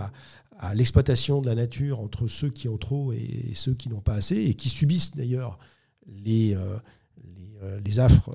à, 0.59 0.75
l'exploitation 0.75 1.41
de 1.41 1.47
la 1.47 1.57
nature 1.57 1.99
entre 1.99 2.29
ceux 2.29 2.49
qui 2.49 2.69
ont 2.69 2.79
trop 2.79 3.13
et 3.13 3.51
ceux 3.55 3.75
qui 3.75 3.89
n'ont 3.89 4.01
pas 4.01 4.15
assez, 4.15 4.37
et 4.37 4.55
qui 4.55 4.69
subissent 4.69 5.17
d'ailleurs 5.17 5.59
les, 6.07 6.57
euh, 7.19 7.63
euh, 7.63 7.81
les, 7.85 8.01
affres 8.01 8.31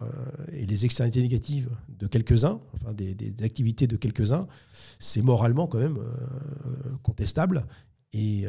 et 0.52 0.66
les 0.66 0.86
externalités 0.86 1.22
négatives 1.22 1.70
de 1.90 2.08
quelques-uns, 2.08 2.60
enfin 2.76 2.94
des, 2.94 3.16
activités 3.44 3.88
de 3.88 3.98
quelques-uns, 3.98 4.48
c'est 5.00 5.22
moralement 5.22 5.68
quand 5.68 5.80
même 5.80 6.00
contestable 7.04 7.66
et, 8.13 8.46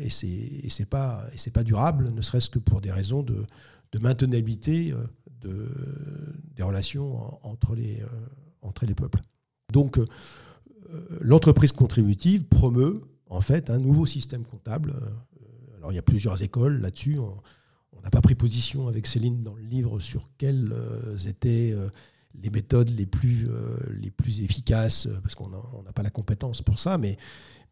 et 0.00 0.10
c'est 0.10 0.86
pas, 0.88 1.26
pas 1.54 1.64
durable, 1.64 2.10
ne 2.12 2.20
serait-ce 2.20 2.50
que 2.50 2.58
pour 2.58 2.80
des 2.80 2.90
raisons 2.90 3.22
de, 3.22 3.46
de 3.92 3.98
maintenabilité 3.98 4.92
euh, 4.92 4.96
de, 5.40 5.68
des 6.56 6.62
relations 6.62 7.38
entre 7.46 7.74
les, 7.74 8.00
euh, 8.00 8.06
entre 8.62 8.86
les 8.86 8.94
peuples. 8.94 9.20
Donc, 9.72 9.98
euh, 9.98 10.06
l'entreprise 11.20 11.72
contributive 11.72 12.44
promeut 12.44 13.02
en 13.26 13.40
fait 13.40 13.70
un 13.70 13.78
nouveau 13.78 14.06
système 14.06 14.44
comptable. 14.44 14.94
Alors, 15.76 15.92
il 15.92 15.96
y 15.96 15.98
a 15.98 16.02
plusieurs 16.02 16.42
écoles 16.42 16.80
là-dessus. 16.80 17.18
N'a 18.02 18.10
pas 18.10 18.20
pris 18.20 18.34
position 18.34 18.88
avec 18.88 19.06
Céline 19.06 19.42
dans 19.42 19.54
le 19.54 19.62
livre 19.62 20.00
sur 20.00 20.28
quelles 20.38 20.74
étaient 21.26 21.74
les 22.40 22.50
méthodes 22.50 22.90
les 22.90 23.06
plus, 23.06 23.48
les 23.90 24.10
plus 24.10 24.42
efficaces, 24.42 25.08
parce 25.22 25.34
qu'on 25.34 25.48
n'a 25.48 25.92
pas 25.94 26.02
la 26.02 26.10
compétence 26.10 26.62
pour 26.62 26.78
ça, 26.78 26.98
mais, 26.98 27.16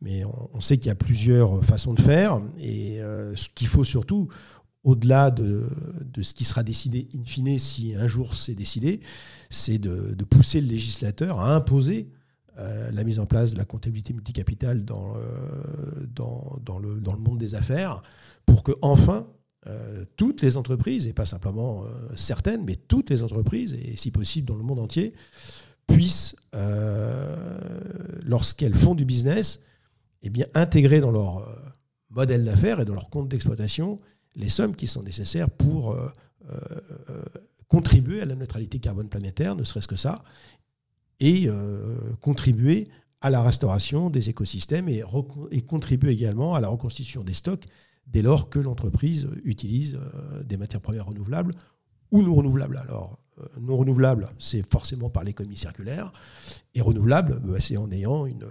mais 0.00 0.24
on, 0.52 0.60
sait 0.60 0.78
qu'il 0.78 0.88
y 0.88 0.90
a 0.90 0.96
plusieurs 0.96 1.64
façons 1.64 1.94
de 1.94 2.00
faire. 2.00 2.40
Et 2.58 2.98
ce 3.34 3.48
qu'il 3.54 3.68
faut 3.68 3.84
surtout, 3.84 4.28
au-delà 4.86 5.32
de, 5.32 5.66
ce 6.22 6.32
qui 6.32 6.44
sera 6.44 6.62
décidé 6.62 7.08
in 7.12 7.24
fine, 7.24 7.58
si 7.58 7.94
un 7.96 8.06
jour 8.06 8.36
c'est 8.36 8.54
décidé, 8.54 9.00
c'est 9.50 9.78
de, 9.78 10.24
pousser 10.24 10.60
le 10.60 10.68
législateur 10.68 11.40
à 11.40 11.54
imposer 11.54 12.08
euh, 12.58 12.90
la 12.92 13.02
mise 13.02 13.18
en 13.18 13.26
place 13.26 13.52
de 13.52 13.58
la 13.58 13.64
comptabilité 13.64 14.14
multicapitale 14.14 14.84
dans, 14.84 15.14
euh, 15.16 16.06
dans, 16.14 16.78
le, 16.78 17.00
dans 17.00 17.12
le, 17.12 17.18
monde 17.18 17.38
des 17.38 17.56
affaires 17.56 18.02
pour 18.46 18.62
que 18.62 18.72
enfin 18.80 19.26
euh, 19.66 20.04
toutes 20.16 20.42
les 20.42 20.56
entreprises, 20.56 21.06
et 21.06 21.12
pas 21.12 21.26
simplement 21.26 21.84
certaines, 22.14 22.64
mais 22.64 22.76
toutes 22.76 23.10
les 23.10 23.22
entreprises, 23.22 23.74
et 23.74 23.96
si 23.96 24.10
possible 24.10 24.46
dans 24.46 24.56
le 24.56 24.62
monde 24.62 24.78
entier, 24.78 25.14
puissent, 25.86 26.36
lorsqu'elles 28.24 28.74
font 28.74 28.94
du 28.94 29.04
business, 29.04 29.60
eh 30.22 30.30
bien, 30.30 30.46
intégrer 30.54 31.00
dans 31.00 31.10
leur 31.10 31.46
modèle 32.10 32.44
d'affaires 32.44 32.80
et 32.80 32.84
dans 32.84 32.94
leur 32.94 33.10
compte 33.10 33.28
d'exploitation 33.28 34.00
les 34.34 34.48
sommes 34.48 34.74
qui 34.74 34.86
sont 34.86 35.02
nécessaires 35.02 35.48
pour 35.48 35.96
contribuer 37.68 38.20
à 38.20 38.24
la 38.24 38.34
neutralité 38.34 38.78
carbone 38.78 39.08
planétaire, 39.08 39.54
ne 39.54 39.64
serait-ce 39.64 39.88
que 39.88 39.96
ça, 39.96 40.24
et 41.20 41.48
contribuer 42.20 42.88
à 43.20 43.30
la 43.30 43.42
restauration 43.42 44.10
des 44.10 44.28
écosystèmes 44.30 44.88
et 44.88 45.02
contribuer 45.62 46.12
également 46.12 46.54
à 46.54 46.60
la 46.60 46.68
reconstitution 46.68 47.24
des 47.24 47.34
stocks 47.34 47.64
dès 48.06 48.22
lors 48.22 48.48
que 48.48 48.58
l'entreprise 48.58 49.28
utilise 49.44 49.98
des 50.44 50.56
matières 50.56 50.80
premières 50.80 51.06
renouvelables 51.06 51.54
ou 52.12 52.22
non 52.22 52.34
renouvelables. 52.34 52.78
Alors, 52.78 53.18
non 53.60 53.76
renouvelable, 53.76 54.30
c'est 54.38 54.62
forcément 54.70 55.10
par 55.10 55.24
l'économie 55.24 55.56
circulaire, 55.56 56.12
et 56.74 56.80
renouvelable, 56.80 57.40
bah, 57.44 57.60
c'est 57.60 57.76
en 57.76 57.90
ayant 57.90 58.26
une, 58.26 58.46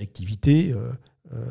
activité 0.00 0.72
euh, 0.72 0.90
euh, 1.32 1.48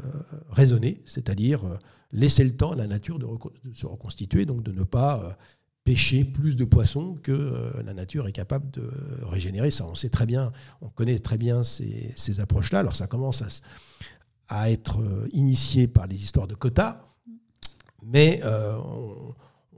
raisonnée, 0.50 1.02
c'est-à-dire 1.06 1.64
euh, 1.64 1.78
laisser 2.12 2.44
le 2.44 2.56
temps 2.56 2.74
à 2.74 2.76
la 2.76 2.86
nature 2.86 3.18
de, 3.18 3.26
se 3.74 3.86
reconstituer, 3.86 4.46
donc 4.46 4.62
de 4.62 4.74
ne 4.74 4.84
pas 4.84 5.38
pêcher 5.86 6.26
plus 6.26 6.58
de 6.58 6.66
poissons 6.66 7.16
que 7.22 7.74
la 7.86 7.94
nature 7.94 8.28
est 8.28 8.34
capable 8.34 8.70
de 8.72 8.90
régénérer. 9.22 9.72
Ça, 9.72 9.86
on 9.86 9.96
sait 9.96 10.10
très 10.10 10.26
bien, 10.26 10.52
on 10.82 10.90
connaît 10.90 11.20
très 11.20 11.38
bien 11.38 11.64
ces, 11.64 12.40
approches-là. 12.40 12.80
Alors 12.80 12.96
ça 12.96 13.08
commence 13.08 13.42
à, 13.42 13.48
à, 14.50 14.70
être 14.70 15.00
initié 15.32 15.88
par 15.88 16.08
les 16.08 16.16
histoires 16.16 16.48
de 16.48 16.56
quotas, 16.56 17.15
mais 18.06 18.42
on, 18.44 19.34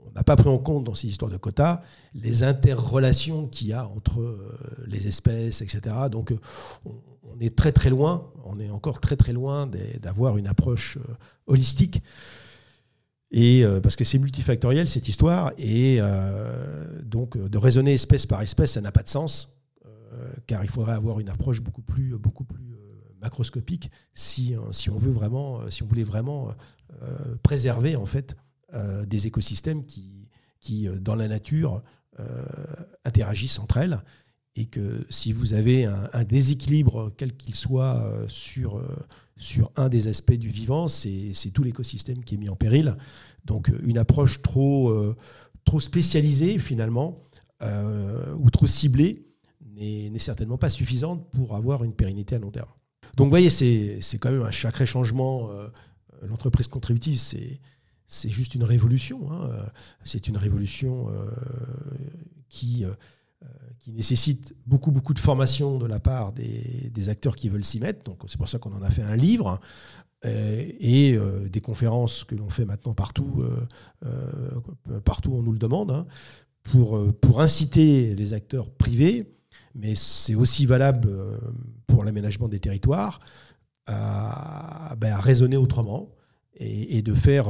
on 0.08 0.12
n'a 0.14 0.24
pas 0.24 0.36
pris 0.36 0.48
en 0.48 0.58
compte 0.58 0.84
dans 0.84 0.94
ces 0.94 1.08
histoires 1.08 1.30
de 1.30 1.36
quotas 1.36 1.82
les 2.14 2.42
interrelations 2.42 3.46
qu'il 3.46 3.68
y 3.68 3.72
a 3.72 3.86
entre 3.86 4.20
euh, 4.20 4.58
les 4.86 5.08
espèces, 5.08 5.62
etc. 5.62 5.94
Donc 6.10 6.32
euh, 6.32 6.38
on 7.22 7.38
est 7.40 7.56
très 7.56 7.72
très 7.72 7.90
loin, 7.90 8.30
on 8.44 8.58
est 8.58 8.70
encore 8.70 9.00
très 9.00 9.16
très 9.16 9.32
loin 9.32 9.68
d'avoir 10.00 10.38
une 10.38 10.48
approche 10.48 10.96
euh, 10.96 11.14
holistique. 11.46 12.02
Et 13.30 13.62
parce 13.82 13.94
que 13.94 14.04
c'est 14.04 14.18
multifactoriel 14.18 14.88
cette 14.88 15.06
histoire, 15.06 15.52
et 15.58 16.00
donc 17.02 17.36
de 17.36 17.58
raisonner 17.58 17.92
espèce 17.92 18.24
par 18.24 18.40
espèce, 18.40 18.72
ça 18.72 18.80
n'a 18.80 18.90
pas 18.90 19.02
de 19.02 19.10
sens, 19.10 19.60
car 20.46 20.64
il 20.64 20.70
faudrait 20.70 20.94
avoir 20.94 21.20
une 21.20 21.28
approche 21.28 21.60
beaucoup 21.60 21.82
plus, 21.82 22.16
beaucoup 22.16 22.44
plus 22.44 22.77
macroscopique 23.20 23.90
si, 24.14 24.54
si 24.70 24.90
on 24.90 24.98
veut 24.98 25.12
vraiment, 25.12 25.70
si 25.70 25.82
on 25.82 25.86
voulait 25.86 26.04
vraiment 26.04 26.54
préserver 27.42 27.96
en 27.96 28.06
fait 28.06 28.36
euh, 28.74 29.06
des 29.06 29.26
écosystèmes 29.26 29.86
qui, 29.86 30.28
qui, 30.60 30.88
euh, 30.88 30.98
dans 30.98 31.14
la 31.14 31.26
nature, 31.26 31.82
euh, 32.20 32.44
interagissent 33.02 33.58
entre 33.58 33.78
elles. 33.78 34.02
Et 34.56 34.66
que 34.66 35.06
si 35.08 35.32
vous 35.32 35.54
avez 35.54 35.86
un, 35.86 36.24
déséquilibre, 36.24 37.14
quel 37.16 37.34
qu'il 37.34 37.54
soit, 37.54 38.12
sur, 38.26 38.82
sur 39.36 39.70
un 39.76 39.88
des 39.88 40.08
aspects 40.08 40.34
du 40.34 40.48
vivant, 40.48 40.88
c'est 40.88 41.32
tout 41.54 41.62
l'écosystème 41.62 42.24
qui 42.24 42.34
est 42.34 42.38
mis 42.38 42.48
en 42.48 42.56
péril. 42.56 42.96
Donc 43.44 43.70
une 43.84 43.98
approche 43.98 44.42
trop, 44.42 45.14
trop 45.64 45.78
spécialisée, 45.78 46.58
finalement, 46.58 47.18
ou 47.62 48.50
trop 48.50 48.66
ciblée, 48.66 49.28
n'est 49.76 50.18
certainement 50.18 50.58
pas 50.58 50.70
suffisante 50.70 51.30
pour 51.30 51.54
avoir 51.54 51.84
une 51.84 51.92
pérennité 51.92 52.34
à 52.34 52.40
long 52.40 52.50
terme. 52.50 52.70
Donc 53.18 53.24
vous 53.26 53.30
voyez, 53.30 53.50
c'est 53.50 54.18
quand 54.20 54.30
même 54.30 54.42
un 54.42 54.52
sacré 54.52 54.86
changement. 54.86 55.50
L'entreprise 56.22 56.68
contributive, 56.68 57.18
c'est 57.18 58.30
juste 58.30 58.54
une 58.54 58.62
révolution. 58.62 59.32
Hein. 59.32 59.50
C'est 60.04 60.28
une 60.28 60.36
révolution 60.36 61.08
euh, 61.10 61.26
qui, 62.48 62.84
euh, 62.84 63.46
qui 63.80 63.90
nécessite 63.90 64.54
beaucoup, 64.66 64.92
beaucoup 64.92 65.14
de 65.14 65.18
formation 65.18 65.78
de 65.78 65.86
la 65.86 65.98
part 65.98 66.32
des, 66.32 67.08
acteurs 67.08 67.34
qui 67.34 67.48
veulent 67.48 67.64
s'y 67.64 67.80
mettre. 67.80 68.04
Donc, 68.04 68.22
c'est 68.28 68.38
pour 68.38 68.48
ça 68.48 68.60
qu'on 68.60 68.72
en 68.72 68.82
a 68.82 68.90
fait 68.90 69.02
un 69.02 69.16
livre. 69.16 69.60
Euh, 70.24 70.70
et 70.78 71.18
des 71.50 71.60
conférences 71.60 72.22
que 72.22 72.36
l'on 72.36 72.50
fait 72.50 72.64
maintenant 72.64 72.94
partout, 72.94 73.44
partout 75.04 75.32
on 75.32 75.42
nous 75.42 75.52
le 75.52 75.58
demande, 75.58 75.90
hein, 75.90 76.06
pour 76.62 77.40
inciter 77.40 78.14
les 78.14 78.32
acteurs 78.32 78.70
privés, 78.70 79.34
mais 79.74 79.96
c'est 79.96 80.36
aussi 80.36 80.66
valable 80.66 81.08
l'aménagement 82.04 82.48
des 82.48 82.60
territoires, 82.60 83.20
à, 83.86 84.94
ben, 84.98 85.16
raisonner 85.16 85.56
autrement 85.56 86.10
et, 86.54 87.02
de 87.02 87.14
faire 87.14 87.46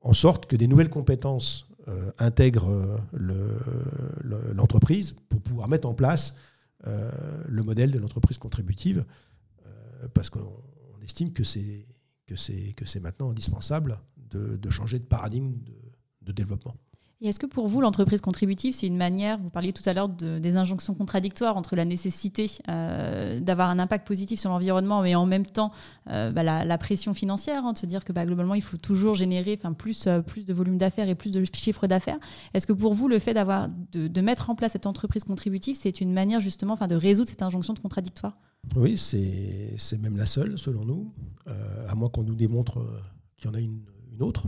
en 0.00 0.14
sorte 0.14 0.46
que 0.46 0.56
des 0.56 0.66
nouvelles 0.66 0.90
compétences 0.90 1.68
euh, 1.88 2.10
intègrent 2.18 2.70
euh, 2.70 4.52
l'entreprise 4.54 5.14
pour 5.30 5.40
pouvoir 5.40 5.68
mettre 5.68 5.88
en 5.88 5.94
place 5.94 6.36
euh, 6.86 7.10
le 7.46 7.62
modèle 7.62 7.90
de 7.90 7.98
l'entreprise 7.98 8.36
contributive, 8.36 9.06
parce 10.14 10.30
qu'on 10.30 10.62
estime 11.02 11.32
que 11.32 11.44
c'est 11.44 11.86
que 12.26 12.36
c'est 12.36 13.00
maintenant 13.00 13.30
indispensable 13.30 13.98
de, 14.16 14.70
changer 14.70 14.98
de 14.98 15.04
paradigme 15.04 15.54
de 16.22 16.32
développement. 16.32 16.74
Est-ce 17.20 17.40
que 17.40 17.46
pour 17.46 17.66
vous, 17.66 17.80
l'entreprise 17.80 18.20
contributive, 18.20 18.72
c'est 18.72 18.86
une 18.86 18.96
manière, 18.96 19.38
vous 19.38 19.50
parliez 19.50 19.72
tout 19.72 19.82
à 19.86 19.92
l'heure 19.92 20.08
des 20.08 20.56
injonctions 20.56 20.94
contradictoires 20.94 21.56
entre 21.56 21.74
la 21.74 21.84
nécessité 21.84 22.48
euh, 22.68 23.40
d'avoir 23.40 23.70
un 23.70 23.80
impact 23.80 24.06
positif 24.06 24.38
sur 24.38 24.50
l'environnement, 24.50 25.02
mais 25.02 25.16
en 25.16 25.26
même 25.26 25.44
temps 25.44 25.72
euh, 26.10 26.30
bah, 26.30 26.44
la, 26.44 26.78
pression 26.78 27.14
financière, 27.14 27.64
hein, 27.64 27.72
de 27.72 27.78
se 27.78 27.86
dire 27.86 28.04
que 28.04 28.12
bah, 28.12 28.24
globalement, 28.24 28.54
il 28.54 28.62
faut 28.62 28.76
toujours 28.76 29.16
générer 29.16 29.58
plus, 29.76 30.06
euh, 30.06 30.20
plus 30.20 30.44
de 30.44 30.54
volume 30.54 30.78
d'affaires 30.78 31.08
et 31.08 31.16
plus 31.16 31.32
de 31.32 31.44
chiffre 31.52 31.88
d'affaires. 31.88 32.18
Est-ce 32.54 32.68
que 32.68 32.72
pour 32.72 32.94
vous, 32.94 33.08
le 33.08 33.18
fait 33.18 33.34
de, 33.34 34.20
mettre 34.20 34.50
en 34.50 34.54
place 34.54 34.72
cette 34.72 34.86
entreprise 34.86 35.24
contributive, 35.24 35.74
c'est 35.74 36.00
une 36.00 36.12
manière 36.12 36.38
justement 36.38 36.76
de 36.76 36.94
résoudre 36.94 37.28
cette 37.28 37.42
injonction 37.42 37.74
contradictoire? 37.74 38.38
Oui, 38.76 38.96
c'est 38.96 40.00
même 40.00 40.16
la 40.16 40.26
seule, 40.26 40.56
selon 40.56 40.84
nous, 40.84 41.12
à 41.88 41.96
moins 41.96 42.10
qu'on 42.10 42.22
nous 42.22 42.36
démontre 42.36 42.78
qu'il 43.36 43.50
y 43.50 43.52
en 43.52 43.56
a 43.56 43.60
une 43.60 43.82
autre. 44.20 44.46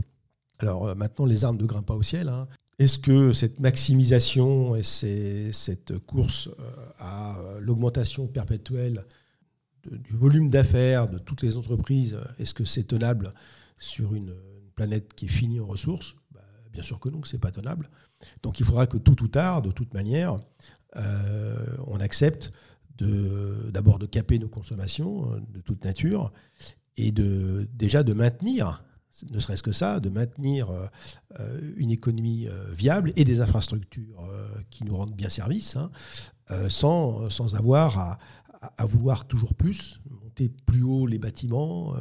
Alors 0.61 0.95
maintenant, 0.95 1.25
les 1.25 1.43
armes 1.45 1.57
ne 1.57 1.65
grimpent 1.65 1.85
pas 1.85 1.95
au 1.95 2.03
ciel. 2.03 2.29
Hein. 2.29 2.47
Est-ce 2.79 2.97
que 2.97 3.31
cette 3.31 3.59
maximisation 3.59 4.75
et 4.75 4.81
cette 4.83 5.99
course 5.99 6.47
euh, 6.47 6.87
à 6.97 7.37
l'augmentation 7.59 8.27
perpétuelle 8.27 9.05
du 9.85 10.13
volume 10.13 10.49
d'affaires 10.49 11.07
de 11.07 11.17
toutes 11.19 11.41
les 11.41 11.57
entreprises, 11.57 12.17
est-ce 12.39 12.53
que 12.53 12.65
c'est 12.65 12.83
tenable 12.83 13.33
sur 13.77 14.13
une, 14.15 14.33
planète 14.73 15.13
qui 15.13 15.25
est 15.25 15.27
finie 15.27 15.59
en 15.59 15.67
ressources? 15.67 16.15
Bah, 16.31 16.41
Bien 16.71 16.81
sûr 16.81 16.99
que 16.99 17.09
non, 17.09 17.21
que 17.21 17.27
ce 17.27 17.35
n'est 17.35 17.39
pas 17.39 17.51
tenable. 17.51 17.87
Donc 18.41 18.59
il 18.59 18.65
faudra 18.65 18.87
que 18.87 18.97
tout 18.97 19.21
ou 19.21 19.27
tard, 19.27 19.61
de 19.61 19.71
toute 19.71 19.93
manière, 19.93 20.39
euh, 20.95 21.77
on 21.85 21.99
accepte 21.99 22.51
d'abord 22.97 23.99
de, 23.99 24.05
de 24.05 24.09
caper 24.09 24.39
nos 24.39 24.47
consommations 24.47 25.33
euh, 25.33 25.39
de 25.49 25.61
toute 25.61 25.83
nature 25.85 26.31
et 26.97 27.11
de, 27.11 27.67
déjà 27.73 28.01
de 28.01 28.13
maintenir 28.13 28.83
ne 29.31 29.39
serait-ce 29.39 29.63
que 29.63 29.71
ça, 29.71 29.99
de 29.99 30.09
maintenir 30.09 30.69
euh, 30.69 30.87
euh, 31.39 31.73
une 31.77 31.91
économie 31.91 32.47
euh, 32.47 32.71
viable 32.71 33.13
et 33.15 33.23
des 33.23 33.41
infrastructures 33.41 34.29
qui 34.69 34.83
nous 34.83 34.95
rendent 34.95 35.15
bien 35.15 35.29
service, 35.29 35.75
hein, 35.75 35.91
sans, 36.69 37.29
sans, 37.29 37.55
avoir 37.55 38.17
à, 38.77 38.85
vouloir 38.85 39.25
toujours 39.25 39.53
plus, 39.53 39.99
monter 40.09 40.49
plus 40.49 40.83
haut 40.83 41.07
les 41.07 41.17
bâtiments, 41.17 41.95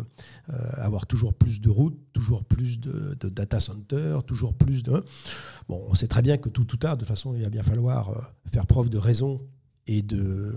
avoir 0.74 1.06
toujours 1.06 1.32
plus 1.34 1.60
de 1.60 1.70
routes, 1.70 1.98
toujours 2.12 2.44
plus 2.44 2.78
de, 2.78 3.16
data 3.28 3.60
centers, 3.60 4.22
toujours 4.24 4.54
plus 4.54 4.82
de... 4.82 5.02
Bon, 5.68 5.84
on 5.88 5.94
sait 5.94 6.08
très 6.08 6.22
bien 6.22 6.36
que 6.36 6.48
tout 6.48 6.64
tout 6.64 6.76
tard, 6.76 6.96
de 6.96 7.00
toute 7.00 7.08
façon, 7.08 7.34
il 7.34 7.42
va 7.42 7.50
bien 7.50 7.62
falloir 7.62 8.32
faire 8.52 8.66
preuve 8.66 8.90
de 8.90 8.98
raison 8.98 9.40
et 9.86 10.02
de 10.02 10.56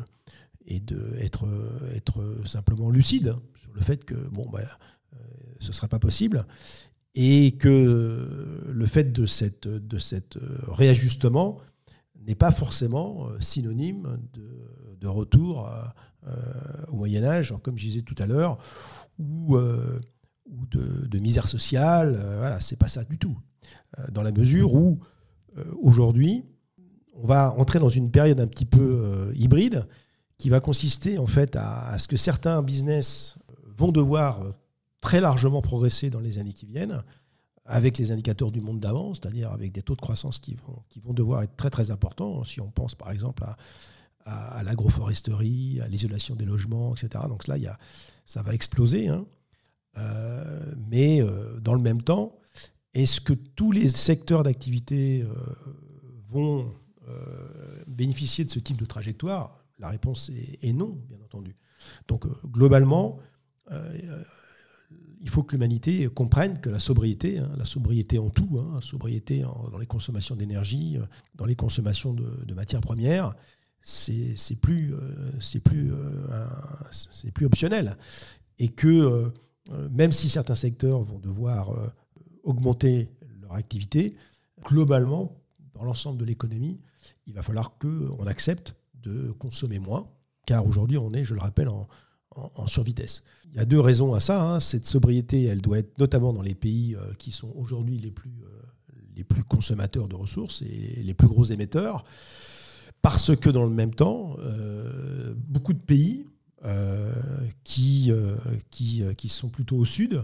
et 0.66 0.80
de 0.80 1.16
être, 1.20 1.46
être 1.94 2.24
simplement 2.46 2.90
lucide 2.90 3.36
sur 3.62 3.74
le 3.74 3.82
fait 3.82 4.06
que 4.06 4.16
bon, 4.16 4.48
bah, 4.50 4.62
ce 5.60 5.68
ne 5.70 5.74
sera 5.74 5.88
pas 5.88 6.00
possible. 6.00 6.46
Et 7.16 7.52
que 7.58 8.66
le 8.68 8.86
fait 8.88 9.12
de, 9.12 9.26
cette, 9.26 9.68
de 9.68 10.00
cet 10.00 10.38
réajustement 10.68 11.60
n'est 12.26 12.36
pas 12.36 12.52
forcément 12.52 13.28
euh, 13.28 13.40
synonyme 13.40 14.18
de, 14.34 15.08
retour 15.08 15.70
euh, 16.28 16.32
au 16.88 16.96
Moyen 16.96 17.26
Âge, 17.26 17.54
comme 17.62 17.78
je 17.78 17.84
disais 17.84 18.02
tout 18.04 18.16
à 18.18 18.26
l'heure, 18.26 18.58
ou, 19.20 19.58
euh, 19.58 20.00
ou 20.50 20.66
de, 20.68 21.20
misère 21.20 21.46
sociale. 21.46 22.14
voilà, 22.38 22.62
c'est 22.62 22.78
pas 22.78 22.88
ça 22.88 23.04
du 23.04 23.18
tout. 23.18 23.38
dans 24.14 24.24
la 24.24 24.32
mesure 24.32 24.74
où 24.74 25.00
aujourd'hui, 25.82 26.46
on 27.16 27.28
va 27.28 27.54
entrer 27.58 27.80
dans 27.80 27.90
une 27.90 28.12
période 28.12 28.40
un 28.40 28.48
petit 28.48 28.66
peu 28.66 29.30
hybride 29.36 29.86
qui 30.38 30.50
va 30.50 30.62
consister 30.62 31.18
en 31.18 31.28
fait 31.28 31.58
à, 31.58 31.98
ce 32.00 32.08
que 32.08 32.16
certains 32.16 32.64
business 32.64 33.36
vont 33.78 33.92
devoir 33.92 34.46
très 35.04 35.20
largement 35.20 35.62
progresser 35.62 36.10
dans 36.10 36.22
les 36.22 36.38
années 36.38 36.54
qui 36.54 36.66
viennent, 36.66 37.04
avec 37.66 37.98
les 37.98 38.12
indicateurs 38.14 38.52
du 38.52 38.62
monde 38.62 38.80
d'avant, 38.80 39.14
c'est-à-dire 39.14 39.52
avec 39.52 39.74
des 39.74 39.82
taux 39.82 39.96
de 39.96 40.02
croissance 40.02 40.40
qui 40.40 40.56
vont, 40.56 40.82
qui 40.88 41.02
vont 41.02 41.14
devoir 41.14 41.44
être 41.44 41.58
très 41.58 41.70
très 41.70 41.92
importants, 41.92 42.46
si 42.46 42.62
on 42.62 42.72
pense 42.72 42.96
par 42.96 43.12
exemple 43.12 43.44
à, 44.26 44.64
l'agroforesterie, 44.64 45.82
à 45.82 45.90
l'isolation 45.90 46.36
des 46.36 46.46
logements, 46.46 46.96
etc. 46.96 47.26
Donc 47.28 47.48
là, 47.48 47.58
y 47.58 47.68
a, 47.68 47.78
ça 48.26 48.42
va 48.44 48.54
exploser. 48.54 49.10
Hein. 49.10 49.26
Euh, 49.98 50.74
mais 50.90 51.22
euh, 51.22 51.60
dans 51.60 51.74
le 51.74 51.82
même 51.82 52.02
temps, 52.02 52.38
est-ce 52.94 53.20
que 53.20 53.34
tous 53.34 53.74
les 53.74 53.90
secteurs 53.90 54.44
d'activité 54.44 55.24
euh, 55.24 55.36
vont 56.30 56.74
bénéficier 57.88 58.46
de 58.46 58.50
ce 58.50 58.60
type 58.60 58.78
de 58.78 58.86
trajectoire? 58.86 59.58
La 59.80 59.90
réponse 59.90 60.32
est, 60.62 60.72
non, 60.72 60.98
bien 61.10 61.20
entendu. 61.22 61.58
Donc 62.08 62.26
globalement, 62.50 63.20
il 65.24 65.30
faut 65.30 65.42
que 65.42 65.54
l'humanité 65.54 66.08
comprenne 66.10 66.60
que 66.60 66.70
la 66.70 66.80
sobriété, 66.80 67.40
hein, 67.40 67.50
la 67.58 67.66
sobriété 67.66 68.20
en 68.20 68.30
tout, 68.30 68.60
hein, 68.60 68.72
la 68.76 68.82
sobriété 68.82 69.42
dans 69.72 69.78
les 69.78 69.86
consommations 69.86 70.36
d'énergie, 70.36 70.98
euh, 70.98 71.06
dans 71.36 71.46
les 71.46 71.56
consommations 71.56 72.14
de, 72.14 72.54
matières 72.54 72.82
premières, 72.82 73.34
c'est 73.82 74.36
plus, 74.62 74.94
c'est 75.42 75.60
plus, 75.60 75.92
c'est 76.92 77.32
plus 77.32 77.46
optionnel. 77.46 77.98
Et 78.58 78.70
que 78.70 79.34
même 79.92 80.14
si 80.14 80.30
certains 80.30 80.56
secteurs 80.56 81.02
vont 81.02 81.20
devoir 81.20 81.92
augmenter 82.44 83.10
leur 83.42 83.54
activité, 83.56 84.16
globalement, 84.64 85.36
dans 85.74 85.84
l'ensemble 85.84 86.18
de 86.18 86.24
l'économie, 86.24 86.80
il 87.28 87.34
va 87.34 87.44
falloir 87.44 87.78
qu'on 87.78 88.26
accepte 88.26 88.76
de 89.02 89.32
consommer 89.32 89.80
moins, 89.80 90.10
car 90.46 90.66
aujourd'hui 90.66 90.98
on 90.98 91.14
est, 91.14 91.26
je 91.26 91.34
le 91.34 91.42
rappelle, 91.42 91.70
en, 92.36 92.52
en, 92.56 92.68
survitesse. 92.68 93.24
Il 93.52 93.58
y 93.58 93.60
a 93.60 93.66
deux 93.66 93.80
raisons 93.80 94.14
à 94.14 94.20
ça. 94.20 94.42
Hein. 94.42 94.60
Cette 94.60 94.86
sobriété, 94.86 95.44
elle 95.46 95.62
doit 95.62 95.80
être 95.80 95.98
notamment 96.00 96.34
dans 96.34 96.42
les 96.42 96.56
pays 96.56 96.96
euh, 96.96 97.14
qui 97.18 97.32
sont 97.32 97.52
aujourd'hui 97.56 97.98
les 97.98 98.12
plus, 98.12 98.44
euh, 98.44 98.96
les 99.16 99.24
plus 99.24 99.44
consommateurs 99.44 100.08
de 100.08 100.16
ressources 100.16 100.62
et 100.62 101.02
les 101.04 101.14
plus 101.14 101.28
gros 101.28 101.46
émetteurs, 101.46 102.04
parce 103.02 103.36
que 103.36 103.50
dans 103.50 103.64
le 103.64 103.74
même 103.74 103.94
temps, 103.94 104.38
euh, 104.40 105.34
beaucoup 105.36 105.74
de 105.74 105.80
pays 105.80 106.26
qui, 107.66 108.10
qui, 108.70 109.04
qui, 109.18 109.28
sont 109.28 109.50
plutôt 109.50 109.76
au 109.76 109.84
sud 109.84 110.24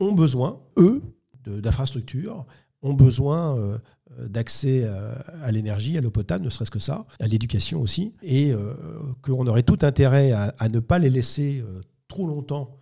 ont 0.00 0.12
besoin, 0.12 0.60
eux, 0.76 1.00
d'infrastructures, 1.46 2.44
ont 2.82 2.92
besoin 2.92 3.80
d'accès 4.18 4.82
euh, 4.84 5.14
à 5.42 5.52
l'énergie, 5.52 5.96
à 5.98 6.00
l'eau 6.00 6.10
potable, 6.10 6.44
ne 6.44 6.50
serait-ce 6.50 6.70
que 6.70 6.78
ça, 6.78 7.06
à 7.20 7.26
l'éducation 7.26 7.80
aussi, 7.80 8.14
et 8.22 8.52
euh, 8.52 8.74
qu'on 9.22 9.46
aurait 9.46 9.62
tout 9.62 9.78
intérêt 9.82 10.32
à, 10.32 10.68
ne 10.68 10.80
pas 10.80 10.98
les 10.98 11.10
laisser 11.10 11.64
trop 12.08 12.26
longtemps 12.26 12.76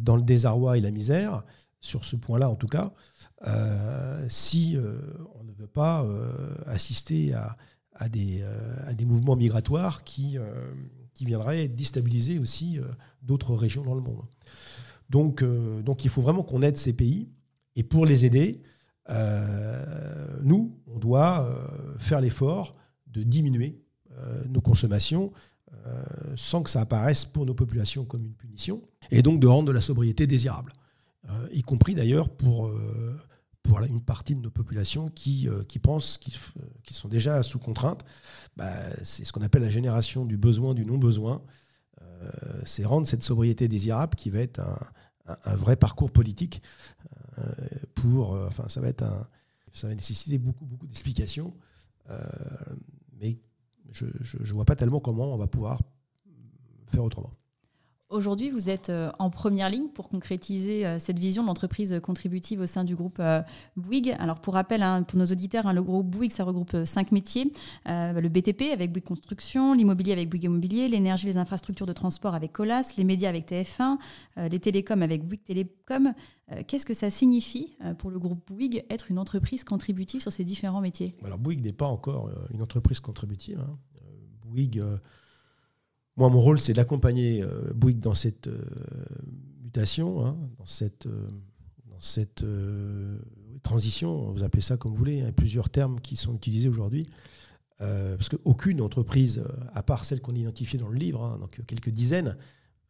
dans 0.00 0.16
le 0.16 0.22
désarroi 0.22 0.78
et 0.78 0.80
la 0.80 0.90
misère, 0.90 1.44
sur 1.80 2.04
ce 2.04 2.16
point-là 2.16 2.50
en 2.50 2.56
tout 2.56 2.66
cas, 2.66 2.92
si 4.28 4.76
on 5.38 5.44
ne 5.44 5.52
veut 5.52 5.68
pas 5.68 6.06
assister 6.66 7.34
à, 7.34 8.08
des, 8.08 8.42
mouvements 9.04 9.36
migratoires 9.36 10.02
qui, 10.02 10.38
qui 11.14 11.24
viendraient 11.24 11.68
déstabiliser 11.68 12.38
aussi 12.38 12.80
d'autres 13.22 13.54
régions 13.54 13.84
dans 13.84 13.94
le 13.94 14.02
monde. 14.02 14.22
Donc, 15.08 15.44
donc 15.84 16.04
il 16.04 16.10
faut 16.10 16.22
vraiment 16.22 16.42
qu'on 16.42 16.62
aide 16.62 16.76
ces 16.76 16.92
pays, 16.92 17.28
et 17.76 17.82
pour 17.82 18.06
les 18.06 18.24
aider, 18.24 18.60
euh, 18.62 18.66
nous, 20.42 20.78
on 20.86 20.98
doit 20.98 21.44
euh, 21.44 21.98
faire 21.98 22.20
l'effort 22.20 22.76
de 23.06 23.22
diminuer 23.22 23.82
euh, 24.12 24.44
nos 24.48 24.60
consommations 24.60 25.32
sans 26.36 26.62
que 26.62 26.68
ça 26.68 26.82
apparaisse 26.82 27.24
pour 27.24 27.46
nos 27.46 27.54
populations 27.54 28.04
comme 28.04 28.24
une 28.24 28.34
punition, 28.34 28.82
et 29.10 29.22
donc 29.22 29.40
de 29.40 29.46
rendre 29.46 29.68
de 29.68 29.72
la 29.72 29.80
sobriété 29.80 30.26
désirable, 30.26 30.74
y 31.52 31.62
compris 31.62 31.94
d'ailleurs 31.94 32.28
pour 32.28 32.70
pour 33.62 33.80
une 33.80 34.02
partie 34.02 34.34
de 34.34 34.40
nos 34.40 34.50
populations 34.50 35.08
qui, 35.08 35.48
qui 35.68 35.78
pensent 35.78 36.18
qu'ils 36.18 36.96
sont 36.96 37.08
déjà 37.08 37.42
sous 37.42 37.58
contrainte. 37.58 38.04
Bah, 38.56 38.74
c'est 39.04 39.24
ce 39.24 39.32
qu'on 39.32 39.42
appelle 39.42 39.62
la 39.62 39.70
génération 39.70 40.26
du 40.26 40.36
besoin, 40.36 40.74
du 40.74 40.84
non-besoin. 40.84 41.40
c'est 42.64 42.84
rendre 42.84 43.08
cette 43.08 43.22
sobriété 43.22 43.66
désirable 43.66 44.16
qui 44.16 44.28
va 44.28 44.40
être 44.40 44.60
un, 45.44 45.56
vrai 45.56 45.76
parcours 45.76 46.10
politique 46.10 46.62
euh, 47.04 47.19
pour, 47.94 48.34
euh, 48.34 48.46
enfin, 48.48 48.68
ça 48.68 48.80
va 48.80 48.88
être 48.88 49.02
un, 49.02 49.26
ça 49.72 49.88
va 49.88 49.94
nécessiter 49.94 50.38
beaucoup, 50.38 50.64
beaucoup 50.64 50.86
d'explications, 50.86 51.54
euh, 52.10 52.20
mais 53.20 53.38
je 53.90 54.06
ne 54.06 54.52
vois 54.52 54.64
pas 54.64 54.76
tellement 54.76 55.00
comment 55.00 55.34
on 55.34 55.36
va 55.36 55.46
pouvoir 55.46 55.80
faire 56.88 57.04
autrement. 57.04 57.32
Aujourd'hui, 58.10 58.50
vous 58.50 58.68
êtes 58.68 58.90
euh, 58.90 59.12
en 59.20 59.30
première 59.30 59.70
ligne 59.70 59.86
pour 59.86 60.08
concrétiser 60.08 60.84
euh, 60.84 60.98
cette 60.98 61.20
vision 61.20 61.42
de 61.42 61.46
l'entreprise 61.46 62.00
contributive 62.02 62.60
au 62.60 62.66
sein 62.66 62.82
du 62.82 62.96
groupe 62.96 63.18
euh, 63.20 63.40
Bouygues. 63.76 64.16
Alors, 64.18 64.40
pour 64.40 64.54
rappel, 64.54 64.82
hein, 64.82 65.04
pour 65.04 65.16
nos 65.16 65.26
auditeurs, 65.26 65.68
hein, 65.68 65.72
le 65.72 65.82
groupe 65.84 66.08
Bouygues, 66.08 66.32
ça 66.32 66.42
regroupe 66.42 66.76
cinq 66.84 67.12
métiers. 67.12 67.52
le 67.86 68.28
BTP 68.28 68.72
avec 68.72 68.90
Bouygues 68.90 69.04
Construction, 69.04 69.74
l'immobilier 69.74 70.12
avec 70.12 70.28
Bouygues 70.28 70.44
Immobilier, 70.44 70.88
l'énergie, 70.88 71.26
les 71.28 71.36
infrastructures 71.36 71.86
de 71.86 71.92
transport 71.92 72.34
avec 72.34 72.52
Colas, 72.52 72.94
les 72.96 73.04
médias 73.04 73.28
avec 73.28 73.48
TF1, 73.48 73.98
les 74.36 74.58
télécoms 74.58 75.02
avec 75.02 75.24
Bouygues 75.24 75.44
Télécom. 75.44 76.12
Qu'est-ce 76.66 76.86
que 76.86 76.94
ça 76.94 77.10
signifie 77.10 77.76
pour 77.98 78.10
le 78.10 78.18
groupe 78.18 78.40
Bouygues 78.48 78.84
être 78.90 79.10
une 79.10 79.20
entreprise 79.20 79.62
contributive 79.62 80.20
sur 80.20 80.32
ces 80.32 80.42
différents 80.42 80.80
métiers? 80.80 81.14
Alors, 81.24 81.38
Bouygues 81.38 81.64
n'est 81.64 81.72
pas 81.72 81.86
encore 81.86 82.28
une 82.52 82.62
entreprise 82.62 82.98
contributive. 82.98 83.60
Hein. 83.60 83.78
Bouygues 84.44 84.82
moi, 86.20 86.28
mon 86.28 86.42
rôle, 86.42 86.60
c'est 86.60 86.74
d'accompagner 86.74 87.42
euh, 87.42 87.72
Bouygues 87.74 87.98
dans 87.98 88.14
cette 88.14 88.46
euh, 88.46 88.60
mutation, 89.64 90.26
hein, 90.26 90.36
dans 90.58 90.66
cette, 90.66 91.06
euh, 91.06 91.26
dans 91.88 91.98
cette 91.98 92.44
transition, 93.62 94.30
vous 94.30 94.42
appelez 94.42 94.60
ça 94.60 94.76
comme 94.76 94.92
vous 94.92 94.98
voulez, 94.98 95.16
il 95.16 95.24
y 95.24 95.26
a 95.26 95.32
plusieurs 95.32 95.70
termes 95.70 95.98
qui 95.98 96.16
sont 96.16 96.34
utilisés 96.34 96.68
aujourd'hui. 96.68 97.08
parce 97.78 98.28
qu'aucune 98.28 98.82
entreprise, 98.82 99.42
à 99.72 99.82
part 99.82 100.04
celle 100.04 100.20
qu'on 100.20 100.34
a 100.34 100.38
identifiée 100.38 100.78
dans 100.78 100.90
le 100.90 100.98
livre, 100.98 101.22
hein, 101.22 101.38
donc 101.38 101.62
quelques 101.66 101.88
dizaines, 101.88 102.36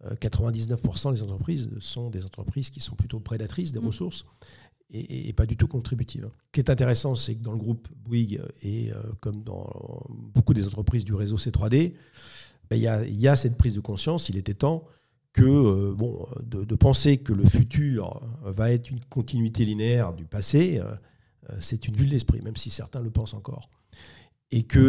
99% 0.05 1.13
des 1.13 1.23
entreprises 1.23 1.71
sont 1.79 2.11
des 2.11 2.25
entreprises 2.25 2.71
qui 2.71 2.81
sont 2.81 2.97
plutôt 2.97 3.21
prédatrices 3.21 3.73
des 3.73 3.81
mmh. 3.81 3.87
ressources 3.87 4.25
et, 4.91 5.33
pas 5.35 5.47
du 5.47 5.57
tout 5.57 5.69
contributives. 5.69 6.29
Ce 6.47 6.53
qui 6.53 6.61
est 6.61 6.71
intéressant, 6.71 7.15
c'est 7.15 7.37
que 7.37 7.43
dans 7.43 7.53
le 7.53 7.59
groupe 7.59 7.87
Bouygues 8.05 8.43
et 8.63 8.91
comme 9.21 9.45
dans 9.45 9.69
beaucoup 10.09 10.55
des 10.55 10.67
entreprises 10.67 11.05
du 11.05 11.15
réseau 11.15 11.37
C3D, 11.37 11.95
ben, 11.95 11.95
il 12.77 12.83
y, 12.83 13.29
a, 13.29 13.37
cette 13.37 13.59
prise 13.59 13.75
de 13.75 13.81
conscience, 13.81 14.29
il 14.29 14.37
était 14.37 14.55
temps 14.55 14.85
que 15.33 15.43
euh, 15.43 15.93
bon, 15.95 16.27
de, 16.43 16.75
penser 16.75 17.19
que 17.19 17.33
le 17.33 17.45
futur 17.45 18.21
va 18.43 18.71
être 18.71 18.91
une 18.91 19.01
continuité 19.05 19.65
linéaire 19.65 20.13
du 20.13 20.25
passé, 20.25 20.79
euh, 20.79 20.85
euh, 21.51 21.57
c'est 21.61 21.89
une 21.89 21.97
vue 21.97 22.07
de 22.07 22.11
l'esprit, 22.11 22.41
même 22.43 22.57
si 22.57 22.71
certains 22.71 23.01
le 23.01 23.11
pensent 23.11 23.35
encore. 23.35 23.71
Et 24.53 24.63
qu'il 24.65 24.83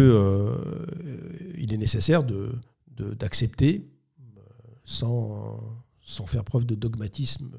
est 1.74 1.78
nécessaire 1.78 2.24
d'accepter, 2.24 3.90
de, 4.20 4.42
sans, 4.84 5.60
sans 6.02 6.26
faire 6.26 6.44
preuve 6.44 6.66
de 6.66 6.76
dogmatisme 6.76 7.52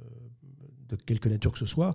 de 0.89 0.97
quelque 0.97 1.29
nature 1.29 1.53
que 1.53 1.59
ce 1.59 1.67
soit, 1.67 1.95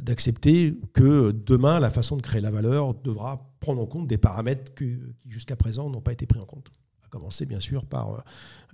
d'accepter 0.00 0.78
que 0.94 1.32
demain, 1.32 1.80
la 1.80 1.90
façon 1.90 2.16
de 2.16 2.22
créer 2.22 2.40
la 2.40 2.50
valeur 2.50 2.94
devra 2.94 3.52
prendre 3.60 3.82
en 3.82 3.86
compte 3.86 4.06
des 4.06 4.16
paramètres 4.16 4.74
qui 4.74 4.98
jusqu'à 5.28 5.56
présent 5.56 5.90
n'ont 5.90 6.00
pas 6.00 6.12
été 6.12 6.24
pris 6.26 6.38
en 6.38 6.46
compte 6.46 6.70
commencer 7.12 7.44
bien 7.44 7.60
sûr 7.60 7.84
par 7.84 8.10
euh, 8.10 8.18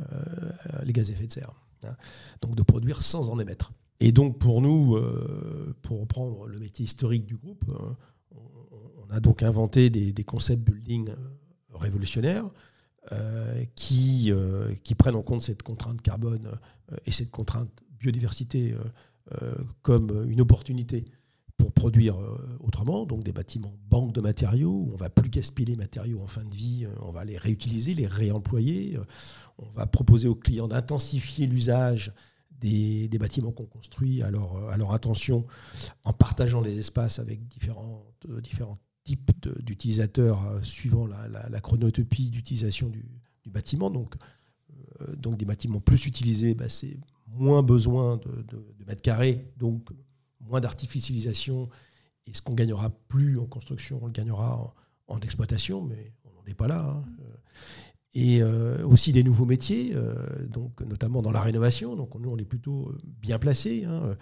euh, 0.00 0.84
les 0.84 0.92
gaz 0.92 1.10
à 1.10 1.12
effet 1.12 1.26
de 1.26 1.32
serre. 1.32 1.52
Hein. 1.84 1.96
Donc 2.40 2.54
de 2.54 2.62
produire 2.62 3.02
sans 3.02 3.28
en 3.28 3.38
émettre. 3.38 3.72
Et 4.00 4.12
donc 4.12 4.38
pour 4.38 4.62
nous, 4.62 4.96
euh, 4.96 5.76
pour 5.82 6.00
reprendre 6.00 6.46
le 6.46 6.58
métier 6.58 6.84
historique 6.84 7.26
du 7.26 7.36
groupe, 7.36 7.64
on 8.32 9.10
a 9.10 9.20
donc 9.20 9.42
inventé 9.42 9.90
des, 9.90 10.12
des 10.12 10.24
concepts 10.24 10.62
building 10.62 11.10
révolutionnaires 11.74 12.48
qui, 13.74 14.30
qui 14.84 14.94
prennent 14.94 15.14
en 15.14 15.22
compte 15.22 15.42
cette 15.42 15.62
contrainte 15.62 16.02
carbone 16.02 16.58
et 17.06 17.10
cette 17.10 17.30
contrainte 17.30 17.70
biodiversité 17.98 18.74
comme 19.80 20.26
une 20.30 20.42
opportunité 20.42 21.06
pour 21.58 21.72
produire 21.72 22.16
euh, 22.16 22.38
autrement, 22.60 23.04
donc 23.04 23.24
des 23.24 23.32
bâtiments 23.32 23.74
banques 23.90 24.12
de 24.12 24.20
matériaux, 24.20 24.70
où 24.70 24.90
on 24.92 24.96
va 24.96 25.10
plus 25.10 25.28
gaspiller 25.28 25.72
les 25.72 25.76
matériaux 25.76 26.20
en 26.22 26.28
fin 26.28 26.44
de 26.44 26.54
vie, 26.54 26.86
euh, 26.86 26.94
on 27.02 27.10
va 27.10 27.24
les 27.24 27.36
réutiliser, 27.36 27.94
les 27.94 28.06
réemployer, 28.06 28.96
euh, 28.96 29.04
on 29.58 29.68
va 29.70 29.86
proposer 29.86 30.28
aux 30.28 30.36
clients 30.36 30.68
d'intensifier 30.68 31.46
l'usage 31.46 32.12
des, 32.60 33.08
bâtiments 33.18 33.52
qu'on 33.52 33.66
construit 33.66 34.22
à 34.22 34.30
leur, 34.30 34.92
intention 34.92 35.46
en 36.04 36.12
partageant 36.12 36.60
les 36.60 36.78
espaces 36.78 37.18
avec 37.18 37.46
différents, 37.46 38.04
types 39.04 39.30
d'utilisateurs 39.62 40.60
suivant 40.62 41.06
la, 41.06 41.60
chronotopie 41.60 42.30
d'utilisation 42.30 42.88
du, 42.88 43.04
bâtiment. 43.46 43.90
Donc, 43.90 44.14
donc 45.16 45.38
des 45.38 45.44
bâtiments 45.44 45.80
plus 45.80 46.04
utilisés, 46.06 46.54
bah, 46.54 46.68
c'est 46.68 46.98
moins 47.28 47.62
besoin 47.62 48.18
de, 48.18 48.42
de 48.42 48.84
mètres 48.86 49.02
carrés, 49.02 49.46
donc 49.56 49.88
moins 50.48 50.60
d'artificialisation. 50.60 51.68
Et 52.26 52.34
ce 52.34 52.42
qu'on 52.42 52.54
gagnera 52.54 52.90
plus 53.08 53.38
en 53.38 53.46
construction, 53.46 54.00
on 54.02 54.06
le 54.06 54.12
gagnera 54.12 54.74
en, 55.06 55.20
exploitation, 55.20 55.82
mais 55.82 56.12
on 56.24 56.30
n'en 56.40 56.44
est 56.46 56.54
pas 56.54 56.68
là. 56.68 56.80
Hein. 56.80 57.04
Et 58.14 58.42
euh, 58.42 58.86
aussi 58.86 59.12
des 59.12 59.22
nouveaux 59.22 59.44
métiers, 59.44 59.92
euh, 59.94 60.14
donc 60.48 60.80
notamment 60.80 61.20
dans 61.20 61.30
la 61.30 61.40
rénovation. 61.40 61.94
Donc 61.94 62.14
nous, 62.14 62.30
on 62.30 62.38
est 62.38 62.44
plutôt 62.44 62.92
bien 63.04 63.38
placés 63.38 63.84
hein, 63.84 64.16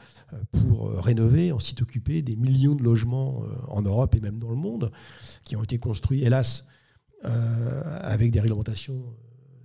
pour 0.52 0.90
rénover, 0.90 1.52
ensuite 1.52 1.82
occuper 1.82 2.20
des 2.20 2.36
millions 2.36 2.74
de 2.74 2.82
logements 2.82 3.44
euh, 3.44 3.54
en 3.68 3.82
Europe 3.82 4.14
et 4.14 4.20
même 4.20 4.38
dans 4.38 4.50
le 4.50 4.56
monde, 4.56 4.90
qui 5.44 5.56
ont 5.56 5.62
été 5.62 5.78
construits, 5.78 6.24
hélas, 6.24 6.66
avec 7.22 8.30
des 8.30 8.38
réglementations 8.38 9.02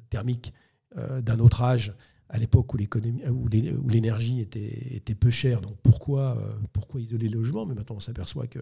thermiques 0.09 0.51
d'un 0.95 1.37
autre 1.37 1.61
âge 1.61 1.93
à 2.31 2.37
l'époque 2.37 2.73
où 2.73 2.77
l'énergie 2.77 4.39
était, 4.39 4.95
était, 4.95 5.15
peu 5.15 5.29
chère. 5.29 5.59
Donc 5.59 5.75
pourquoi, 5.83 6.37
euh, 6.37 6.53
pourquoi 6.71 7.01
isoler 7.01 7.27
les 7.27 7.33
logements 7.33 7.65
Mais 7.65 7.75
maintenant 7.75 7.97
on 7.97 7.99
s'aperçoit 7.99 8.47
qu'il 8.47 8.61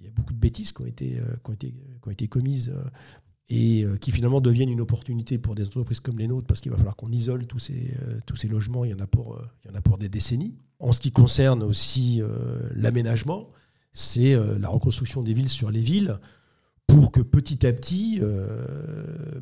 y 0.00 0.06
a 0.06 0.10
beaucoup 0.10 0.32
de 0.32 0.38
bêtises 0.38 0.72
qui 0.72 0.82
ont 0.82 0.86
été, 0.86 1.18
euh, 1.18 1.24
qui 1.44 1.50
ont 1.50 1.54
été, 1.54 1.68
qui 1.72 2.08
ont 2.08 2.10
été 2.10 2.28
commises. 2.28 2.72
Euh, 2.74 2.88
et 3.52 3.84
qui 4.00 4.12
finalement 4.12 4.40
deviennent 4.40 4.68
une 4.68 4.80
opportunité 4.80 5.36
pour 5.36 5.56
des 5.56 5.66
entreprises 5.66 5.98
comme 5.98 6.20
les 6.20 6.28
nôtres 6.28 6.46
parce 6.46 6.60
qu'il 6.60 6.70
va 6.70 6.76
falloir 6.76 6.94
qu'on 6.94 7.10
isole 7.10 7.48
tous 7.48 7.58
ces, 7.58 7.96
tous 8.24 8.36
ces 8.36 8.46
logements, 8.46 8.84
il 8.84 8.92
y, 8.92 8.94
en 8.94 9.00
a 9.00 9.08
pour, 9.08 9.42
il 9.64 9.68
y 9.68 9.74
en 9.74 9.76
a 9.76 9.80
pour 9.80 9.98
des 9.98 10.08
décennies. 10.08 10.56
En 10.78 10.92
ce 10.92 11.00
qui 11.00 11.10
concerne 11.10 11.64
aussi 11.64 12.22
l'aménagement, 12.76 13.50
c'est 13.92 14.36
la 14.60 14.68
reconstruction 14.68 15.20
des 15.24 15.34
villes 15.34 15.48
sur 15.48 15.72
les 15.72 15.80
villes 15.80 16.20
pour 16.86 17.10
que 17.10 17.20
petit 17.20 17.66
à 17.66 17.72
petit, 17.72 18.20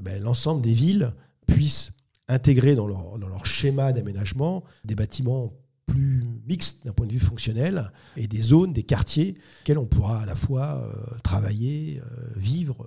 ben, 0.01 0.23
l'ensemble 0.23 0.63
des 0.63 0.73
villes 0.73 1.13
puissent 1.47 1.93
intégrer 2.29 2.75
dans 2.75 2.87
leur, 2.87 3.19
dans 3.19 3.29
leur 3.29 3.47
schéma 3.47 3.93
d'aménagement 3.93 4.65
des 4.85 4.95
bâtiments 4.95 5.53
plus 5.89 6.23
mixtes 6.47 6.85
d'un 6.85 6.93
point 6.93 7.07
de 7.07 7.13
vue 7.13 7.19
fonctionnel 7.19 7.91
et 8.17 8.29
des 8.29 8.41
zones, 8.41 8.73
des 8.73 8.85
quartiers, 8.85 9.35
auxquels 9.63 9.79
on 9.79 9.87
pourra 9.87 10.21
à 10.21 10.27
la 10.27 10.37
fois 10.37 10.83
euh, 10.83 11.19
travailler, 11.25 12.01
euh, 12.01 12.33
vivre, 12.37 12.87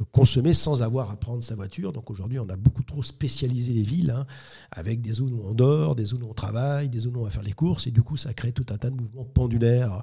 euh, 0.00 0.04
consommer 0.12 0.54
sans 0.54 0.82
avoir 0.82 1.10
à 1.10 1.16
prendre 1.16 1.42
sa 1.42 1.56
voiture. 1.56 1.92
Donc 1.92 2.08
aujourd'hui, 2.08 2.38
on 2.38 2.48
a 2.48 2.56
beaucoup 2.56 2.84
trop 2.84 3.02
spécialisé 3.02 3.72
les 3.72 3.82
villes, 3.82 4.12
hein, 4.12 4.26
avec 4.70 5.00
des 5.02 5.12
zones 5.12 5.32
où 5.32 5.42
on 5.44 5.54
dort, 5.54 5.96
des 5.96 6.04
zones 6.04 6.22
où 6.22 6.30
on 6.30 6.34
travaille, 6.34 6.88
des 6.88 7.00
zones 7.00 7.16
où 7.16 7.20
on 7.20 7.24
va 7.24 7.30
faire 7.30 7.42
les 7.42 7.52
courses, 7.52 7.88
et 7.88 7.90
du 7.90 8.02
coup, 8.02 8.16
ça 8.16 8.32
crée 8.32 8.52
tout 8.52 8.66
un 8.70 8.78
tas 8.78 8.90
de 8.90 8.96
mouvements 8.96 9.24
pendulaires 9.24 10.02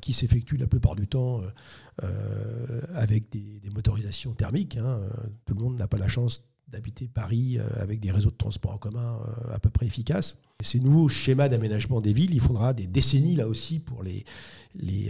qui 0.00 0.12
s'effectuent 0.12 0.58
la 0.58 0.66
plupart 0.66 0.94
du 0.94 1.08
temps 1.08 1.40
avec 2.94 3.30
des, 3.32 3.60
motorisations 3.74 4.32
thermiques. 4.32 4.76
Hein. 4.76 5.00
Tout 5.46 5.54
le 5.54 5.62
monde 5.62 5.78
n'a 5.78 5.88
pas 5.88 5.98
la 5.98 6.08
chance 6.08 6.50
d'habiter 6.70 7.08
Paris 7.08 7.58
euh, 7.58 7.64
avec 7.80 8.00
des 8.00 8.10
réseaux 8.10 8.30
de 8.30 8.36
transport 8.36 8.72
en 8.72 8.78
commun 8.78 9.18
euh, 9.26 9.54
à 9.54 9.58
peu 9.58 9.70
près 9.70 9.86
efficaces. 9.86 10.38
Ces 10.62 10.80
nouveaux 10.80 11.08
schémas 11.08 11.48
d'aménagement 11.48 12.00
des 12.00 12.12
villes, 12.12 12.32
il 12.34 12.40
faudra 12.40 12.74
des 12.74 12.86
décennies 12.86 13.36
là 13.36 13.48
aussi 13.48 13.78
pour 13.78 14.02
les, 14.02 14.24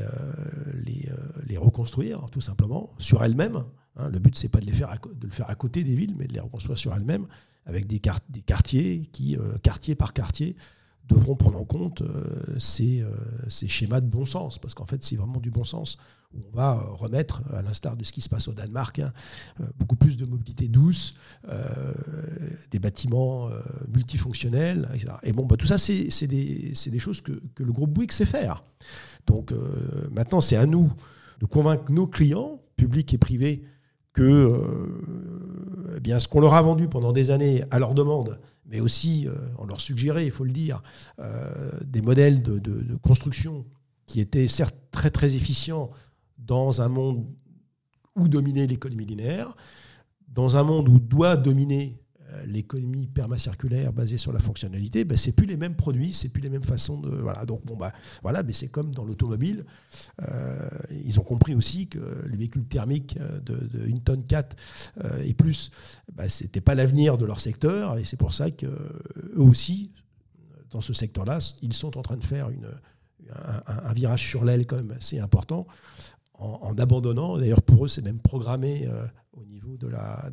euh, 0.01 1.59
reconstruire, 1.59 2.27
tout 2.31 2.41
simplement, 2.41 2.91
sur 2.99 3.23
elles-mêmes. 3.23 3.65
Hein. 3.97 4.09
le 4.09 4.19
but, 4.19 4.37
c'est 4.37 4.49
pas 4.49 4.61
de, 4.61 4.67
les 4.67 4.73
faire 4.73 4.97
de 5.15 5.27
le 5.27 5.33
faire 5.33 5.51
à 5.51 5.55
côté 5.55 5.85
des 5.85 5.95
villes, 5.95 6.15
mais 6.17 6.27
de 6.27 6.33
les 6.33 6.41
reconstruire 6.41 6.79
sur 6.79 6.95
elles-mêmes, 6.95 7.27
avec 7.67 7.87
des, 7.87 8.01
des 8.31 8.41
quartiers 8.41 9.03
qui, 9.13 9.37
quartier 9.63 9.95
par 9.95 10.15
quartier, 10.15 10.57
devront 11.09 11.35
prendre 11.37 11.59
en 11.59 11.65
compte 11.65 12.03
ces, 12.59 13.05
ces, 13.49 13.67
schémas 13.67 14.01
de 14.01 14.07
bon 14.07 14.25
sens, 14.25 14.59
parce 14.59 14.75
qu'en 14.75 14.87
fait, 14.87 15.03
c'est 15.03 15.17
vraiment 15.17 15.41
du 15.41 15.51
bon 15.51 15.65
sens 15.65 15.99
on 16.35 16.57
va 16.57 16.75
euh, 16.77 16.95
remettre, 16.95 17.43
à 17.53 17.63
l'instar 17.63 17.97
de 17.97 18.05
ce 18.05 18.13
qui 18.13 18.21
se 18.21 18.29
passe 18.29 18.49
au 18.49 18.53
Danemark, 18.53 18.99
hein, 18.99 19.13
euh, 19.61 19.65
beaucoup 19.79 19.97
plus 19.97 20.17
de 20.17 20.25
mobilité 20.25 20.69
douce, 20.69 21.15
euh, 21.49 21.93
des 22.71 22.79
bâtiments 22.79 23.51
multifonctionnels, 23.93 24.89
etc. 24.95 25.15
Et 25.23 25.33
bon, 25.33 25.47
bah, 25.47 25.57
tout 25.57 25.67
ça, 25.67 25.79
c'est 25.79 26.27
des, 26.27 26.99
choses 26.99 27.21
que, 27.21 27.41
le 27.57 27.73
groupe 27.73 27.91
Bouygues 27.91 28.13
sait 28.13 28.27
faire. 28.27 28.65
Donc 29.27 29.53
maintenant, 30.11 30.41
c'est 30.41 30.57
à 30.57 30.67
nous 30.67 30.93
de 31.41 31.47
convaincre 31.47 31.91
nos 31.91 32.07
clients, 32.07 32.61
publics 32.77 33.13
et 33.15 33.19
privés, 33.19 33.65
que 34.13 34.91
eh 36.05 36.19
ce 36.19 36.29
qu'on 36.29 36.41
leur 36.41 36.55
a 36.55 36.63
vendu 36.63 36.89
pendant 36.89 37.13
des 37.13 37.31
années 37.31 37.65
à 37.71 37.79
leur 37.79 37.95
demande, 37.95 38.39
mais 38.71 38.81
aussi 38.81 39.27
on 39.59 39.67
leur 39.67 39.81
suggérait, 39.81 40.25
il 40.25 40.33
faut 40.33 40.45
le 40.45 40.53
dire, 40.53 40.83
des 41.85 42.01
modèles 42.01 42.43
de, 42.43 42.97
construction 43.03 43.67
qui 44.07 44.21
étaient 44.21 44.49
certes 44.49 44.77
très 44.91 45.11
très 45.11 45.37
efficients 45.37 45.91
dans 46.39 46.81
un 46.81 46.89
monde 46.89 47.27
où 48.17 48.29
dominait 48.29 48.67
l'économie 48.67 49.05
linéaire, 49.05 49.57
dans 50.29 50.57
un 50.57 50.63
monde 50.63 50.89
où 50.89 50.99
doit 50.99 51.37
dominer 51.37 52.00
euh, 52.00 52.00
l'économie 52.47 53.07
permacirculaire 53.07 53.93
basée 53.93 54.19
sur 54.19 54.33
la 54.33 54.41
fonctionnalité, 54.41 55.05
ben, 55.05 55.17
c'est 55.17 55.33
plus 55.33 55.47
les 55.47 55.57
mêmes 55.57 55.75
produits, 55.75 56.13
c'est 56.13 56.29
plus 56.29 56.43
les 56.43 56.51
mêmes 56.51 56.65
façons 56.65 57.01
de 57.01 57.11
voilà. 57.11 57.45
Donc 57.47 57.65
bon 57.65 57.77
bah 57.77 57.93
voilà, 58.23 58.43
mais 58.43 58.53
c'est 58.53 58.69
comme 58.69 58.95
dans 58.95 59.05
l'automobile, 59.05 59.65
euh, 60.23 60.69
ils 61.05 61.19
ont 61.21 61.25
compris 61.25 61.55
aussi 61.55 61.89
que 61.89 61.99
les 62.27 62.37
véhicules 62.37 62.67
thermiques 62.67 63.19
de, 63.19 63.57
de 63.57 63.93
1 63.93 63.99
tonne 63.99 64.25
4 64.27 64.57
euh, 65.05 65.23
et 65.23 65.35
plus, 65.35 65.71
ben, 66.15 66.29
c'était 66.29 66.61
pas 66.61 66.75
l'avenir 66.75 67.19
de 67.19 67.27
leur 67.27 67.41
secteur 67.41 67.99
et 67.99 68.05
c'est 68.05 68.17
pour 68.17 68.35
ça 68.35 68.51
que 68.51 68.67
eux 68.67 69.41
aussi 69.41 69.93
dans 70.71 70.81
ce 70.81 70.93
secteur-là, 70.93 71.39
ils 71.63 71.73
sont 71.73 71.99
en 71.99 72.03
train 72.03 72.17
de 72.17 72.25
faire 72.25 72.49
une, 72.51 72.69
un, 73.35 73.63
un 73.67 73.93
virage 73.93 74.29
sur 74.29 74.45
l'aile 74.45 74.67
quand 74.67 74.77
même 74.77 74.93
assez 74.93 75.19
important 75.19 75.67
en, 76.41 76.75
abandonnant, 76.79 77.39
d'ailleurs 77.39 77.63
pour 77.63 77.85
eux 77.85 77.89
c'est 77.89 78.03
même 78.03 78.19
programmé 78.19 78.87
euh, 78.87 79.05
au 79.33 79.45
niveau 79.45 79.77
de 79.77 79.87
la, 79.87 80.31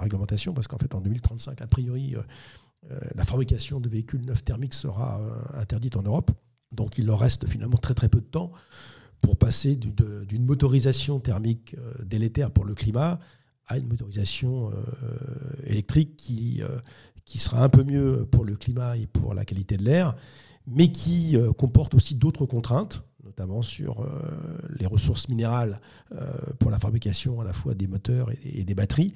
réglementation, 0.00 0.54
parce 0.54 0.66
qu'en 0.66 0.78
fait 0.78 0.94
en 0.94 1.00
2035, 1.00 1.60
a 1.60 1.66
priori, 1.66 2.16
euh, 2.16 2.22
euh, 2.90 2.98
la 3.14 3.24
fabrication 3.24 3.80
de 3.80 3.88
véhicules 3.88 4.24
neufs 4.24 4.44
thermiques 4.44 4.74
sera 4.74 5.20
interdite 5.54 5.96
en 5.96 6.02
Europe. 6.02 6.30
Donc 6.72 6.98
il 6.98 7.06
leur 7.06 7.18
reste 7.18 7.46
finalement 7.46 7.76
très 7.76 7.94
très 7.94 8.08
peu 8.08 8.20
de 8.20 8.26
temps 8.26 8.52
pour 9.20 9.36
passer 9.36 9.76
d'une 9.76 10.44
motorisation 10.46 11.20
thermique 11.20 11.76
délétère 12.02 12.50
pour 12.50 12.64
le 12.64 12.74
climat 12.74 13.18
à 13.66 13.76
une 13.76 13.86
motorisation 13.86 14.70
électrique 15.64 16.16
qui 16.16 17.38
sera 17.38 17.62
un 17.62 17.68
peu 17.68 17.84
mieux 17.84 18.24
pour 18.30 18.44
le 18.44 18.56
climat 18.56 18.96
et 18.96 19.06
pour 19.06 19.34
la 19.34 19.44
qualité 19.44 19.76
de 19.76 19.84
l'air, 19.84 20.16
mais 20.66 20.90
qui 20.90 21.36
comporte 21.58 21.94
aussi 21.94 22.14
d'autres 22.14 22.46
contraintes 22.46 23.02
notamment 23.24 23.62
sur 23.62 24.00
euh, 24.00 24.08
les 24.78 24.86
ressources 24.86 25.28
minérales 25.28 25.80
euh, 26.12 26.30
pour 26.58 26.70
la 26.70 26.78
fabrication 26.78 27.40
à 27.40 27.44
la 27.44 27.52
fois 27.52 27.74
des 27.74 27.86
moteurs 27.86 28.30
et, 28.44 28.64
des 28.64 28.74
batteries. 28.74 29.12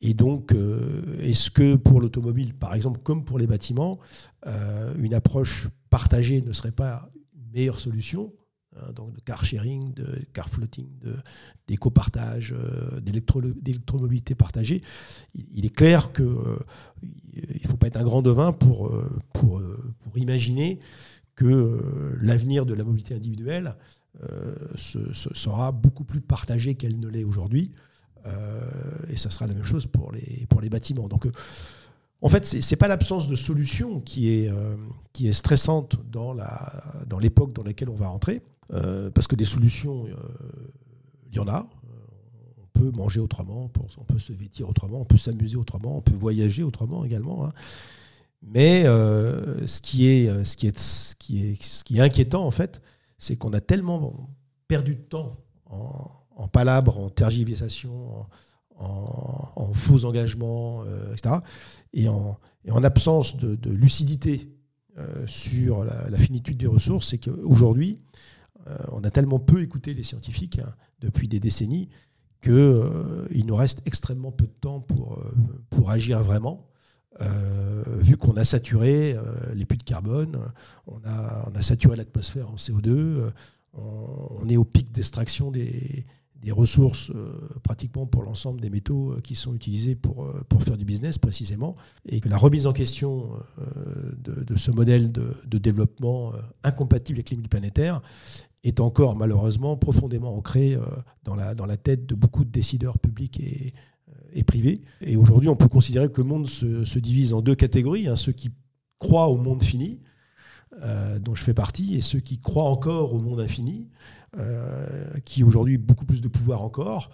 Et 0.00 0.14
donc, 0.14 0.52
euh, 0.52 1.18
est-ce 1.20 1.50
que 1.50 1.74
pour 1.74 2.00
l'automobile, 2.00 2.54
par 2.54 2.74
exemple, 2.74 3.00
comme 3.02 3.24
pour 3.24 3.38
les 3.38 3.46
bâtiments, 3.46 3.98
une 4.96 5.14
approche 5.14 5.68
partagée 5.90 6.40
ne 6.40 6.52
serait 6.52 6.72
pas 6.72 7.10
une 7.34 7.50
meilleure 7.50 7.80
solution 7.80 8.32
hein, 8.76 8.92
donc 8.94 9.12
de 9.12 9.20
car 9.20 9.44
sharing, 9.44 9.92
de 9.92 10.24
car 10.32 10.48
floating, 10.48 10.88
d'éco-partage, 11.66 12.54
d'électromobilité 13.02 14.34
partagée, 14.34 14.82
il, 15.34 15.66
est 15.66 15.74
clair 15.74 16.12
qu'il 16.12 16.24
ne 16.24 17.68
faut 17.68 17.76
pas 17.76 17.88
être 17.88 17.98
un 17.98 18.04
grand 18.04 18.22
devin 18.22 18.52
pour, 18.52 18.90
pour, 19.32 19.60
pour 20.00 20.18
imaginer 20.18 20.78
que 21.38 21.46
euh, 21.46 22.18
l'avenir 22.20 22.66
de 22.66 22.74
la 22.74 22.82
mobilité 22.82 23.14
individuelle 23.14 23.76
euh, 24.24 24.56
sera 24.74 25.70
beaucoup 25.70 26.02
plus 26.02 26.20
partagé 26.20 26.74
qu'elle 26.74 26.98
ne 26.98 27.06
l'est 27.06 27.22
aujourd'hui. 27.22 27.70
Euh, 28.26 28.68
et 29.08 29.16
ça 29.16 29.30
sera 29.30 29.46
la 29.46 29.54
même 29.54 29.64
chose 29.64 29.86
pour 29.86 30.10
les, 30.10 30.68
bâtiments. 30.68 31.06
Donc, 31.06 31.28
en 32.20 32.28
fait, 32.28 32.44
ce 32.44 32.56
n'est 32.56 32.76
pas 32.76 32.88
l'absence 32.88 33.28
de 33.28 33.36
solution 33.36 34.00
qui 34.00 34.28
est, 34.30 34.52
stressante 35.32 35.94
dans 36.10 36.34
l'époque 37.20 37.52
dans, 37.52 37.62
dans 37.62 37.68
laquelle 37.68 37.88
on 37.88 37.94
va 37.94 38.08
rentrer, 38.08 38.42
parce 39.14 39.28
que 39.28 39.36
des 39.36 39.44
solutions, 39.44 40.06
il 41.30 41.36
y 41.36 41.38
en 41.38 41.46
a. 41.46 41.68
On 42.58 42.80
peut 42.80 42.90
manger 42.90 43.20
autrement, 43.20 43.70
on 43.96 44.04
peut 44.04 44.18
se 44.18 44.32
vêtir 44.32 44.68
autrement, 44.68 45.00
on 45.00 45.04
peut 45.04 45.16
s'amuser 45.16 45.56
autrement, 45.56 45.98
on 45.98 46.02
peut 46.02 46.16
voyager 46.16 46.64
autrement 46.64 47.04
également. 47.04 47.46
Hein. 47.46 47.52
Mais 48.42 48.84
euh, 48.86 49.66
ce, 49.66 49.80
qui 49.80 50.08
est, 50.08 50.28
euh, 50.28 50.44
ce, 50.44 50.56
qui 50.56 50.68
est, 50.68 50.78
ce, 50.78 51.14
qui 51.16 51.44
est, 51.44 51.62
ce 51.62 51.84
qui 51.84 51.98
est 51.98 52.00
inquiétant, 52.00 52.44
en 52.44 52.50
fait, 52.50 52.80
c'est 53.18 53.36
qu'on 53.36 53.52
a 53.52 53.60
tellement 53.60 54.30
perdu 54.68 54.94
de 54.94 55.00
temps 55.00 55.36
en, 55.66 56.48
palabres, 56.48 56.98
en 56.98 57.10
tergiversation, 57.10 58.26
en, 58.76 59.72
faux 59.72 60.04
engagements, 60.04 60.84
euh, 60.86 61.12
etc. 61.12 61.36
Et 61.92 62.08
en, 62.08 62.38
en 62.70 62.84
absence 62.84 63.36
de, 63.36 63.70
lucidité 63.70 64.48
sur 65.26 65.84
la, 65.84 66.18
finitude 66.18 66.56
des 66.56 66.66
ressources, 66.66 67.08
c'est 67.10 67.18
qu'aujourd'hui, 67.18 68.00
on 68.90 69.02
a 69.04 69.10
tellement 69.10 69.38
peu 69.38 69.62
écouté 69.62 69.94
les 69.94 70.02
scientifiques 70.02 70.58
hein, 70.58 70.74
depuis 71.00 71.28
des 71.28 71.38
décennies 71.38 71.88
qu'il 72.42 73.44
nous 73.46 73.56
reste 73.56 73.80
extrêmement 73.86 74.32
peu 74.32 74.46
de 74.46 74.52
temps 74.60 74.80
pour, 74.80 75.22
pour 75.70 75.90
agir 75.90 76.22
vraiment. 76.22 76.67
Euh, 77.20 77.82
vu 77.98 78.16
qu'on 78.16 78.36
a 78.36 78.44
saturé 78.44 79.14
euh, 79.14 79.22
les 79.54 79.64
puits 79.64 79.78
de 79.78 79.82
carbone, 79.82 80.38
on 80.86 81.00
a, 81.04 81.62
saturé 81.62 81.96
l'atmosphère 81.96 82.50
en 82.50 82.54
CO2, 82.54 82.88
euh, 82.88 83.30
on, 83.74 84.48
est 84.48 84.56
au 84.56 84.64
pic 84.64 84.92
d'extraction 84.92 85.50
des, 85.50 86.04
ressources 86.50 87.12
pratiquement 87.62 88.06
pour 88.06 88.22
l'ensemble 88.22 88.60
des 88.62 88.70
métaux 88.70 89.16
qui 89.22 89.34
sont 89.34 89.54
utilisés 89.54 89.94
pour, 89.94 90.32
faire 90.60 90.78
du 90.78 90.86
business 90.86 91.18
précisément, 91.18 91.76
et 92.06 92.20
que 92.20 92.28
la 92.28 92.38
remise 92.38 92.66
en 92.66 92.72
question 92.72 93.28
de, 94.16 94.56
ce 94.56 94.70
modèle 94.70 95.12
de, 95.12 95.34
de 95.46 95.58
développement 95.58 96.32
incompatible 96.64 97.18
avec 97.18 97.30
les 97.30 97.36
limites 97.36 97.50
planétaires 97.50 98.00
est 98.64 98.80
encore 98.80 99.14
malheureusement 99.14 99.76
profondément 99.76 100.34
ancrée 100.34 100.78
dans 101.24 101.34
la, 101.34 101.54
dans 101.54 101.66
la 101.66 101.76
tête 101.76 102.06
de 102.06 102.14
beaucoup 102.14 102.44
de 102.44 102.50
décideurs 102.50 102.98
publics 102.98 103.38
et, 103.40 103.74
et 104.32 104.44
privé. 104.44 104.82
Et 105.00 105.16
aujourd'hui, 105.16 105.48
on 105.48 105.56
peut 105.56 105.68
considérer 105.68 106.10
que 106.10 106.20
le 106.20 106.26
monde 106.26 106.46
se, 106.46 106.98
divise 106.98 107.32
en 107.32 107.40
deux 107.40 107.54
catégories. 107.54 108.08
Ceux 108.16 108.32
qui 108.32 108.50
croient 108.98 109.28
au 109.28 109.36
monde 109.36 109.62
fini, 109.62 110.00
euh, 110.82 111.18
dont 111.18 111.34
je 111.34 111.42
fais 111.42 111.54
partie, 111.54 111.96
et 111.96 112.00
ceux 112.00 112.20
qui 112.20 112.38
croient 112.38 112.68
encore 112.68 113.14
au 113.14 113.18
monde 113.18 113.40
infini, 113.40 113.88
euh, 114.36 114.86
qui 115.24 115.42
aujourd'hui 115.42 115.78
beaucoup 115.78 116.04
plus 116.04 116.20
de 116.20 116.28
pouvoir 116.28 116.62
encore. 116.62 117.10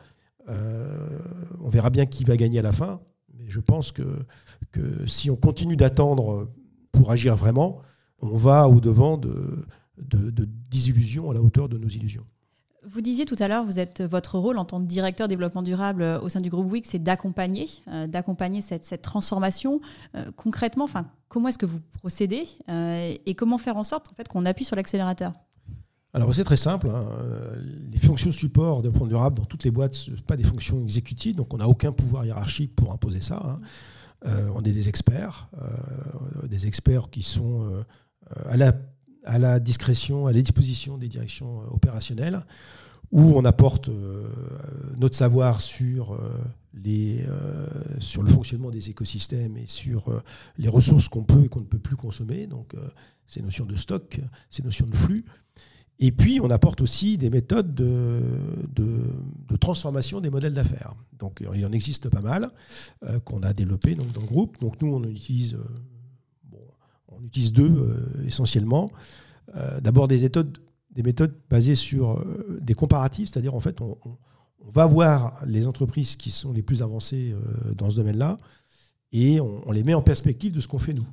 Euh, 0.48 1.18
on 1.60 1.70
verra 1.70 1.90
bien 1.90 2.04
qui 2.06 2.24
va 2.24 2.36
gagner 2.36 2.58
à 2.58 2.62
la 2.62 2.72
fin, 2.72 3.00
mais 3.32 3.48
je 3.48 3.60
pense 3.60 3.92
que, 3.92 4.04
si 5.06 5.30
on 5.30 5.36
continue 5.36 5.76
d'attendre 5.76 6.50
pour 6.92 7.12
agir 7.12 7.36
vraiment, 7.36 7.80
on 8.20 8.36
va 8.36 8.68
au-devant 8.68 9.16
de, 9.16 9.64
de, 9.98 10.30
de, 10.30 10.48
à 11.30 11.32
la 11.32 11.40
hauteur 11.40 11.68
de 11.68 11.78
nos 11.78 11.88
illusions. 11.88 12.26
Vous 12.86 13.00
disiez 13.00 13.24
tout 13.24 13.36
à 13.38 13.48
l'heure, 13.48 13.66
votre 14.10 14.38
rôle 14.38 14.58
en 14.58 14.64
tant 14.64 14.80
que 14.80 14.86
directeur 14.86 15.26
développement 15.28 15.62
durable 15.62 16.02
euh, 16.02 16.20
au 16.20 16.28
sein 16.28 16.40
du 16.40 16.50
groupe 16.50 16.70
WIC, 16.70 16.86
c'est 16.86 16.98
d'accompagner, 16.98 17.68
euh, 17.88 18.06
d'accompagner 18.06 18.60
cette, 18.60 19.00
transformation. 19.00 19.80
Euh, 20.14 20.30
concrètement, 20.36 20.86
comment 21.28 21.48
est-ce 21.48 21.58
que 21.58 21.66
vous 21.66 21.80
procédez 21.98 22.46
et 22.68 23.34
comment 23.34 23.58
faire 23.58 23.76
en 23.76 23.82
sorte 23.82 24.12
qu'on 24.28 24.44
appuie 24.44 24.64
sur 24.64 24.76
l'accélérateur? 24.76 25.32
Alors 26.12 26.32
c'est 26.32 26.44
très 26.44 26.56
simple. 26.56 26.88
Hein. 26.88 27.06
Les 27.90 27.98
fonctions 27.98 28.30
support 28.30 28.82
développement 28.82 29.06
durable 29.06 29.38
dans 29.38 29.44
toutes 29.44 29.64
les 29.64 29.70
boîtes, 29.70 29.94
ce 29.94 30.10
pas 30.12 30.36
des 30.36 30.44
fonctions 30.44 30.80
exécutives, 30.82 31.34
donc 31.34 31.52
on 31.52 31.56
n'a 31.56 31.68
aucun 31.68 31.90
pouvoir 31.90 32.24
hiérarchique 32.24 32.76
pour 32.76 32.92
imposer 32.92 33.20
ça. 33.20 33.42
Hein. 34.24 34.30
on 34.54 34.60
est 34.60 34.72
des 34.72 34.88
experts, 34.88 35.48
des 36.44 36.66
experts 36.68 37.10
qui 37.10 37.22
sont 37.22 37.84
à 38.46 38.56
la 38.56 38.72
à 39.24 39.38
la 39.38 39.60
discrétion, 39.60 40.26
à 40.26 40.32
la 40.32 40.40
disposition 40.40 40.98
des 40.98 41.08
directions 41.08 41.62
euh, 41.62 41.74
opérationnelles, 41.74 42.44
où 43.10 43.20
on 43.36 43.44
apporte 43.44 43.88
euh, 43.88 44.28
notre 44.96 45.14
savoir 45.14 45.60
sur, 45.60 46.14
euh, 46.14 46.18
les, 46.74 47.24
sur 48.00 48.22
le 48.22 48.30
fonctionnement 48.30 48.70
des 48.70 48.90
écosystèmes 48.90 49.56
et 49.56 49.66
sur 49.66 50.20
les 50.58 50.68
ressources 50.68 51.08
qu'on 51.08 51.22
peut 51.22 51.44
et 51.44 51.48
qu'on 51.48 51.60
ne 51.60 51.66
peut 51.66 51.78
plus 51.78 51.94
consommer, 51.94 52.48
donc 52.48 52.74
ces 53.28 53.42
notions 53.42 53.64
de 53.64 53.76
stock, 53.76 54.20
ces 54.50 54.64
notions 54.64 54.86
de 54.86 54.96
flux. 54.96 55.24
Et 56.00 56.10
puis, 56.10 56.40
on 56.40 56.50
apporte 56.50 56.80
aussi 56.80 57.16
des 57.16 57.30
méthodes 57.30 57.76
de, 57.76 58.20
de, 58.74 59.56
transformation 59.56 60.20
des 60.20 60.30
modèles 60.30 60.54
d'affaires. 60.54 60.96
Donc, 61.16 61.44
il 61.54 61.64
en 61.64 61.70
existe 61.70 62.08
pas 62.08 62.20
mal 62.20 62.50
qu'on 63.24 63.44
a 63.44 63.52
développé 63.52 63.94
donc, 63.94 64.10
dans 64.12 64.22
le 64.22 64.26
groupe. 64.26 64.60
Donc, 64.60 64.82
nous, 64.82 64.92
on 64.92 65.04
utilise 65.04 65.56
on 67.18 67.24
utilise 67.24 67.52
deux 67.52 67.70
euh, 67.70 68.26
essentiellement. 68.26 68.90
Euh, 69.56 69.80
d'abord 69.80 70.08
des 70.08 70.20
méthodes, 70.20 70.58
des 70.90 71.02
méthodes 71.02 71.34
basées 71.50 71.74
sur 71.74 72.12
euh, 72.12 72.58
des 72.60 72.74
comparatifs, 72.74 73.30
c'est-à-dire 73.30 73.54
en 73.54 73.60
fait 73.60 73.80
on, 73.80 73.96
va 74.66 74.86
voir 74.86 75.42
les 75.44 75.66
entreprises 75.66 76.16
qui 76.16 76.30
sont 76.30 76.50
les 76.50 76.62
plus 76.62 76.80
avancées 76.80 77.34
dans 77.76 77.90
ce 77.90 77.96
domaine-là 77.96 78.38
et 79.12 79.38
on, 79.38 79.70
les 79.72 79.82
met 79.82 79.92
en 79.92 80.00
perspective 80.00 80.52
de 80.52 80.60
ce 80.60 80.66
qu'on 80.66 80.78
fait 80.78 80.94
nous. 80.94 81.06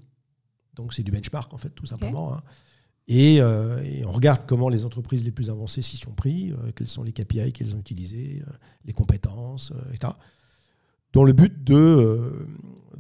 Donc 0.76 0.94
c'est 0.94 1.04
du 1.04 1.12
benchmark 1.12 1.54
en 1.54 1.58
fait 1.58 1.72
tout 1.72 1.86
simplement. 1.86 2.34
Hein. 2.34 2.42
Et, 3.10 3.42
on 3.44 4.12
regarde 4.14 4.46
comment 4.48 4.70
les 4.70 4.86
entreprises 4.86 5.26
les 5.26 5.32
plus 5.32 5.50
avancées 5.50 5.82
s'y 5.82 5.98
sont 5.98 6.14
pris, 6.14 6.54
quels 6.78 6.88
sont 6.88 7.04
les 7.04 7.12
KPI 7.12 7.52
qu'elles 7.52 7.76
ont 7.76 7.80
utilisés, 7.80 8.42
les 8.86 8.94
compétences, 8.94 9.74
etc. 9.92 10.14
Dans 11.12 11.26
le 11.26 11.34
but 11.34 11.62
de, 11.62 12.48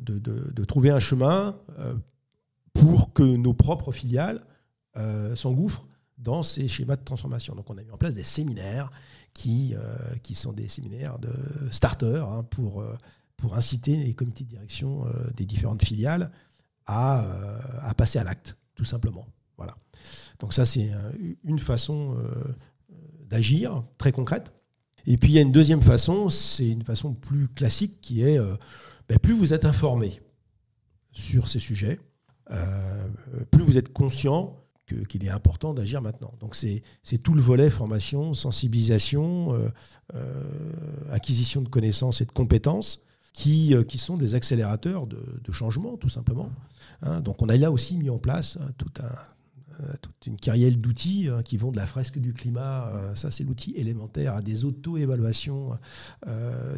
de, 0.01 0.19
de 0.19 0.65
trouver 0.65 0.89
un 0.89 0.99
chemin 0.99 1.55
pour 2.73 3.13
que 3.13 3.23
nos 3.23 3.53
propres 3.53 3.91
filiales 3.91 4.43
euh, 4.97 5.35
s'engouffrent 5.35 5.87
dans 6.17 6.43
ces 6.43 6.67
schémas 6.67 6.95
de 6.95 7.03
transformation. 7.03 7.55
Donc 7.55 7.69
on 7.69 7.77
a 7.77 7.83
mis 7.83 7.91
en 7.91 7.97
place 7.97 8.15
des 8.15 8.23
séminaires 8.23 8.91
qui, 9.33 9.73
euh, 9.75 9.95
qui 10.21 10.35
sont 10.35 10.53
des 10.53 10.67
séminaires 10.67 11.17
de 11.19 11.31
starters 11.71 12.27
hein, 12.27 12.43
pour, 12.43 12.81
euh, 12.81 12.97
pour 13.37 13.55
inciter 13.55 13.95
les 13.95 14.13
comités 14.13 14.43
de 14.43 14.49
direction 14.49 15.05
des 15.35 15.45
différentes 15.45 15.83
filiales 15.83 16.31
à, 16.85 17.25
à 17.79 17.93
passer 17.93 18.19
à 18.19 18.23
l'acte, 18.23 18.57
tout 18.75 18.83
simplement. 18.83 19.25
Voilà. 19.57 19.75
Donc 20.39 20.53
ça, 20.53 20.65
c'est 20.65 20.91
une 21.43 21.59
façon 21.59 22.17
d'agir 23.29 23.83
très 23.97 24.11
concrète. 24.11 24.51
Et 25.05 25.17
puis 25.17 25.29
il 25.31 25.35
y 25.35 25.37
a 25.39 25.41
une 25.41 25.51
deuxième 25.51 25.81
façon, 25.81 26.29
c'est 26.29 26.69
une 26.69 26.83
façon 26.83 27.13
plus 27.13 27.47
classique 27.47 28.01
qui 28.01 28.21
est, 28.21 28.39
ben, 29.09 29.17
plus 29.17 29.33
vous 29.33 29.53
êtes 29.53 29.65
informé 29.65 30.21
sur 31.11 31.47
ces 31.47 31.59
sujets, 31.59 31.99
plus 33.51 33.63
vous 33.63 33.77
êtes 33.77 33.93
conscient 33.93 34.61
qu'il 35.07 35.25
est 35.25 35.29
important 35.29 35.73
d'agir 35.73 36.01
maintenant. 36.01 36.33
Donc 36.39 36.55
c'est 36.55 36.83
tout 37.23 37.33
le 37.33 37.41
volet 37.41 37.69
formation, 37.69 38.33
sensibilisation, 38.33 39.53
euh, 39.53 39.69
euh, 40.15 40.43
acquisition 41.11 41.61
de 41.61 41.69
connaissances 41.69 42.21
et 42.21 42.25
de 42.25 42.31
compétences 42.31 43.03
qui, 43.33 43.73
sont 43.97 44.17
des 44.17 44.35
accélérateurs 44.35 45.07
de, 45.07 45.51
changement, 45.51 45.95
tout 45.97 46.09
simplement. 46.09 46.49
Hein. 47.01 47.21
donc 47.21 47.41
on 47.41 47.49
a 47.49 47.55
là 47.55 47.71
aussi 47.71 47.95
mis 47.95 48.09
en 48.09 48.17
place 48.17 48.57
hein, 48.61 48.71
toute 48.77 50.27
une 50.27 50.35
carrière 50.35 50.71
d'outils 50.75 51.29
hein, 51.29 51.41
qui 51.41 51.55
vont 51.55 51.71
de 51.71 51.77
la 51.77 51.85
fresque 51.85 52.19
du 52.19 52.33
climat, 52.33 52.91
ça 53.15 53.31
c'est 53.31 53.45
l'outil 53.45 53.73
élémentaire, 53.77 54.35
à 54.35 54.41
des 54.41 54.65
auto-évaluations 54.65 55.77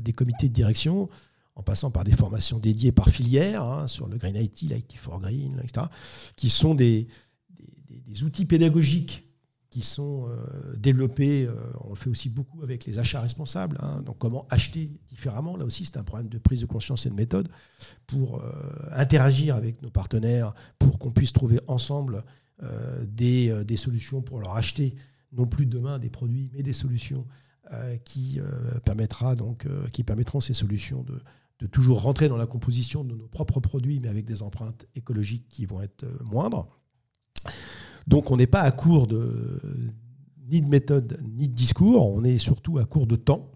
des 0.02 0.14
comités 0.14 0.48
de 0.48 0.54
direction, 0.54 1.10
en 1.56 1.64
passant 1.64 1.92
par 1.92 2.04
des 2.04 2.14
formations 2.14 2.60
dédiées 2.60 2.92
par 2.92 3.10
filière, 3.10 3.64
hein, 3.64 3.88
sur 3.88 4.08
le 4.08 4.18
Green 4.18 4.36
IT, 4.36 4.62
l'IT 4.62 4.98
for 4.98 5.20
Green, 5.20 5.60
etc., 5.64 5.88
qui 6.36 6.50
sont 6.50 6.74
des, 6.74 7.08
des, 7.90 8.24
outils 8.24 8.46
pédagogiques 8.46 9.24
qui 9.70 9.82
sont 9.82 10.28
euh, 10.28 10.76
développés. 10.78 11.46
Euh, 11.46 11.56
on 11.84 11.90
le 11.90 11.96
fait 11.96 12.10
aussi 12.10 12.30
beaucoup 12.30 12.62
avec 12.62 12.86
les 12.86 13.00
achats 13.00 13.22
responsables. 13.22 13.78
Hein. 13.82 14.02
donc, 14.06 14.18
comment 14.18 14.48
acheter 14.50 14.92
différemment 15.10 15.58
Là 15.58 15.66
aussi, 15.66 15.86
c'est 15.86 15.98
un 15.98 16.04
problème 16.04 16.30
de 16.30 16.38
prise 16.38 16.62
de 16.62 16.66
conscience 16.66 17.06
et 17.06 17.10
de 17.10 17.16
méthode 17.16 17.50
pour 18.08 18.40
euh, 18.40 18.52
interagir 18.92 19.56
avec 19.56 19.82
nos 19.82 19.90
partenaires, 19.90 20.54
pour 20.80 20.98
qu'on 21.00 21.12
puisse 21.12 21.34
trouver 21.34 21.60
ensemble 21.68 22.24
des, 23.06 23.66
des, 23.66 23.76
solutions 23.76 24.22
pour 24.22 24.40
leur 24.40 24.56
acheter, 24.56 24.96
non 25.34 25.46
plus 25.46 25.66
demain 25.66 26.00
des 26.00 26.10
produits, 26.10 26.50
mais 26.54 26.64
des 26.64 26.72
solutions 26.72 27.26
qui, 28.06 28.40
permettra 28.86 29.36
donc, 29.36 29.68
qui 29.92 30.06
permettront 30.06 30.40
ces 30.40 30.54
solutions 30.54 31.04
de, 31.04 31.20
de 31.64 31.68
toujours 31.68 32.02
rentrer 32.02 32.28
dans 32.28 32.36
la 32.36 32.46
composition 32.46 33.06
de 33.06 33.16
nos 33.16 33.28
propres 33.28 33.62
produits, 33.62 34.02
mais 34.02 34.10
avec 34.10 34.26
des 34.26 34.42
empreintes 34.42 34.86
écologiques 34.96 35.48
qui 35.48 35.66
vont 35.66 35.82
être 35.82 36.04
euh, 36.04 36.18
moindres. 36.22 36.68
Donc 38.06 38.32
on 38.32 38.38
n'est 38.38 38.48
pas 38.48 38.64
à 38.64 38.72
court 38.72 39.08
de, 39.08 39.50
ni 40.50 40.62
de 40.62 40.68
méthode 40.68 41.18
ni 41.38 41.48
de 41.48 41.54
discours, 41.54 42.06
on 42.06 42.26
est 42.26 42.38
surtout 42.38 42.80
à 42.80 42.86
court 42.86 43.08
de 43.08 43.16
temps 43.16 43.50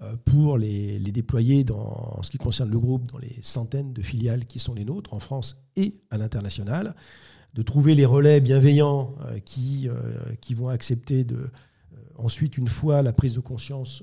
euh, 0.00 0.16
pour 0.24 0.56
les, 0.56 0.98
déployer 0.98 1.62
dans, 1.62 2.14
en 2.16 2.22
ce 2.22 2.30
qui 2.30 2.38
concerne 2.38 2.70
le 2.70 2.80
groupe 2.80 3.12
dans 3.12 3.18
les 3.18 3.36
centaines 3.42 3.92
de 3.92 4.00
filiales 4.00 4.46
qui 4.46 4.58
sont 4.58 4.72
les 4.72 4.86
nôtres 4.86 5.12
en 5.12 5.20
France 5.20 5.62
et 5.76 6.00
à 6.08 6.16
l'international, 6.16 6.96
de 7.52 7.60
trouver 7.60 7.94
les 7.94 8.06
relais 8.06 8.40
bienveillants 8.40 9.14
euh, 9.26 9.38
qui, 9.40 9.90
qui 10.40 10.54
vont 10.54 10.68
accepter 10.68 11.24
de, 11.24 11.50
ensuite, 12.16 12.56
une 12.56 12.68
fois 12.68 13.02
la 13.02 13.12
prise 13.12 13.34
de 13.34 13.40
conscience 13.40 14.02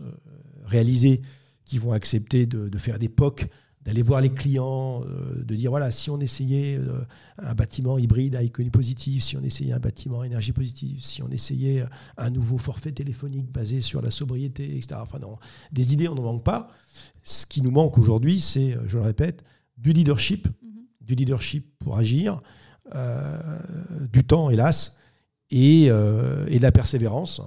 réalisée, 0.66 1.24
qui 1.70 1.78
vont 1.78 1.91
accepter 1.91 2.47
de, 2.47 2.78
faire 2.80 2.97
des 2.97 3.09
POC, 3.09 3.47
d'aller 3.86 4.01
voir 4.01 4.22
les 4.22 4.34
clients, 4.34 5.03
euh, 5.05 5.43
de 5.43 5.53
dire 5.53 5.70
voilà, 5.70 5.91
si 5.91 6.09
on 6.09 6.20
essayait 6.20 6.80
euh, 6.80 7.05
un 7.38 7.53
bâtiment 7.53 7.99
hybride 7.99 8.36
à 8.36 8.41
économie 8.41 8.72
positive, 8.72 9.22
si 9.22 9.38
on 9.38 9.43
essayait 9.43 9.74
un 9.74 9.80
bâtiment 9.80 10.24
énergie 10.24 10.51
positive, 10.51 10.99
si 10.99 11.22
on 11.22 11.30
essayait 11.30 11.84
un 12.17 12.32
nouveau 12.32 12.57
forfait 12.57 12.91
téléphonique 12.91 13.51
basé 13.51 13.82
sur 13.82 14.01
la 14.01 14.09
sobriété, 14.09 14.78
etc. 14.78 14.99
Enfin, 14.99 15.20
non, 15.20 15.38
des 15.72 15.93
idées, 15.93 16.07
on 16.07 16.15
n'en 16.15 16.24
manque 16.24 16.43
pas. 16.43 16.72
Ce 17.22 17.45
qui 17.45 17.61
nous 17.61 17.70
manque 17.70 17.99
aujourd'hui, 17.99 18.41
c'est, 18.41 18.76
je 18.88 18.97
le 18.97 19.03
répète, 19.03 19.43
du 19.78 19.93
leadership, 19.93 20.47
mm-hmm. 20.47 21.05
du 21.05 21.13
leadership 21.13 21.72
pour 21.78 21.99
agir, 21.99 22.41
euh, 22.95 23.59
du 24.11 24.24
temps, 24.24 24.49
hélas, 24.49 24.97
et, 25.51 25.84
et 25.84 25.89
de 26.57 26.61
la 26.61 26.72
persévérance. 26.72 27.41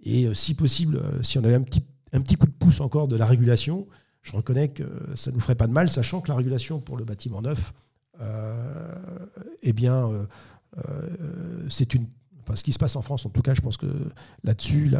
Et 0.00 0.32
si 0.32 0.54
possible, 0.54 1.02
si 1.22 1.38
on 1.38 1.44
avait 1.44 1.54
un 1.54 1.62
petit 1.62 1.82
un 2.14 2.20
petit 2.20 2.36
coup 2.36 2.46
de 2.46 2.52
pouce 2.52 2.80
encore 2.80 3.08
de 3.08 3.16
la 3.16 3.26
régulation. 3.26 3.86
Je 4.22 4.32
reconnais 4.32 4.68
que 4.68 4.84
ça 5.16 5.30
ne 5.30 5.34
nous 5.34 5.40
ferait 5.40 5.56
pas 5.56 5.66
de 5.66 5.72
mal, 5.72 5.90
sachant 5.90 6.20
que 6.20 6.28
la 6.28 6.36
régulation 6.36 6.80
pour 6.80 6.96
le 6.96 7.04
bâtiment 7.04 7.42
neuf, 7.42 7.74
euh, 8.20 9.26
eh 9.62 9.72
bien, 9.72 10.08
euh, 10.08 10.26
euh, 10.78 11.66
c'est 11.68 11.94
une 11.94 12.06
Enfin, 12.44 12.56
ce 12.56 12.62
qui 12.62 12.72
se 12.72 12.78
passe 12.78 12.94
en 12.96 13.02
France, 13.02 13.24
en 13.24 13.30
tout 13.30 13.42
cas, 13.42 13.54
je 13.54 13.60
pense 13.60 13.76
que 13.76 13.86
là-dessus, 14.44 14.92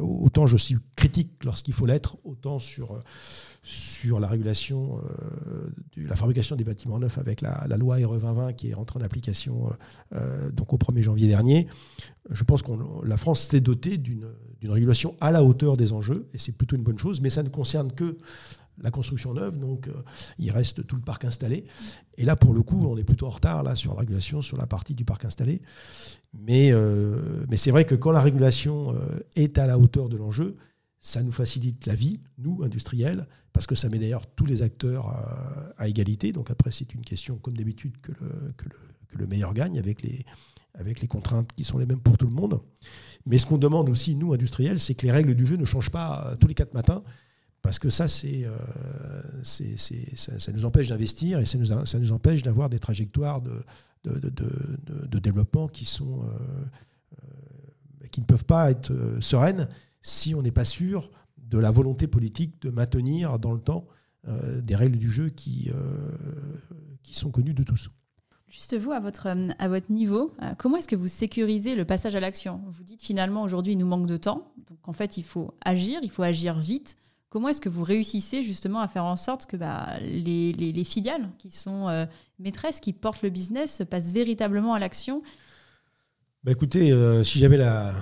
autant 0.00 0.46
je 0.46 0.56
suis 0.56 0.76
critique 0.96 1.44
lorsqu'il 1.44 1.72
faut 1.72 1.86
l'être, 1.86 2.16
autant 2.24 2.58
sur, 2.58 3.00
sur 3.62 4.18
la 4.18 4.26
régulation 4.26 5.00
de 5.96 6.08
la 6.08 6.16
fabrication 6.16 6.56
des 6.56 6.64
bâtiments 6.64 6.98
neufs 6.98 7.18
avec 7.18 7.40
la, 7.40 7.66
loi 7.76 7.96
RE 7.96 8.18
2020 8.18 8.52
qui 8.54 8.70
est 8.70 8.74
rentrée 8.74 8.98
en 8.98 9.02
application 9.02 9.70
donc 10.52 10.72
au 10.72 10.76
1er 10.76 11.02
janvier 11.02 11.28
dernier, 11.28 11.68
je 12.30 12.42
pense 12.42 12.62
que 12.62 12.72
la 13.04 13.16
France 13.16 13.42
s'est 13.42 13.60
dotée 13.60 13.96
d'une 13.96 14.26
régulation 14.64 15.14
à 15.20 15.30
la 15.30 15.44
hauteur 15.44 15.76
des 15.76 15.92
enjeux, 15.92 16.26
et 16.32 16.38
c'est 16.38 16.56
plutôt 16.56 16.76
une 16.76 16.82
bonne 16.82 16.98
chose, 16.98 17.20
mais 17.20 17.30
ça 17.30 17.42
ne 17.42 17.48
concerne 17.48 17.92
que 17.92 18.16
la 18.82 18.90
construction 18.90 19.34
neuve, 19.34 19.58
donc 19.58 19.88
euh, 19.88 19.92
il 20.38 20.50
reste 20.50 20.86
tout 20.86 20.96
le 20.96 21.02
parc 21.02 21.24
installé. 21.24 21.64
Et 22.16 22.24
là, 22.24 22.36
pour 22.36 22.54
le 22.54 22.62
coup, 22.62 22.86
on 22.86 22.96
est 22.96 23.04
plutôt 23.04 23.26
en 23.26 23.30
retard 23.30 23.76
sur 23.76 23.94
la 23.94 24.00
régulation, 24.00 24.42
sur 24.42 24.56
la 24.56 24.66
partie 24.66 24.94
du 24.94 25.04
parc 25.04 25.24
installé. 25.24 25.62
Mais, 26.32 26.72
euh, 26.72 27.46
c'est 27.56 27.70
vrai 27.70 27.84
que 27.84 27.94
quand 27.94 28.12
la 28.12 28.20
régulation 28.20 28.94
euh, 28.94 29.20
est 29.36 29.58
à 29.58 29.66
la 29.66 29.78
hauteur 29.78 30.08
de 30.08 30.16
l'enjeu, 30.16 30.56
ça 31.00 31.22
nous 31.22 31.32
facilite 31.32 31.86
la 31.86 31.94
vie, 31.94 32.20
nous, 32.38 32.62
industriels, 32.62 33.26
parce 33.52 33.66
que 33.66 33.74
ça 33.74 33.88
met 33.88 33.98
d'ailleurs 33.98 34.26
tous 34.26 34.46
les 34.46 34.62
acteurs 34.62 35.08
à, 35.76 35.86
égalité. 35.86 36.32
Donc 36.32 36.50
après, 36.50 36.70
c'est 36.70 36.94
une 36.94 37.02
question, 37.02 37.36
comme 37.36 37.56
d'habitude, 37.56 37.96
que 38.00 38.12
le, 39.16 39.26
meilleur 39.26 39.52
gagne 39.54 39.78
avec 39.78 40.02
les, 40.02 40.24
avec 40.72 41.00
les 41.00 41.06
contraintes 41.06 41.52
qui 41.54 41.62
sont 41.62 41.78
les 41.78 41.86
mêmes 41.86 42.00
pour 42.00 42.16
tout 42.16 42.26
le 42.26 42.32
monde. 42.32 42.60
Mais 43.26 43.38
ce 43.38 43.46
qu'on 43.46 43.58
demande 43.58 43.90
aussi, 43.90 44.16
nous, 44.16 44.32
industriels, 44.32 44.80
c'est 44.80 44.94
que 44.94 45.04
les 45.04 45.12
règles 45.12 45.34
du 45.34 45.46
jeu 45.46 45.56
ne 45.56 45.64
changent 45.66 45.90
pas 45.90 46.36
tous 46.40 46.48
les 46.48 46.54
quatre 46.54 46.74
matins, 46.74 47.04
parce 47.64 47.78
que 47.78 47.88
ça, 47.88 48.08
c'est, 48.08 48.44
euh, 48.44 48.58
ça, 49.42 50.52
nous 50.52 50.66
empêche 50.66 50.88
d'investir 50.88 51.40
et 51.40 51.46
ça 51.46 51.56
nous, 51.56 51.86
ça 51.86 51.98
nous 51.98 52.12
empêche 52.12 52.42
d'avoir 52.42 52.68
des 52.68 52.78
trajectoires 52.78 53.40
de, 53.40 53.64
de, 54.04 55.18
développement 55.18 55.66
qui, 55.66 55.86
sont, 55.86 56.24
euh, 56.24 58.06
qui 58.10 58.20
ne 58.20 58.26
peuvent 58.26 58.44
pas 58.44 58.70
être 58.70 58.92
sereines 59.20 59.66
si 60.02 60.34
on 60.34 60.42
n'est 60.42 60.50
pas 60.50 60.66
sûr 60.66 61.10
de 61.38 61.56
la 61.56 61.70
volonté 61.70 62.06
politique 62.06 62.60
de 62.60 62.68
maintenir 62.68 63.38
dans 63.38 63.54
le 63.54 63.60
temps 63.60 63.86
des 64.62 64.76
règles 64.76 64.98
du 64.98 65.10
jeu 65.10 65.30
qui, 65.30 65.70
qui 67.02 67.14
sont 67.14 67.30
connues 67.30 67.54
de 67.54 67.62
tous. 67.62 67.88
Juste 68.46 68.76
vous, 68.76 68.92
à 68.92 69.00
votre, 69.00 69.26
à 69.26 69.68
votre 69.68 69.90
niveau, 69.90 70.34
comment 70.58 70.76
est-ce 70.76 70.88
que 70.88 70.96
vous 70.96 71.08
sécurisez 71.08 71.74
le 71.74 71.86
passage 71.86 72.14
à 72.14 72.20
l'action? 72.20 72.60
Vous 72.66 72.82
dites 72.82 73.00
finalement 73.00 73.42
aujourd'hui 73.42 73.72
il 73.72 73.78
nous 73.78 73.86
manque 73.86 74.06
de 74.06 74.18
temps, 74.18 74.52
donc 74.68 74.86
en 74.86 74.92
fait 74.92 75.16
il 75.16 75.24
faut 75.24 75.54
agir, 75.64 76.00
il 76.02 76.10
faut 76.10 76.22
agir 76.22 76.58
vite. 76.58 76.98
Comment 77.34 77.48
est-ce 77.48 77.60
que 77.60 77.68
vous 77.68 77.82
réussissez 77.82 78.44
justement 78.44 78.78
à 78.78 78.86
faire 78.86 79.04
en 79.04 79.16
sorte 79.16 79.46
que 79.46 79.56
bah, 79.56 79.98
les, 80.00 80.84
filiales 80.84 81.28
qui 81.36 81.50
sont 81.50 81.88
euh, 81.88 82.06
maîtresses, 82.38 82.78
qui 82.78 82.92
portent 82.92 83.22
le 83.22 83.30
business, 83.30 83.78
se 83.78 83.82
passent 83.82 84.12
véritablement 84.12 84.72
à 84.72 84.78
l'action? 84.78 85.20
Bah 86.44 86.52
Écoutez, 86.52 86.92
euh, 86.92 87.24
si 87.24 87.40
j'avais 87.40 87.56
la, 87.56 87.92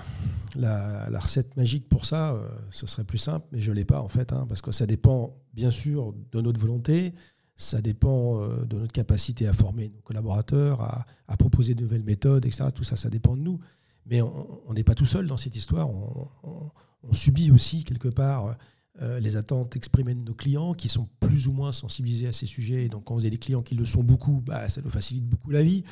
recette 1.18 1.56
magique 1.56 1.88
pour 1.88 2.04
ça, 2.04 2.34
euh, 2.34 2.46
ce 2.68 2.86
serait 2.86 3.04
plus 3.04 3.16
simple, 3.16 3.46
mais 3.52 3.58
je 3.58 3.70
ne 3.70 3.76
l'ai 3.76 3.86
pas 3.86 4.02
en 4.02 4.08
fait, 4.08 4.34
hein, 4.34 4.44
parce 4.50 4.60
que 4.60 4.70
ça 4.70 4.84
dépend 4.84 5.34
bien 5.54 5.70
sûr 5.70 6.12
de 6.30 6.42
notre 6.42 6.60
volonté, 6.60 7.14
ça 7.56 7.80
dépend 7.80 8.38
de 8.38 8.80
notre 8.80 8.92
capacité 8.92 9.48
à 9.48 9.54
former 9.54 9.88
nos 9.88 10.02
collaborateurs, 10.02 10.82
à, 10.82 11.36
proposer 11.38 11.74
de 11.74 11.80
nouvelles 11.80 12.04
méthodes, 12.04 12.44
etc. 12.44 12.64
Tout 12.74 12.84
ça, 12.84 12.96
ça 12.96 13.08
dépend 13.08 13.34
de 13.34 13.40
nous. 13.40 13.60
Mais 14.04 14.20
on 14.20 14.74
n'est 14.74 14.84
pas 14.84 14.94
tout 14.94 15.06
seul 15.06 15.26
dans 15.26 15.38
cette 15.38 15.56
histoire. 15.56 15.88
on 15.88 17.12
subit 17.12 17.50
aussi 17.50 17.84
quelque 17.84 18.08
part 18.08 18.58
euh, 19.00 19.20
les 19.20 19.36
attentes 19.36 19.74
exprimées 19.74 20.14
de 20.14 20.20
nos 20.20 20.34
clients 20.34 20.74
qui 20.74 20.90
sont 20.90 21.08
plus 21.20 21.46
ou 21.46 21.52
moins 21.52 21.72
sensibilisés 21.72 22.26
à 22.26 22.34
ces 22.34 22.44
sujets. 22.44 22.88
donc, 22.88 23.04
quand 23.04 23.14
vous 23.14 23.22
avez 23.22 23.30
des 23.30 23.38
clients 23.38 23.62
qui 23.62 23.74
le 23.74 23.86
sont 23.86 24.04
beaucoup, 24.04 24.42
bah, 24.44 24.68
ça 24.68 24.82
nous 24.82 24.90
facilite 24.90 25.24
beaucoup 25.24 25.50
la 25.50 25.62
vie. 25.62 25.82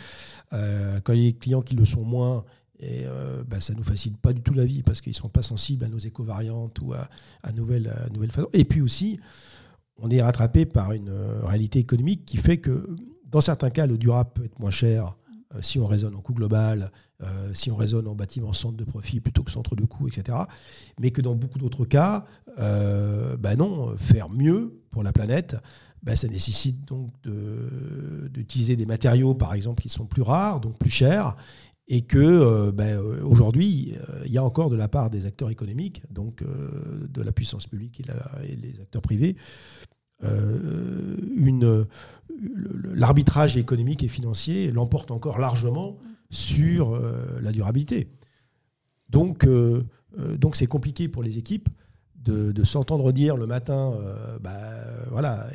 Euh, 0.53 1.01
quand 1.01 1.15
il 1.15 1.23
y 1.23 1.29
a 1.29 1.31
des 1.31 1.39
clients 1.39 1.63
qui 1.63 1.75
le 1.75 1.87
sont 1.87 2.05
moins, 2.05 2.45
euh, 2.83 3.43
bah, 3.45 3.59
ça 3.63 3.73
ne 3.73 3.79
nous 3.79 3.85
facilite 3.85 4.19
pas 4.19 4.35
du 4.35 4.43
tout 4.43 4.53
la 4.53 4.67
vie 4.67 4.83
parce 4.83 5.01
qu'ils 5.01 5.13
ne 5.13 5.17
sont 5.17 5.31
pas 5.31 5.43
sensibles 5.43 5.83
à 5.85 5.89
nos 5.89 5.99
éco-variantes 5.99 6.79
ou 6.83 6.93
à, 6.93 7.09
à 7.43 7.53
nouvelles, 7.53 7.91
nouvelles 8.13 8.33
façons. 8.33 8.51
Et 8.53 8.67
puis 8.67 8.83
aussi, 8.83 9.19
on 9.97 10.11
est 10.11 10.21
rattrapé 10.21 10.67
par 10.67 10.93
une 10.93 11.11
réalité 11.43 11.79
économique 11.79 12.27
qui 12.27 12.37
fait 12.37 12.59
que, 12.59 12.87
dans 13.25 13.41
certains 13.41 13.71
cas, 13.71 13.87
le 13.87 13.97
durable 13.97 14.31
peut 14.35 14.45
être 14.45 14.59
moins 14.59 14.71
cher 14.71 15.17
si 15.61 15.79
on 15.79 15.87
raisonne 15.87 16.15
en 16.15 16.21
coût 16.21 16.33
global, 16.33 16.93
euh, 17.23 17.51
si 17.53 17.71
on 17.71 17.77
raisonne 17.77 18.07
en 18.07 18.15
bâtiment 18.15 18.53
centre 18.53 18.77
de 18.77 18.85
profit 18.85 19.21
plutôt 19.21 19.43
que 19.43 19.51
centre 19.51 19.77
de 19.77 19.85
coût, 19.85 20.09
etc. 20.09 20.39
Mais 21.01 21.11
que 21.11 21.21
dans 21.21 21.35
beaucoup 21.35 21.59
d'autres 21.59 21.85
cas, 21.85 22.25
euh, 22.59 23.37
bah 23.37 23.57
non, 23.57 23.97
faire 23.97 24.31
mieux 24.31 24.81
pour 24.91 25.03
la 25.03 25.13
planète, 25.13 25.57
bah 26.03 26.17
ça 26.17 26.29
nécessite 26.29 26.87
donc 26.87 27.13
d'utiliser 28.31 28.77
des 28.77 28.87
matériaux, 28.87 29.35
par 29.35 29.53
exemple, 29.55 29.83
qui 29.83 29.89
sont 29.89 30.07
plus 30.07 30.23
rares, 30.23 30.61
donc 30.61 30.79
plus 30.79 30.91
chers, 30.91 31.37
et 31.89 32.03
que 32.03 32.71
bah, 32.71 33.03
aujourd'hui, 33.25 33.95
il 34.25 34.33
y 34.33 34.39
a 34.39 34.45
encore 34.45 34.71
de 34.71 34.77
la 34.77 34.89
part 34.89 35.11
des 35.11 35.27
acteurs 35.27 35.51
économiques, 35.51 36.03
donc 36.11 36.43
de 36.43 37.23
la 37.23 37.33
puissance 37.33 37.67
publique 37.67 38.01
et, 38.01 38.51
et 38.51 38.57
les 38.57 38.81
acteurs 38.81 39.03
privés, 39.03 39.37
une 40.23 41.87
l'arbitrage 42.95 43.57
économique 43.57 44.03
et 44.03 44.09
financier 44.09 44.71
l'emporte 44.73 45.11
encore 45.11 45.39
largement 45.39 45.99
sur 46.31 46.95
euh, 46.95 47.39
la 47.43 47.53
durabilité. 47.53 48.09
Donc, 49.09 49.45
euh, 49.45 49.83
euh, 50.19 50.37
donc 50.37 50.57
c'est 50.57 50.67
compliqué 50.67 51.09
pour 51.09 51.23
les 51.23 51.39
équipes 51.39 51.69
de, 52.23 52.65
s'entendre 52.65 53.13
dire 53.13 53.37
le 53.37 53.47
matin, 53.47 53.95
bah, 54.43 54.61
voilà, 55.11 55.49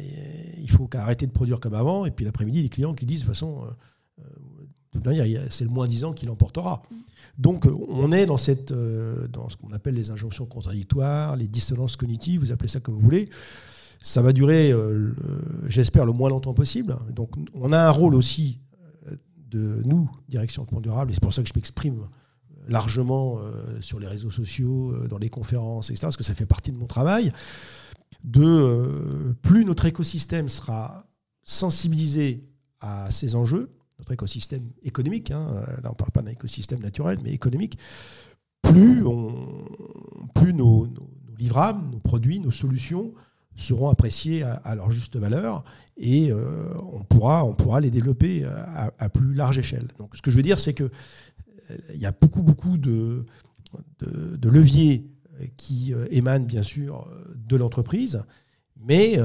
il 0.57 0.69
faut 0.71 0.87
qu'arrêter 0.87 1.27
de 1.27 1.31
produire 1.31 1.59
comme 1.59 1.75
avant, 1.75 2.07
et 2.07 2.11
puis 2.11 2.25
l'après-midi, 2.25 2.63
les 2.63 2.69
clients 2.69 2.95
qui 2.95 3.05
disent 3.05 3.19
de 3.19 3.25
toute 3.25 3.33
façon, 3.33 3.67
c'est 5.51 5.63
le 5.63 5.69
moins 5.69 5.87
10 5.87 6.05
ans 6.05 6.13
qui 6.13 6.25
l'emportera. 6.25 6.81
Donc 7.37 7.67
on 7.87 8.11
est 8.11 8.25
dans, 8.25 8.39
cette, 8.39 8.73
dans 8.73 9.47
ce 9.47 9.57
qu'on 9.57 9.73
appelle 9.73 9.93
les 9.93 10.09
injonctions 10.09 10.47
contradictoires, 10.47 11.35
les 11.35 11.47
dissonances 11.47 11.95
cognitives, 11.95 12.41
vous 12.41 12.51
appelez 12.51 12.67
ça 12.67 12.79
comme 12.79 12.95
vous 12.95 13.01
voulez. 13.01 13.29
Ça 14.05 14.21
va 14.21 14.33
durer, 14.33 14.71
euh, 14.71 15.15
j'espère, 15.65 16.05
le 16.05 16.11
moins 16.11 16.29
longtemps 16.29 16.53
possible. 16.53 16.95
Donc, 17.11 17.31
on 17.55 17.73
a 17.73 17.79
un 17.79 17.89
rôle 17.89 18.13
aussi 18.13 18.59
euh, 19.07 19.15
de 19.47 19.81
nous, 19.83 20.07
direction 20.29 20.61
de 20.61 20.67
Pont 20.67 20.79
Durable, 20.79 21.09
et 21.09 21.15
c'est 21.15 21.23
pour 21.23 21.33
ça 21.33 21.41
que 21.41 21.49
je 21.49 21.53
m'exprime 21.55 22.07
largement 22.67 23.39
euh, 23.39 23.81
sur 23.81 23.99
les 23.99 24.05
réseaux 24.05 24.29
sociaux, 24.29 24.95
dans 25.07 25.17
les 25.17 25.29
conférences, 25.29 25.89
etc., 25.89 26.01
parce 26.03 26.17
que 26.17 26.23
ça 26.23 26.35
fait 26.35 26.45
partie 26.45 26.71
de 26.71 26.77
mon 26.77 26.85
travail, 26.85 27.33
de 28.23 29.35
plus 29.41 29.65
notre 29.65 29.85
écosystème 29.85 30.49
sera 30.49 31.07
sensibilisé 31.41 32.47
à 32.81 33.09
ces 33.09 33.33
enjeux, 33.33 33.71
notre 33.97 34.11
écosystème 34.11 34.69
économique, 34.83 35.31
hein, 35.31 35.47
là 35.81 35.89
on 35.89 35.93
ne 35.93 35.95
parle 35.95 36.11
pas 36.11 36.21
d'un 36.21 36.31
écosystème 36.31 36.79
naturel, 36.79 37.17
mais 37.23 37.31
économique, 37.31 37.79
plus, 38.61 39.03
on, 39.03 39.65
plus 40.35 40.53
nos 40.53 40.87
livrables, 41.39 41.89
nos 41.91 41.99
produits, 41.99 42.39
nos 42.39 42.51
solutions 42.51 43.11
seront 43.55 43.89
appréciés 43.89 44.43
à, 44.43 44.75
leur 44.75 44.91
juste 44.91 45.15
valeur 45.15 45.63
et 45.97 46.31
euh, 46.31 46.73
on, 46.91 47.03
pourra, 47.03 47.45
on 47.45 47.53
pourra 47.53 47.79
les 47.79 47.89
développer 47.91 48.43
à, 48.45 49.09
plus 49.09 49.33
large 49.33 49.57
échelle. 49.57 49.87
Donc 49.97 50.15
ce 50.15 50.21
que 50.21 50.29
je 50.29 50.35
veux 50.35 50.43
dire, 50.43 50.59
c'est 50.59 50.73
qu'il 50.73 50.85
euh, 51.71 51.77
il 51.93 51.99
y 51.99 52.05
a 52.05 52.11
beaucoup, 52.11 52.43
beaucoup 52.43 52.77
de, 52.77 53.25
de, 53.99 54.49
leviers 54.49 55.07
qui 55.57 55.93
euh, 55.93 56.05
émanent 56.11 56.45
bien 56.45 56.61
sûr 56.61 57.07
de 57.35 57.55
l'entreprise, 57.55 58.23
mais 58.77 59.17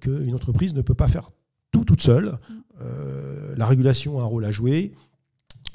qu'une 0.00 0.34
entreprise 0.34 0.74
ne 0.74 0.82
peut 0.82 0.94
pas 0.94 1.08
faire 1.08 1.30
tout 1.70 1.84
toute 1.84 2.02
seule. 2.02 2.38
la 3.56 3.66
régulation 3.66 4.18
a 4.18 4.22
un 4.22 4.26
rôle 4.26 4.44
à 4.44 4.50
jouer. 4.50 4.92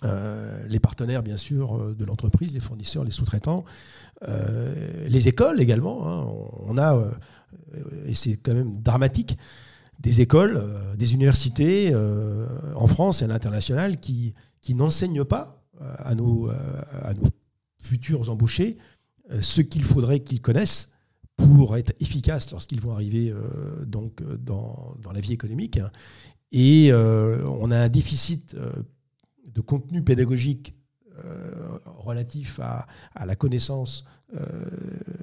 Les 0.04 0.80
partenaires, 0.80 1.24
bien 1.24 1.38
sûr, 1.38 1.96
de 1.96 2.06
l'entreprise, 2.06 2.54
les 2.54 2.60
fournisseurs, 2.60 3.04
les 3.04 3.12
sous-traitants, 3.12 3.66
les 4.28 5.28
écoles 5.28 5.60
également. 5.62 6.08
Hein. 6.08 6.28
On 6.68 6.78
a 6.78 7.12
euh, 7.76 8.06
et 8.06 8.16
c'est 8.16 8.38
quand 8.38 8.54
même 8.54 8.82
dramatique, 8.82 9.38
des 10.00 10.22
écoles, 10.22 10.58
euh, 10.58 10.96
des 10.96 11.14
universités 11.14 11.92
euh, 11.94 12.48
en 12.76 12.88
France 12.88 13.22
et 13.22 13.26
à 13.26 13.28
l'international 13.28 14.00
qui, 14.00 14.34
qui 14.62 14.76
n'enseignent 14.76 15.24
pas 15.24 15.62
à 15.98 16.16
nos, 16.16 16.48
à 16.48 17.14
nos 17.14 17.28
futurs 17.80 18.30
embauchés 18.30 18.78
ce 19.42 19.60
qu'il 19.60 19.84
faudrait 19.84 20.22
qu'ils 20.22 20.40
connaissent 20.40 20.90
pour 21.36 21.76
être 21.76 21.92
efficaces 22.00 22.50
lorsqu'ils 22.52 22.80
vont 22.80 22.94
arriver 22.94 23.34
donc 23.86 24.24
dans, 24.24 24.96
dans, 25.04 25.12
la 25.12 25.20
vie 25.20 25.34
économique. 25.34 25.82
Et 26.54 26.94
on 26.94 27.72
a 27.72 27.78
un 27.78 27.90
déficit 27.90 28.56
de 29.56 29.62
contenu 29.62 30.04
pédagogique 30.04 30.76
relatif 31.86 32.60
à, 32.60 32.88
à, 33.16 33.26
la 33.26 33.36
connaissance 33.36 34.04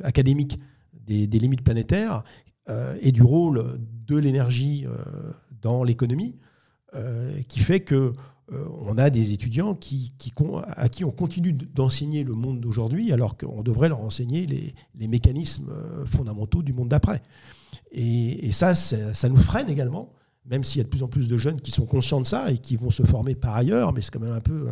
académique 0.03 0.59
des, 1.07 1.39
limites 1.39 1.63
planétaires 1.63 2.25
euh, 2.69 2.97
et 3.01 3.13
du 3.13 3.23
rôle 3.23 3.81
de 4.07 4.17
l'énergie 4.17 4.87
euh, 4.87 5.33
dans 5.61 5.85
l'économie, 5.85 6.39
euh, 6.95 7.41
qui 7.49 7.61
fait 7.61 7.81
que 7.81 8.13
on 8.83 8.99
a 8.99 9.09
des 9.09 9.33
étudiants 9.33 9.75
qui, 9.75 10.13
à 10.67 10.91
qui 10.91 11.07
on 11.07 11.11
continue 11.11 11.55
d'enseigner 11.55 12.23
le 12.23 12.35
monde 12.35 12.61
d'aujourd'hui 12.61 13.11
alors 13.11 13.39
qu'on 13.39 13.63
devrait 13.63 13.89
leur 13.89 14.01
enseigner 14.01 14.45
les, 14.45 15.09
mécanismes 15.09 15.73
fondamentaux 16.05 16.63
du 16.63 16.75
monde 16.75 16.91
d'après. 16.91 17.23
Et, 17.93 18.53
ça, 18.53 18.75
ça 18.75 19.29
nous 19.31 19.39
freine 19.39 19.71
également, 19.71 20.13
même 20.45 20.65
s'il 20.65 20.79
y 20.79 20.81
a 20.81 20.85
de 20.85 20.89
plus 20.89 21.03
en 21.03 21.09
plus 21.09 21.29
de 21.29 21.39
jeunes 21.39 21.61
qui 21.61 21.71
sont 21.71 21.87
conscients 21.87 22.21
de 22.21 22.27
ça 22.27 22.51
et 22.51 22.59
qui 22.59 22.77
vont 22.77 22.91
se 22.91 23.03
former 23.05 23.35
par 23.35 23.55
ailleurs, 23.55 23.93
mais 23.93 24.03
c'est 24.03 24.11
quand 24.11 24.21
même 24.21 24.33
un 24.33 24.41
peu 24.41 24.69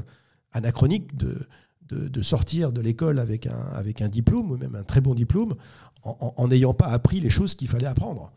anachronique 0.52 1.16
de, 1.16 2.22
sortir 2.22 2.72
de 2.72 2.80
l'école 2.80 3.18
avec 3.18 3.46
un, 3.46 3.68
avec 3.72 4.02
un 4.02 4.08
diplôme, 4.08 4.50
ou 4.50 4.56
même 4.56 4.74
un 4.74 4.84
très 4.84 5.00
bon 5.00 5.14
diplôme, 5.14 5.54
en 6.02 6.48
n'ayant 6.48 6.74
pas 6.74 6.86
appris 6.86 7.20
les 7.20 7.30
choses 7.30 7.54
qu'il 7.54 7.68
fallait 7.68 7.86
apprendre. 7.86 8.32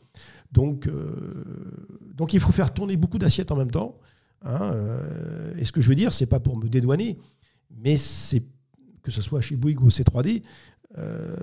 Donc, 0.54 0.88
euh, 0.88 1.44
donc 2.14 2.34
il 2.34 2.40
faut 2.40 2.52
faire 2.52 2.74
tourner 2.74 2.96
beaucoup 2.96 3.18
d'assiettes 3.18 3.52
en 3.52 3.56
même 3.56 3.72
temps. 3.72 3.98
Hein, 4.44 4.72
euh, 4.74 5.54
et 5.58 5.66
ce 5.66 5.72
que 5.72 5.82
je 5.82 5.90
veux 5.90 5.96
dire, 5.96 6.14
c'est 6.14 6.28
pas 6.28 6.40
pour 6.40 6.58
me 6.58 6.68
dédouaner, 6.68 7.18
mais 7.72 7.98
c'est 7.98 8.44
que 9.02 9.12
ce 9.12 9.22
soit 9.22 9.42
chez 9.42 9.56
Bouygues 9.56 9.82
ou 9.82 9.90
C3D, 9.90 10.44
euh, 10.98 11.36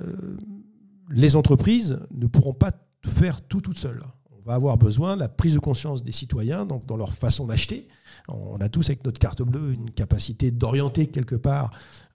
les 1.10 1.34
entreprises 1.34 1.98
ne 2.12 2.26
pourront 2.26 2.54
pas 2.54 2.72
faire 3.04 3.42
tout 3.42 3.60
toutes 3.60 3.78
seules 3.78 4.02
on 4.40 4.48
va 4.48 4.54
avoir 4.54 4.78
besoin 4.78 5.16
de 5.16 5.20
la 5.20 5.28
prise 5.28 5.54
de 5.54 5.58
conscience 5.58 6.02
des 6.02 6.12
citoyens 6.12 6.64
donc 6.64 6.86
dans 6.86 6.96
leur 6.96 7.12
façon 7.12 7.46
d'acheter. 7.46 7.88
On 8.28 8.56
a 8.58 8.68
tous 8.68 8.88
avec 8.88 9.04
notre 9.04 9.18
carte 9.18 9.42
bleue 9.42 9.72
une 9.72 9.90
capacité 9.90 10.50
d'orienter 10.50 11.06
quelque 11.08 11.34
part 11.34 11.72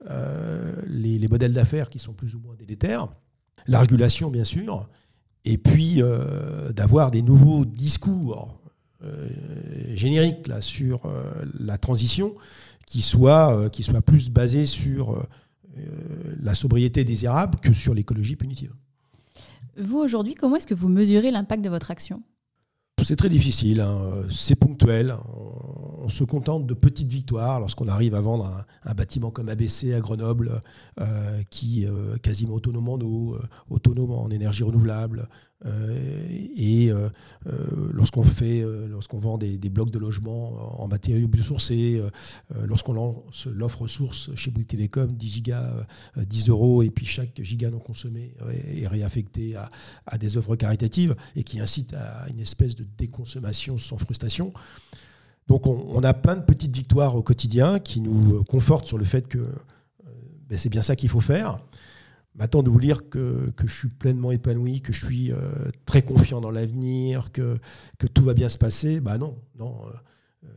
euh, 0.10 0.82
les, 0.88 1.28
modèles 1.28 1.54
d'affaires 1.54 1.90
qui 1.90 2.00
sont 2.00 2.14
plus 2.14 2.36
ou 2.36 2.40
moins 2.40 2.56
délétères. 2.56 3.08
La 3.68 3.80
régulation, 3.80 4.30
bien 4.30 4.44
sûr, 4.44 4.88
et 5.44 5.58
puis 5.58 6.02
euh, 6.02 6.72
d'avoir 6.72 7.12
des 7.12 7.22
nouveaux 7.22 7.66
discours 7.66 8.60
euh, 9.04 9.28
génériques 9.94 10.50
sur 10.62 11.02
la 11.60 11.78
transition 11.78 12.36
qui 12.86 13.02
soient 13.02 13.70
plus 14.06 14.30
basés 14.30 14.66
sur 14.66 15.28
la 16.42 16.56
sobriété 16.56 17.04
désirable 17.04 17.60
que 17.60 17.74
sur 17.74 17.94
l'écologie 17.94 18.36
punitive. 18.36 18.74
Vous, 19.78 19.98
aujourd'hui, 19.98 20.36
comment 20.36 20.56
est-ce 20.56 20.68
que 20.68 20.74
vous 20.74 20.90
mesurez 20.90 21.32
l'impact 21.32 21.64
de 21.64 21.70
votre 21.70 21.92
action? 21.92 22.24
C'est 23.04 23.18
très 23.18 23.30
difficile, 23.30 23.82
hein. 23.82 24.24
c'est 24.32 24.56
ponctuel. 24.56 25.16
On, 26.06 26.10
se 26.10 26.24
contente 26.24 26.66
de 26.66 26.74
petites 26.74 27.12
victoires 27.12 27.60
lorsqu'on 27.60 27.88
arrive 27.88 28.16
à 28.16 28.22
vendre 28.22 28.66
un, 28.84 28.94
bâtiment 28.94 29.32
comme 29.32 29.50
ABC 29.50 29.94
à 29.94 30.00
Grenoble, 30.00 30.62
euh, 31.00 31.42
qui 31.50 31.84
est 31.84 31.88
euh, 31.88 32.18
quasiment 32.18 32.56
autonome 32.56 32.90
en 32.90 33.00
eau, 33.00 33.38
autonome 33.70 34.12
en 34.12 34.30
énergie 34.30 34.64
renouvelable. 34.64 35.28
et 35.66 36.92
lorsqu'on 37.94 39.20
vend 39.20 39.38
des, 39.38 39.70
blocs 39.70 39.92
de 39.92 40.00
logement 40.00 40.82
en 40.82 40.88
matériaux 40.88 41.28
biosourcés, 41.28 42.02
lorsqu'on 42.66 42.94
lance 42.94 43.48
l'offre 43.48 43.88
source 43.88 44.34
chez 44.36 44.52
Bouygues 44.52 44.68
Télécom, 44.68 45.12
10 45.12 45.28
gigas, 45.28 45.88
10 46.18 46.50
euros, 46.50 46.84
et 46.84 46.90
puis 46.90 47.06
chaque 47.06 47.42
giga 47.42 47.72
non 47.72 47.80
consommé 47.80 48.36
est 48.52 48.88
réaffecté 48.88 49.56
à 50.06 50.18
des 50.18 50.38
œuvres 50.38 50.56
caritatives 50.56 51.16
et 51.36 51.44
qui 51.44 51.60
incite 51.60 51.94
à 51.94 52.28
une 52.30 52.40
espèce 52.40 52.76
de 52.76 52.86
déconsommation 52.98 53.78
sans 53.78 53.98
frustration. 53.98 54.54
Donc 55.48 55.68
on, 55.68 56.04
a 56.04 56.14
plein 56.14 56.36
de 56.36 56.42
petites 56.42 56.76
victoires 56.76 57.16
au 57.16 57.22
quotidien 57.22 57.80
qui 57.80 58.02
nous 58.02 58.44
confortent 58.46 58.88
sur 58.88 58.98
le 58.98 59.06
fait 59.06 59.28
que 59.28 59.38
euh, 59.38 59.52
ben, 60.50 60.58
c'est 60.58 60.70
bien 60.70 60.82
ça 60.82 60.96
qu'il 60.96 61.10
faut 61.10 61.20
faire. 61.20 61.60
Maintenant, 62.34 62.64
de 62.64 62.70
vous 62.70 62.80
dire 62.80 63.10
que, 63.10 63.54
je 63.64 63.74
suis 63.74 63.90
pleinement 63.90 64.32
épanoui, 64.32 64.82
que 64.82 64.92
je 64.92 65.06
suis 65.06 65.32
euh, 65.32 65.38
très 65.86 66.02
confiant 66.02 66.42
dans 66.42 66.52
l'avenir, 66.52 67.32
que, 67.32 67.60
tout 68.14 68.24
va 68.24 68.34
bien 68.34 68.50
se 68.50 68.58
passer, 68.58 69.00
bah 69.00 69.18
non, 69.18 69.38
non, 69.58 69.78
euh, 70.44 70.48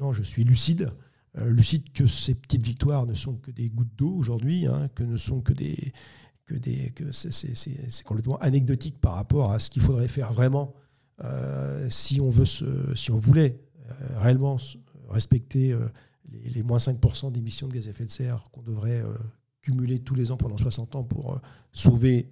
non 0.00 0.12
je 0.12 0.22
suis 0.22 0.44
lucide. 0.44 0.90
lucide 1.36 1.92
que 1.92 2.06
ces 2.06 2.34
petites 2.34 2.64
victoires 2.64 3.06
ne 3.06 3.14
sont 3.14 3.34
que 3.34 3.50
des 3.50 3.68
gouttes 3.68 3.94
d'eau 3.96 4.14
aujourd'hui, 4.16 4.66
hein, 4.66 4.88
que 4.94 5.02
ne 5.02 5.16
sont 5.16 5.40
que 5.40 5.52
des. 5.52 5.92
Que 6.46 6.54
des 6.54 6.92
que 6.92 7.12
c'est 7.12 8.04
complètement 8.04 8.38
anecdotique 8.38 8.98
par 8.98 9.12
rapport 9.12 9.52
à 9.52 9.58
ce 9.58 9.68
qu'il 9.68 9.82
faudrait 9.82 10.08
faire 10.08 10.32
vraiment 10.32 10.72
si, 11.90 12.22
on 12.22 12.30
veut 12.30 12.46
si 12.46 13.10
on 13.10 13.18
voulait 13.18 13.60
euh, 13.60 13.67
réellement 14.16 14.58
respecter 15.08 15.72
euh, 15.72 15.88
les, 16.30 16.62
moins 16.62 16.78
5% 16.78 17.32
d'émissions 17.32 17.68
de 17.68 17.74
gaz 17.74 17.86
à 17.86 17.90
effet 17.90 18.04
de 18.04 18.10
serre 18.10 18.48
qu'on 18.52 18.62
devrait 18.62 19.00
euh, 19.00 19.14
cumuler 19.62 20.00
tous 20.00 20.14
les 20.14 20.30
ans 20.30 20.36
pendant 20.36 20.56
60 20.56 20.94
ans 20.96 21.04
pour 21.04 21.40
sauver 21.72 22.28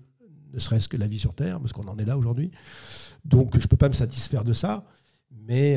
ne 0.53 0.59
serait-ce 0.59 0.89
que 0.89 0.97
la 0.97 1.07
vie 1.07 1.19
sur 1.19 1.35
Terre, 1.35 1.61
parce 1.61 1.73
qu'on 1.73 1.87
en 1.89 1.99
est 1.99 2.05
là 2.05 2.17
aujourd'hui. 2.17 2.51
Donc 3.25 3.59
je 3.59 3.65
ne 3.65 3.69
peux 3.69 3.77
pas 3.77 3.89
me 3.89 3.95
satisfaire 3.95 4.45
de 4.45 4.53
ça, 4.53 4.87
mais, 5.31 5.77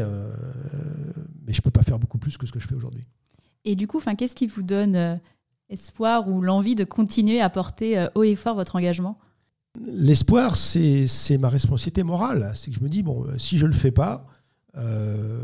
mais 1.46 1.52
je 1.52 1.60
ne 1.60 1.64
peux 1.64 1.72
pas 1.72 1.84
faire 1.84 2.00
beaucoup 2.00 2.20
plus 2.20 2.38
que 2.38 2.46
ce 2.46 2.52
que 2.52 2.60
je 2.60 2.68
fais 2.68 2.76
aujourd'hui. 2.76 3.04
Et 3.66 3.76
du 3.76 3.88
coup, 3.88 4.00
qu'est-ce 4.00 4.36
qui 4.36 4.48
vous 4.48 4.62
donne 4.62 5.20
espoir 5.68 6.30
ou 6.30 6.42
l'envie 6.42 6.76
de 6.76 6.86
continuer 6.86 7.42
à 7.42 7.50
porter 7.50 8.08
haut 8.16 8.24
et 8.24 8.38
fort 8.38 8.56
votre 8.56 8.78
engagement? 8.78 9.18
L'espoir, 9.84 10.56
c'est 10.56 11.38
ma 11.40 11.50
responsabilité 11.50 12.04
morale. 12.04 12.54
C'est 12.56 12.72
que 12.72 12.78
je 12.78 12.84
me 12.84 12.90
dis, 12.90 13.04
bon, 13.04 13.26
si 13.38 13.58
je 13.58 13.66
ne 13.66 13.72
le 13.72 13.78
fais 13.78 13.92
pas, 13.92 14.28
euh, 14.78 15.42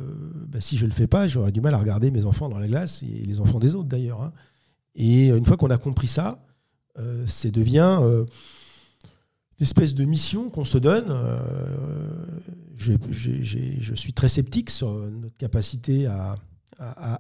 ben, 0.48 0.62
si 0.62 0.78
je 0.78 0.86
ne 0.86 0.90
le 0.90 0.96
fais 0.96 1.08
pas, 1.08 1.28
j'aurais 1.28 1.52
du 1.52 1.62
mal 1.62 1.74
à 1.74 1.78
regarder 1.78 2.12
mes 2.12 2.26
enfants 2.26 2.50
dans 2.50 2.60
la 2.60 2.68
glace, 2.68 3.04
et 3.04 3.26
les 3.26 3.40
enfants 3.40 3.60
des 3.60 3.76
autres 3.76 3.90
d'ailleurs. 3.90 4.22
Hein. 4.22 4.34
Et 4.96 5.30
une 5.30 5.46
fois 5.46 5.58
qu'on 5.58 5.70
a 5.70 5.78
compris 5.78 6.08
ça, 6.08 6.46
euh, 7.00 7.26
c'est 7.28 7.52
devient 7.52 8.00
euh, 8.02 8.26
une 9.60 9.64
espèce 9.64 9.96
de 9.96 10.06
mission 10.06 10.50
qu'on 10.50 10.66
se 10.66 10.78
donne. 10.78 11.14
Je, 12.78 13.96
suis 13.96 14.14
très 14.14 14.30
sceptique 14.30 14.70
sur 14.70 14.94
notre 14.94 15.38
capacité 15.38 16.08
à, 16.08 16.38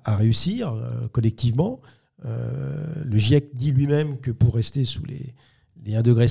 réussir 0.06 0.76
collectivement. 1.14 1.80
le 2.24 3.18
GIEC 3.18 3.56
dit 3.56 3.72
lui-même 3.72 4.20
que 4.20 4.32
pour 4.32 4.56
rester 4.56 4.84
sous 4.84 5.06
les, 5.06 5.34
les 5.86 5.94
1,5 5.94 6.02
degré, 6.02 6.28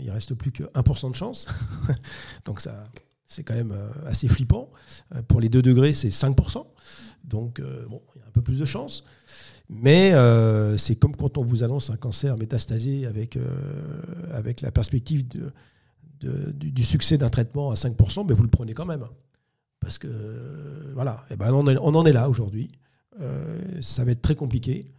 il 0.00 0.06
ne 0.06 0.12
reste 0.12 0.34
plus 0.34 0.52
que 0.52 0.62
1% 0.62 1.10
de 1.10 1.16
chance. 1.16 1.46
Donc 2.46 2.60
ça, 2.60 2.86
c'est 3.26 3.42
quand 3.42 3.54
même 3.54 3.72
euh, 3.72 3.90
assez 4.06 4.28
flippant. 4.28 4.70
Euh, 5.14 5.22
pour 5.22 5.40
les 5.40 5.48
2 5.48 5.60
degrés, 5.62 5.94
c'est 5.94 6.08
5%. 6.08 6.64
Donc, 7.24 7.60
euh, 7.60 7.84
bon, 7.88 8.00
il 8.14 8.20
y 8.20 8.24
a 8.24 8.28
un 8.28 8.30
peu 8.30 8.42
plus 8.42 8.60
de 8.60 8.64
chance. 8.64 9.04
Mais 9.68 10.12
c'est 10.78 10.94
comme 10.94 11.16
quand 11.16 11.38
on 11.38 11.42
vous 11.42 11.64
annonce 11.64 11.90
un 11.90 11.96
cancer 11.96 12.36
métastasé 12.36 13.04
avec, 13.04 13.36
avec 14.30 14.60
la 14.60 14.70
perspective 14.70 15.26
de, 15.26 16.52
du, 16.52 16.84
succès 16.84 17.18
d'un 17.18 17.30
traitement 17.30 17.72
à 17.72 17.74
5%, 17.74 18.24
mais 18.28 18.34
vous 18.34 18.44
le 18.44 18.48
prenez 18.48 18.74
quand 18.74 18.86
même. 18.86 19.04
Parce 19.80 19.98
que, 19.98 20.06
voilà, 20.94 21.24
et 21.30 21.34
eh 21.34 21.36
ben 21.36 21.52
on, 21.52 21.66
on, 21.66 21.94
en 21.96 22.06
est 22.06 22.12
là 22.12 22.28
aujourd'hui. 22.28 22.70
ça 23.82 24.04
va 24.04 24.12
être 24.12 24.22
très 24.22 24.36
compliqué, 24.36 24.92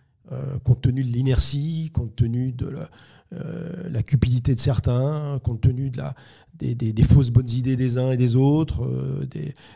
compte 0.66 0.82
tenu 0.82 1.02
de 1.02 1.14
l'inertie, 1.14 1.90
compte 1.94 2.14
tenu 2.18 2.52
de 2.52 2.68
la, 2.68 2.90
la, 3.32 4.04
cupidité 4.04 4.56
de 4.56 4.60
certains, 4.60 5.40
compte 5.44 5.62
tenu 5.62 5.90
de 5.90 5.98
la, 5.98 6.16
des, 6.58 7.04
fausses 7.04 7.30
bonnes 7.30 7.50
idées 7.50 7.76
des 7.76 7.98
uns 7.98 8.12
et 8.12 8.18
des 8.18 8.36
autres, 8.36 8.84
euh, 8.84 9.28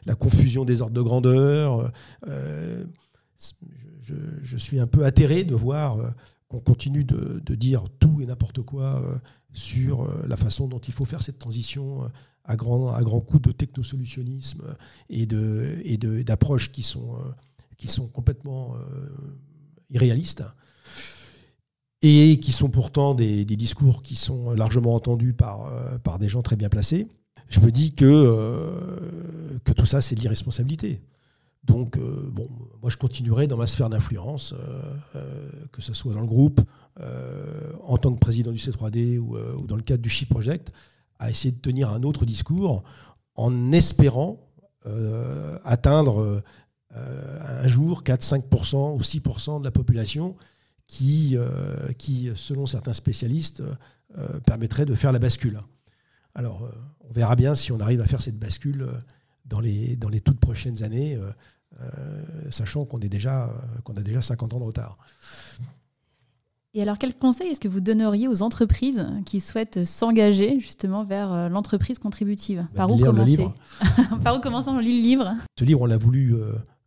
la 0.06 0.16
confusion 0.16 0.66
des 0.66 0.82
ordres 0.82 0.94
de 0.94 1.02
grandeur. 1.02 1.92
Euh, 2.28 2.86
je, 4.44 4.58
suis 4.58 4.80
un 4.80 4.88
peu 4.88 5.06
atterré 5.06 5.44
de 5.44 5.56
voir 5.56 5.98
euh, 5.98 6.10
qu'on 6.48 6.60
continue 6.60 7.04
de, 7.04 7.56
dire 7.56 7.84
tout 8.00 8.22
et 8.22 8.26
n'importe 8.26 8.62
quoi 8.62 9.22
sur 9.54 10.10
la 10.28 10.38
façon 10.38 10.68
dont 10.68 10.80
il 10.80 10.94
faut 10.94 11.06
faire 11.06 11.22
cette 11.22 11.40
transition 11.40 12.10
à 12.44 12.56
grands 12.56 12.94
à 12.94 13.02
grand 13.04 13.22
coups 13.22 13.42
de 13.44 13.52
technosolutionnisme 13.52 14.64
et 15.10 15.26
d'approches 15.28 16.68
et 16.68 16.72
qui, 16.72 16.84
sont, 16.84 17.16
qui 17.78 17.88
sont 17.88 18.08
complètement 18.08 18.76
irréalistes 19.92 20.44
et 22.02 22.40
qui 22.40 22.52
sont 22.52 22.70
pourtant 22.70 23.14
des, 23.14 23.46
discours 23.46 24.02
qui 24.02 24.16
sont 24.16 24.52
largement 24.52 24.96
entendus 24.96 25.34
par, 25.34 25.68
euh, 25.68 25.98
par 26.00 26.18
des 26.18 26.30
gens 26.30 26.42
très 26.42 26.56
bien 26.56 26.70
placés, 26.70 27.08
je 27.50 27.60
me 27.60 27.72
dis 27.72 27.94
que, 27.94 28.06
euh, 28.06 29.60
que 29.64 29.72
tout 29.72 29.86
ça, 29.86 30.02
c'est 30.02 30.16
de 30.16 30.22
l'irresponsabilité. 30.22 31.02
Donc, 31.64 31.98
euh, 31.98 32.30
bon, 32.32 32.50
moi, 32.82 32.90
je 32.90 32.98
continuerai 32.98 33.46
dans 33.46 33.58
ma 33.58 33.68
sphère 33.68 33.90
d'influence, 33.90 34.56
que 35.72 35.82
ce 35.82 35.94
soit 35.94 36.14
dans 36.14 36.22
le 36.22 36.28
groupe, 36.28 36.62
en 37.84 37.98
tant 37.98 38.14
que 38.14 38.20
président 38.20 38.52
du 38.52 38.58
C3D 38.58 39.20
ou, 39.20 39.38
dans 39.68 39.76
le 39.76 39.84
cadre 39.84 40.02
du 40.02 40.10
Shift 40.10 40.32
Project, 40.32 40.72
à 41.20 41.30
essayer 41.30 41.52
de 41.52 41.60
tenir 41.60 41.90
un 41.92 42.02
autre 42.02 42.26
discours 42.26 42.84
en 43.36 43.72
espérant 43.72 44.40
atteindre 45.64 46.42
un 46.96 47.68
jour 47.68 48.04
4, 48.04 48.24
5% 48.24 48.96
ou 48.96 49.00
6% 49.00 49.60
de 49.60 49.64
la 49.64 49.72
population 49.72 50.36
qui, 50.92 51.38
euh, 51.38 51.94
qui 51.98 52.30
selon 52.36 52.66
certains 52.66 52.92
spécialistes, 52.92 53.64
euh, 54.18 54.40
permettrait 54.42 54.86
de 54.86 54.94
faire 54.94 55.14
la 55.14 55.20
bascule. 55.20 55.62
Alors, 56.36 56.66
euh, 56.66 56.70
on 57.10 57.14
verra 57.14 57.38
bien 57.38 57.56
si 57.56 57.72
on 57.72 57.80
arrive 57.80 58.02
à 58.02 58.08
faire 58.08 58.22
cette 58.22 58.38
bascule 58.38 58.86
dans 59.46 59.62
les, 59.62 59.96
dans 59.96 60.10
les 60.10 60.20
toutes 60.20 60.40
prochaines 60.40 60.84
années, 60.84 61.18
sachant 62.50 62.86
qu'on 62.86 63.00
est 63.00 63.10
déjà, 63.10 63.50
qu'on 63.84 63.96
a 63.96 64.04
déjà 64.04 64.22
50 64.22 64.54
ans 64.54 64.60
de 64.60 64.66
retard. 64.66 64.98
Et 66.74 66.82
alors, 66.82 66.98
quel 66.98 67.16
conseil 67.16 67.48
est-ce 67.50 67.60
que 67.60 67.68
vous 67.68 67.82
donneriez 67.82 68.28
aux 68.28 68.42
entreprises 68.42 69.08
qui 69.26 69.40
souhaitent 69.40 69.86
s'engager 69.86 70.60
justement 70.60 71.04
vers 71.04 71.50
l'entreprise 71.50 72.00
contributive? 72.00 72.68
Bah, 72.74 72.76
Par 72.88 72.92
où 72.92 72.98
commencer 72.98 73.48
Par 74.24 74.36
où 74.36 74.40
commencer? 74.40 74.70
On 74.70 74.80
lit 74.80 75.02
le 75.02 75.04
livre? 75.04 75.32
Ce 75.58 75.64
livre, 75.64 75.82
on 75.82 75.86
l'a 75.86 75.98
voulu 75.98 76.36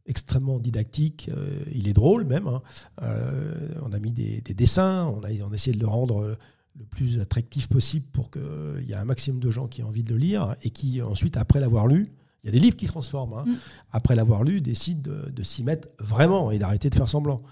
extrêmement 0.06 0.58
didactique. 0.58 1.30
Euh, 1.34 1.60
il 1.72 1.88
est 1.88 1.92
drôle 1.92 2.24
même. 2.24 2.46
Hein. 2.46 2.62
Euh, 3.02 3.68
on 3.82 3.92
a 3.92 3.98
mis 3.98 4.12
des, 4.12 4.40
dessins, 4.54 5.06
on 5.06 5.22
a, 5.24 5.28
on 5.46 5.52
a, 5.52 5.54
essayé 5.54 5.74
de 5.74 5.80
le 5.80 5.86
rendre 5.86 6.20
euh, 6.20 6.36
le 6.78 6.84
plus 6.84 7.20
attractif 7.20 7.68
possible 7.68 8.06
pour 8.12 8.30
qu'il 8.30 8.84
y 8.86 8.92
ait 8.92 8.96
un 8.96 9.04
maximum 9.04 9.40
de 9.40 9.50
gens 9.50 9.66
qui 9.66 9.80
aient 9.80 9.84
envie 9.84 10.02
de 10.02 10.12
le 10.12 10.18
lire 10.18 10.56
et 10.62 10.70
qui 10.70 11.00
ensuite, 11.00 11.36
après 11.36 11.60
l'avoir 11.60 11.86
lu, 11.86 12.12
il 12.42 12.48
y 12.48 12.50
a 12.50 12.52
des 12.52 12.60
livres 12.60 12.76
qui 12.76 12.86
transforment, 12.86 13.34
hein, 13.34 13.44
mm. 13.46 13.54
après 13.92 14.14
l'avoir 14.14 14.44
lu, 14.44 14.60
décident 14.60 15.10
de, 15.32 15.42
s'y 15.42 15.64
mettre 15.64 15.88
vraiment 15.98 16.50
et 16.50 16.58
d'arrêter 16.58 16.90
de 16.90 16.94
faire 16.94 17.08
semblant. 17.08 17.42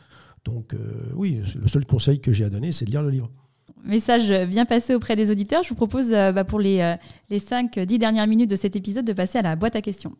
Donc 0.44 0.74
oui, 1.14 1.40
le 1.54 1.68
seul 1.68 1.86
conseil 1.86 2.20
que 2.20 2.32
j'ai 2.32 2.44
à 2.44 2.50
donner, 2.50 2.72
c'est 2.72 2.84
de 2.84 2.90
lire 2.90 3.02
le 3.02 3.10
livre. 3.10 3.30
Message 3.84 4.32
bien 4.48 4.66
passé 4.66 4.92
auprès 4.92 5.14
des 5.14 5.30
auditeurs. 5.30 5.62
Je 5.62 5.68
vous 5.68 5.76
propose 5.76 6.10
bah, 6.10 6.44
pour 6.44 6.58
les, 6.58 6.96
les 7.30 7.38
5-10 7.38 7.98
dernières 7.98 8.26
minutes 8.26 8.50
de 8.50 8.56
cet 8.56 8.74
épisode 8.74 9.04
de 9.04 9.12
passer 9.12 9.38
à 9.38 9.42
la 9.42 9.54
boîte 9.54 9.76
à 9.76 9.82
questions. 9.82 10.16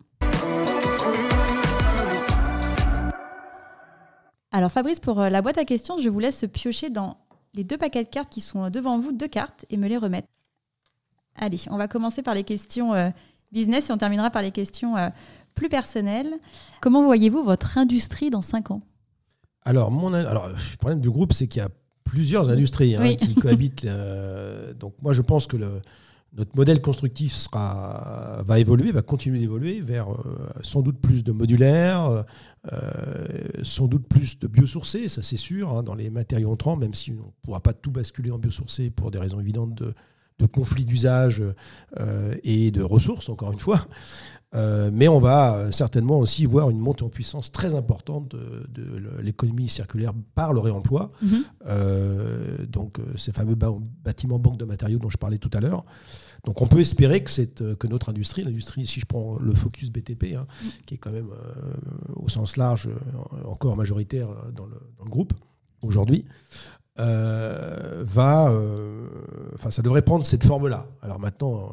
Alors 4.54 4.70
Fabrice, 4.70 5.00
pour 5.00 5.18
euh, 5.18 5.30
la 5.30 5.40
boîte 5.40 5.56
à 5.56 5.64
questions, 5.64 5.96
je 5.96 6.10
vous 6.10 6.18
laisse 6.18 6.44
piocher 6.52 6.90
dans 6.90 7.16
les 7.54 7.64
deux 7.64 7.78
paquets 7.78 8.04
de 8.04 8.08
cartes 8.08 8.28
qui 8.28 8.42
sont 8.42 8.68
devant 8.68 8.98
vous, 8.98 9.10
deux 9.10 9.28
cartes, 9.28 9.64
et 9.70 9.78
me 9.78 9.88
les 9.88 9.96
remettre. 9.96 10.28
Allez, 11.36 11.58
on 11.70 11.78
va 11.78 11.88
commencer 11.88 12.22
par 12.22 12.34
les 12.34 12.44
questions 12.44 12.92
euh, 12.92 13.08
business 13.50 13.88
et 13.88 13.92
on 13.94 13.98
terminera 13.98 14.28
par 14.28 14.42
les 14.42 14.50
questions 14.50 14.98
euh, 14.98 15.08
plus 15.54 15.70
personnelles. 15.70 16.34
Comment 16.82 17.02
voyez-vous 17.02 17.42
votre 17.42 17.78
industrie 17.78 18.28
dans 18.28 18.42
cinq 18.42 18.70
ans? 18.70 18.82
Alors, 19.64 19.90
mon, 19.90 20.12
alors, 20.12 20.48
le 20.48 20.76
problème 20.76 21.00
du 21.00 21.10
groupe, 21.10 21.32
c'est 21.32 21.46
qu'il 21.46 21.62
y 21.62 21.64
a 21.64 21.70
plusieurs 22.04 22.50
industries 22.50 22.94
hein, 22.94 23.14
qui 23.14 23.34
cohabitent. 23.34 23.86
donc 24.78 24.94
moi, 25.00 25.14
je 25.14 25.22
pense 25.22 25.46
que 25.46 25.56
le, 25.56 25.80
notre 26.34 26.56
modèle 26.56 26.80
constructif 26.80 27.34
sera, 27.34 28.42
va 28.44 28.58
évoluer, 28.58 28.90
va 28.90 29.02
continuer 29.02 29.38
d'évoluer 29.38 29.80
vers 29.80 30.10
euh, 30.10 30.48
sans 30.62 30.80
doute 30.80 30.98
plus 30.98 31.24
de 31.24 31.32
modulaire, 31.32 32.24
euh, 32.72 33.48
sans 33.62 33.86
doute 33.86 34.06
plus 34.08 34.38
de 34.38 34.46
biosourcés, 34.46 35.08
ça 35.08 35.22
c'est 35.22 35.36
sûr, 35.36 35.70
hein, 35.70 35.82
dans 35.82 35.94
les 35.94 36.08
matériaux 36.08 36.50
entrants, 36.50 36.76
même 36.76 36.94
si 36.94 37.12
on 37.12 37.26
ne 37.26 37.32
pourra 37.42 37.60
pas 37.60 37.74
tout 37.74 37.90
basculer 37.90 38.30
en 38.30 38.38
biosourcé 38.38 38.90
pour 38.90 39.10
des 39.10 39.18
raisons 39.18 39.40
évidentes 39.40 39.74
de, 39.74 39.94
de 40.38 40.46
conflits 40.46 40.84
d'usage 40.84 41.42
et 42.42 42.70
de 42.70 42.82
ressources, 42.82 43.28
encore 43.28 43.52
une 43.52 43.58
fois. 43.58 43.86
mais 44.92 45.08
on 45.08 45.18
va 45.18 45.70
certainement 45.72 46.18
aussi 46.18 46.46
voir 46.46 46.70
une 46.70 46.78
montée 46.78 47.04
en 47.04 47.08
puissance 47.08 47.52
très 47.52 47.74
importante 47.74 48.34
de, 48.34 49.20
l'économie 49.22 49.68
circulaire 49.68 50.12
par 50.34 50.52
le 50.52 50.60
réemploi. 50.60 51.12
Mhm. 51.22 52.66
donc 52.66 52.98
ces 53.16 53.32
fameux 53.32 53.56
bâtiments 53.56 54.38
banques 54.38 54.58
de 54.58 54.64
matériaux 54.64 54.98
dont 54.98 55.10
je 55.10 55.18
parlais 55.18 55.38
tout 55.38 55.50
à 55.52 55.60
l'heure. 55.60 55.84
Donc 56.44 56.60
on 56.60 56.66
peut 56.66 56.80
espérer 56.80 57.22
que, 57.22 57.30
cette, 57.30 57.76
que 57.76 57.86
notre 57.86 58.08
industrie, 58.08 58.42
l'industrie, 58.42 58.86
si 58.86 59.00
je 59.00 59.06
prends 59.06 59.38
le 59.38 59.54
focus 59.54 59.90
BTP, 59.90 60.34
hein, 60.36 60.46
mm. 60.50 60.66
qui 60.86 60.94
est 60.94 60.98
quand 60.98 61.12
même 61.12 61.30
euh, 61.30 61.72
au 62.16 62.28
sens 62.28 62.56
large 62.56 62.88
euh, 62.88 63.44
encore 63.44 63.76
majoritaire 63.76 64.28
dans 64.54 64.66
le, 64.66 64.76
groupe 65.08 65.34
aujourd'hui, 65.82 66.24
euh, 66.98 68.02
va, 68.04 68.52
enfin 69.54 69.70
ça 69.70 69.82
devrait 69.82 70.02
prendre 70.02 70.24
cette 70.24 70.44
forme-là. 70.44 70.86
Alors 71.02 71.18
maintenant, 71.18 71.70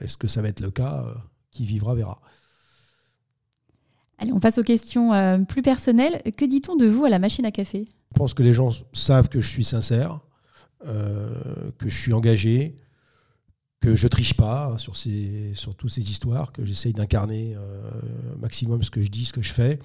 est-ce 0.00 0.16
que 0.16 0.26
ça 0.26 0.42
va 0.42 0.48
être 0.48 0.60
le 0.60 0.70
cas 0.70 1.04
Qui 1.50 1.64
vivra 1.64 1.94
verra. 1.94 2.20
Allez, 4.18 4.32
on 4.32 4.40
passe 4.40 4.58
aux 4.58 4.64
questions 4.64 5.44
plus 5.46 5.62
personnelles. 5.62 6.22
Que 6.36 6.44
dit-on 6.44 6.76
de 6.76 6.86
vous 6.86 7.04
à 7.04 7.08
la 7.08 7.18
machine 7.18 7.46
à 7.46 7.50
café? 7.50 7.88
Je 8.12 8.18
pense 8.18 8.34
que 8.34 8.42
les 8.42 8.52
gens 8.52 8.70
savent 8.92 9.28
que 9.28 9.40
je 9.40 9.48
suis 9.48 9.64
sincère, 9.64 10.20
que 10.80 11.88
je 11.88 12.00
suis 12.00 12.12
engagé, 12.12 12.76
que 13.80 13.94
je 13.94 14.08
triche 14.08 14.34
pas 14.34 14.74
sur, 14.76 14.96
ces, 14.96 15.52
sur 15.54 15.74
toutes 15.74 15.90
ces 15.90 16.10
histoires, 16.10 16.52
que 16.52 16.64
j'essaye 16.64 16.92
d'incarner 16.92 17.54
euh, 17.56 17.90
maximum 18.38 18.82
ce 18.82 18.90
que 18.90 19.00
je 19.00 19.08
dis, 19.08 19.24
ce 19.24 19.32
que 19.32 19.42
je 19.42 19.52
fais. 19.52 19.78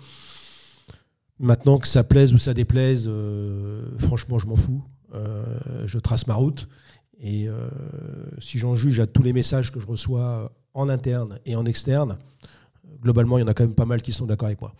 Maintenant 1.39 1.77
que 1.77 1.87
ça 1.87 2.03
plaise 2.03 2.33
ou 2.33 2.37
ça 2.37 2.53
déplaise, 2.53 3.05
euh, 3.07 3.85
franchement, 3.99 4.39
je 4.39 4.47
m'en 4.47 4.55
fous. 4.55 4.83
Euh, 5.13 5.43
je 5.85 5.97
trace 5.99 6.27
ma 6.27 6.35
route. 6.35 6.67
Et 7.19 7.47
si 8.39 8.59
j'en 8.59 8.75
juge 8.75 8.99
à 8.99 9.07
tous 9.07 9.23
les 9.23 9.31
messages 9.31 9.71
que 9.71 9.79
je 9.79 9.87
reçois 9.87 10.51
en 10.73 10.89
interne 10.89 11.39
et 11.45 11.55
en 11.55 11.63
externe, 11.65 12.17
globalement, 13.01 13.37
il 13.37 13.41
y 13.41 13.43
en 13.45 13.47
a 13.47 13.53
quand 13.53 13.63
même 13.63 13.75
pas 13.75 13.85
mal 13.85 14.01
qui 14.01 14.11
sont 14.11 14.25
d'accord 14.25 14.47
avec 14.47 14.59
moi. 14.59 14.73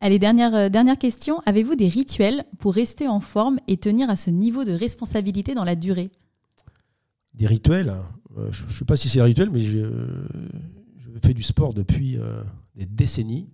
Allez, 0.00 0.18
dernière, 0.18 0.70
dernière 0.70 0.96
question. 0.96 1.42
Avez-vous 1.44 1.74
des 1.74 1.88
rituels 1.88 2.44
pour 2.58 2.72
rester 2.72 3.08
en 3.08 3.20
forme 3.20 3.58
et 3.68 3.76
tenir 3.76 4.08
à 4.08 4.16
ce 4.16 4.30
niveau 4.30 4.64
de 4.64 4.72
responsabilité 4.72 5.54
dans 5.54 5.64
la 5.64 5.76
durée? 5.76 6.08
Des 7.34 7.46
rituels. 7.46 7.94
Euh, 8.36 8.48
je 8.52 8.64
ne 8.64 8.70
sais 8.70 8.84
pas 8.84 8.96
si 8.96 9.08
c'est 9.08 9.20
un 9.20 9.24
rituel, 9.24 9.50
mais 9.50 9.60
je, 9.60 9.86
fais 11.24 11.34
du 11.34 11.42
sport 11.42 11.74
depuis 11.74 12.16
euh, 12.16 12.42
des 12.76 12.86
décennies. 12.86 13.48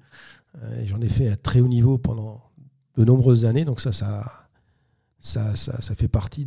Euh, 0.63 0.83
j'en 0.87 1.01
ai 1.01 1.09
fait 1.09 1.29
à 1.29 1.37
très 1.37 1.61
haut 1.61 1.69
niveau 1.69 1.99
pendant 1.99 2.43
de 2.97 3.05
nombreuses 3.05 3.45
années. 3.45 3.65
Donc 3.65 3.81
ça, 3.81 3.93
ça, 3.93 4.49
ça, 5.19 5.55
ça, 5.57 5.95
fait 5.95 6.09
partie 6.09 6.47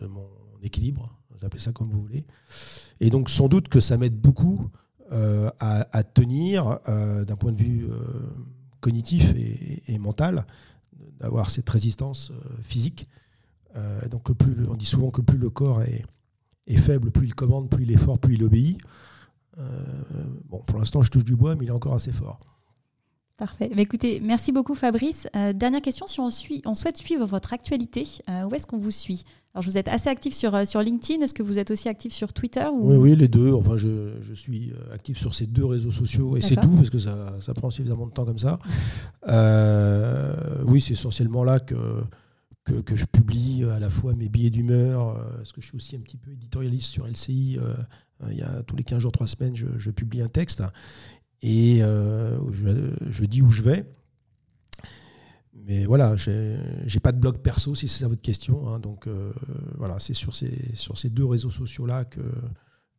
de 0.00 0.06
mon, 0.06 0.28
équilibre. 0.62 1.16
Vous 1.30 1.44
appelez 1.44 1.60
ça 1.60 1.72
comme 1.72 1.90
vous 1.90 2.00
voulez. 2.00 2.24
Et 3.00 3.10
donc 3.10 3.28
sans 3.28 3.48
doute 3.48 3.68
que 3.68 3.80
ça 3.80 3.98
m'aide 3.98 4.18
beaucoup 4.18 4.70
à, 5.10 6.02
tenir 6.02 6.80
d'un 6.86 7.36
point 7.36 7.52
de 7.52 7.58
vue 7.58 7.88
cognitif 8.80 9.32
et, 9.86 9.98
mental, 9.98 10.46
d'avoir 11.20 11.50
cette 11.50 11.68
résistance 11.68 12.32
physique. 12.62 13.06
donc 14.10 14.32
plus, 14.32 14.66
on 14.66 14.74
dit 14.74 14.86
souvent 14.86 15.10
que 15.10 15.20
plus 15.20 15.38
le 15.38 15.50
corps 15.50 15.82
est, 15.82 16.04
est 16.66 16.78
faible, 16.78 17.10
plus 17.10 17.26
il 17.26 17.34
commande, 17.34 17.70
plus 17.70 17.84
il 17.84 17.92
est 17.92 17.98
fort, 17.98 18.18
plus 18.18 18.34
il 18.34 18.44
obéit. 18.44 18.78
Euh, 19.58 19.64
bon, 20.48 20.58
pour 20.66 20.78
l'instant, 20.78 21.02
je 21.02 21.10
touche 21.10 21.24
du 21.24 21.36
bois, 21.36 21.54
mais 21.56 21.64
il 21.64 21.68
est 21.68 21.72
encore 21.72 21.94
assez 21.94 22.12
fort. 22.12 22.40
Parfait. 23.36 23.70
Mais 23.74 23.82
écoutez, 23.82 24.20
merci 24.20 24.50
beaucoup 24.50 24.74
Fabrice. 24.74 25.28
Euh, 25.36 25.52
dernière 25.52 25.82
question, 25.82 26.06
si 26.06 26.20
on, 26.20 26.30
suit, 26.30 26.62
on 26.64 26.74
souhaite 26.74 26.96
suivre 26.96 27.26
votre 27.26 27.52
actualité, 27.52 28.06
où 28.28 28.54
est-ce 28.54 28.66
qu'on 28.66 28.78
vous 28.78 28.90
suit? 28.90 29.24
Alors, 29.54 29.64
vous 29.64 29.76
êtes 29.76 29.88
assez 29.88 30.08
actif 30.08 30.34
sur, 30.34 30.66
sur 30.66 30.80
LinkedIn, 30.80 31.22
est-ce 31.22 31.34
que 31.34 31.42
vous 31.42 31.58
êtes 31.58 31.70
aussi 31.70 31.88
actif 31.88 32.12
sur 32.12 32.32
Twitter 32.32 32.66
Oui, 32.72 32.96
oui, 32.96 33.16
les 33.16 33.28
deux. 33.28 33.52
Enfin, 33.52 33.76
je, 33.76 34.22
je, 34.22 34.34
suis 34.34 34.72
actif 34.92 35.18
sur 35.18 35.34
ces 35.34 35.46
deux 35.46 35.64
réseaux 35.64 35.90
sociaux 35.90 36.36
et 36.36 36.40
c'est 36.40 36.56
tout, 36.56 36.68
parce 36.70 36.90
que 36.90 36.98
ça, 36.98 37.34
ça, 37.40 37.54
prend 37.54 37.70
suffisamment 37.70 38.06
de 38.06 38.12
temps 38.12 38.24
comme 38.24 38.38
ça. 38.38 38.58
oui, 40.66 40.80
c'est 40.80 40.92
essentiellement 40.92 41.44
là 41.44 41.60
que 41.60 41.76
que, 42.84 42.96
je 42.96 43.06
publie 43.06 43.64
à 43.64 43.78
la 43.78 43.90
fois 43.90 44.14
mes 44.14 44.28
billets 44.28 44.50
d'humeur, 44.50 45.08
euh, 45.08 45.36
parce 45.36 45.52
que 45.52 45.60
je 45.60 45.68
suis 45.68 45.76
aussi 45.76 45.96
un 45.96 46.00
petit 46.00 46.16
peu 46.16 46.32
éditorialiste 46.32 46.90
sur 46.90 47.06
LCI. 47.06 47.58
Euh, 47.60 47.74
il 48.30 48.38
y 48.38 48.42
a 48.42 48.62
tous 48.62 48.76
les 48.76 48.82
15 48.82 48.98
jours, 48.98 49.12
3 49.12 49.26
semaines, 49.26 49.54
je, 49.54 49.90
publie 49.90 50.22
un 50.22 50.28
texte 50.28 50.62
et 51.42 51.82
euh, 51.82 52.38
je, 52.52 53.24
dis 53.24 53.42
où 53.42 53.50
je 53.50 53.62
vais. 53.62 53.86
Mais 55.54 55.84
voilà, 55.84 56.16
j'ai 56.16 57.00
pas 57.00 57.12
de 57.12 57.18
blog 57.18 57.38
perso 57.38 57.74
si 57.74 57.88
c'est 57.88 58.00
ça 58.00 58.08
votre 58.08 58.22
question. 58.22 58.68
Hein. 58.68 58.78
donc 58.78 59.08
voilà, 59.76 59.98
c'est 59.98 60.14
sur 60.14 60.34
ces, 60.34 60.52
sur 60.74 60.96
ces 60.96 61.10
deux 61.10 61.24
réseaux 61.24 61.50
sociaux-là 61.50 62.04
que, 62.04 62.20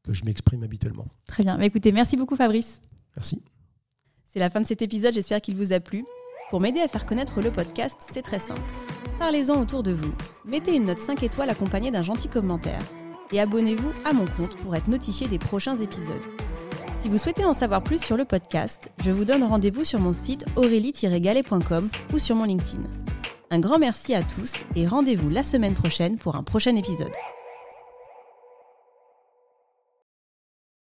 que 0.03 0.13
je 0.13 0.25
m'exprime 0.25 0.63
habituellement. 0.63 1.07
Très 1.25 1.43
bien. 1.43 1.57
Bah, 1.57 1.65
écoutez, 1.65 1.91
merci 1.91 2.17
beaucoup 2.17 2.35
Fabrice. 2.35 2.81
Merci. 3.15 3.41
C'est 4.27 4.39
la 4.39 4.49
fin 4.49 4.61
de 4.61 4.65
cet 4.65 4.81
épisode, 4.81 5.13
j'espère 5.13 5.41
qu'il 5.41 5.55
vous 5.55 5.73
a 5.73 5.79
plu. 5.79 6.05
Pour 6.49 6.61
m'aider 6.61 6.79
à 6.79 6.87
faire 6.87 7.05
connaître 7.05 7.41
le 7.41 7.51
podcast, 7.51 7.99
c'est 8.11 8.21
très 8.21 8.39
simple. 8.39 8.61
Parlez-en 9.19 9.59
autour 9.59 9.83
de 9.83 9.91
vous. 9.91 10.13
Mettez 10.45 10.75
une 10.75 10.85
note 10.85 10.99
5 10.99 11.23
étoiles 11.23 11.49
accompagnée 11.49 11.91
d'un 11.91 12.03
gentil 12.03 12.29
commentaire. 12.29 12.81
Et 13.31 13.41
abonnez-vous 13.41 13.91
à 14.05 14.13
mon 14.13 14.25
compte 14.25 14.55
pour 14.57 14.75
être 14.75 14.87
notifié 14.87 15.27
des 15.27 15.39
prochains 15.39 15.75
épisodes. 15.75 16.23
Si 16.99 17.09
vous 17.09 17.17
souhaitez 17.17 17.45
en 17.45 17.53
savoir 17.53 17.83
plus 17.83 18.03
sur 18.03 18.17
le 18.17 18.25
podcast, 18.25 18.89
je 18.99 19.11
vous 19.11 19.23
donne 19.23 19.43
rendez-vous 19.43 19.83
sur 19.83 19.99
mon 19.99 20.13
site 20.13 20.45
aurélie-galet.com 20.55 21.89
ou 22.11 22.19
sur 22.19 22.35
mon 22.35 22.43
LinkedIn. 22.43 22.83
Un 23.51 23.59
grand 23.59 23.79
merci 23.79 24.13
à 24.13 24.23
tous 24.23 24.65
et 24.75 24.87
rendez-vous 24.87 25.29
la 25.29 25.43
semaine 25.43 25.75
prochaine 25.75 26.17
pour 26.17 26.35
un 26.35 26.43
prochain 26.43 26.75
épisode. 26.75 27.11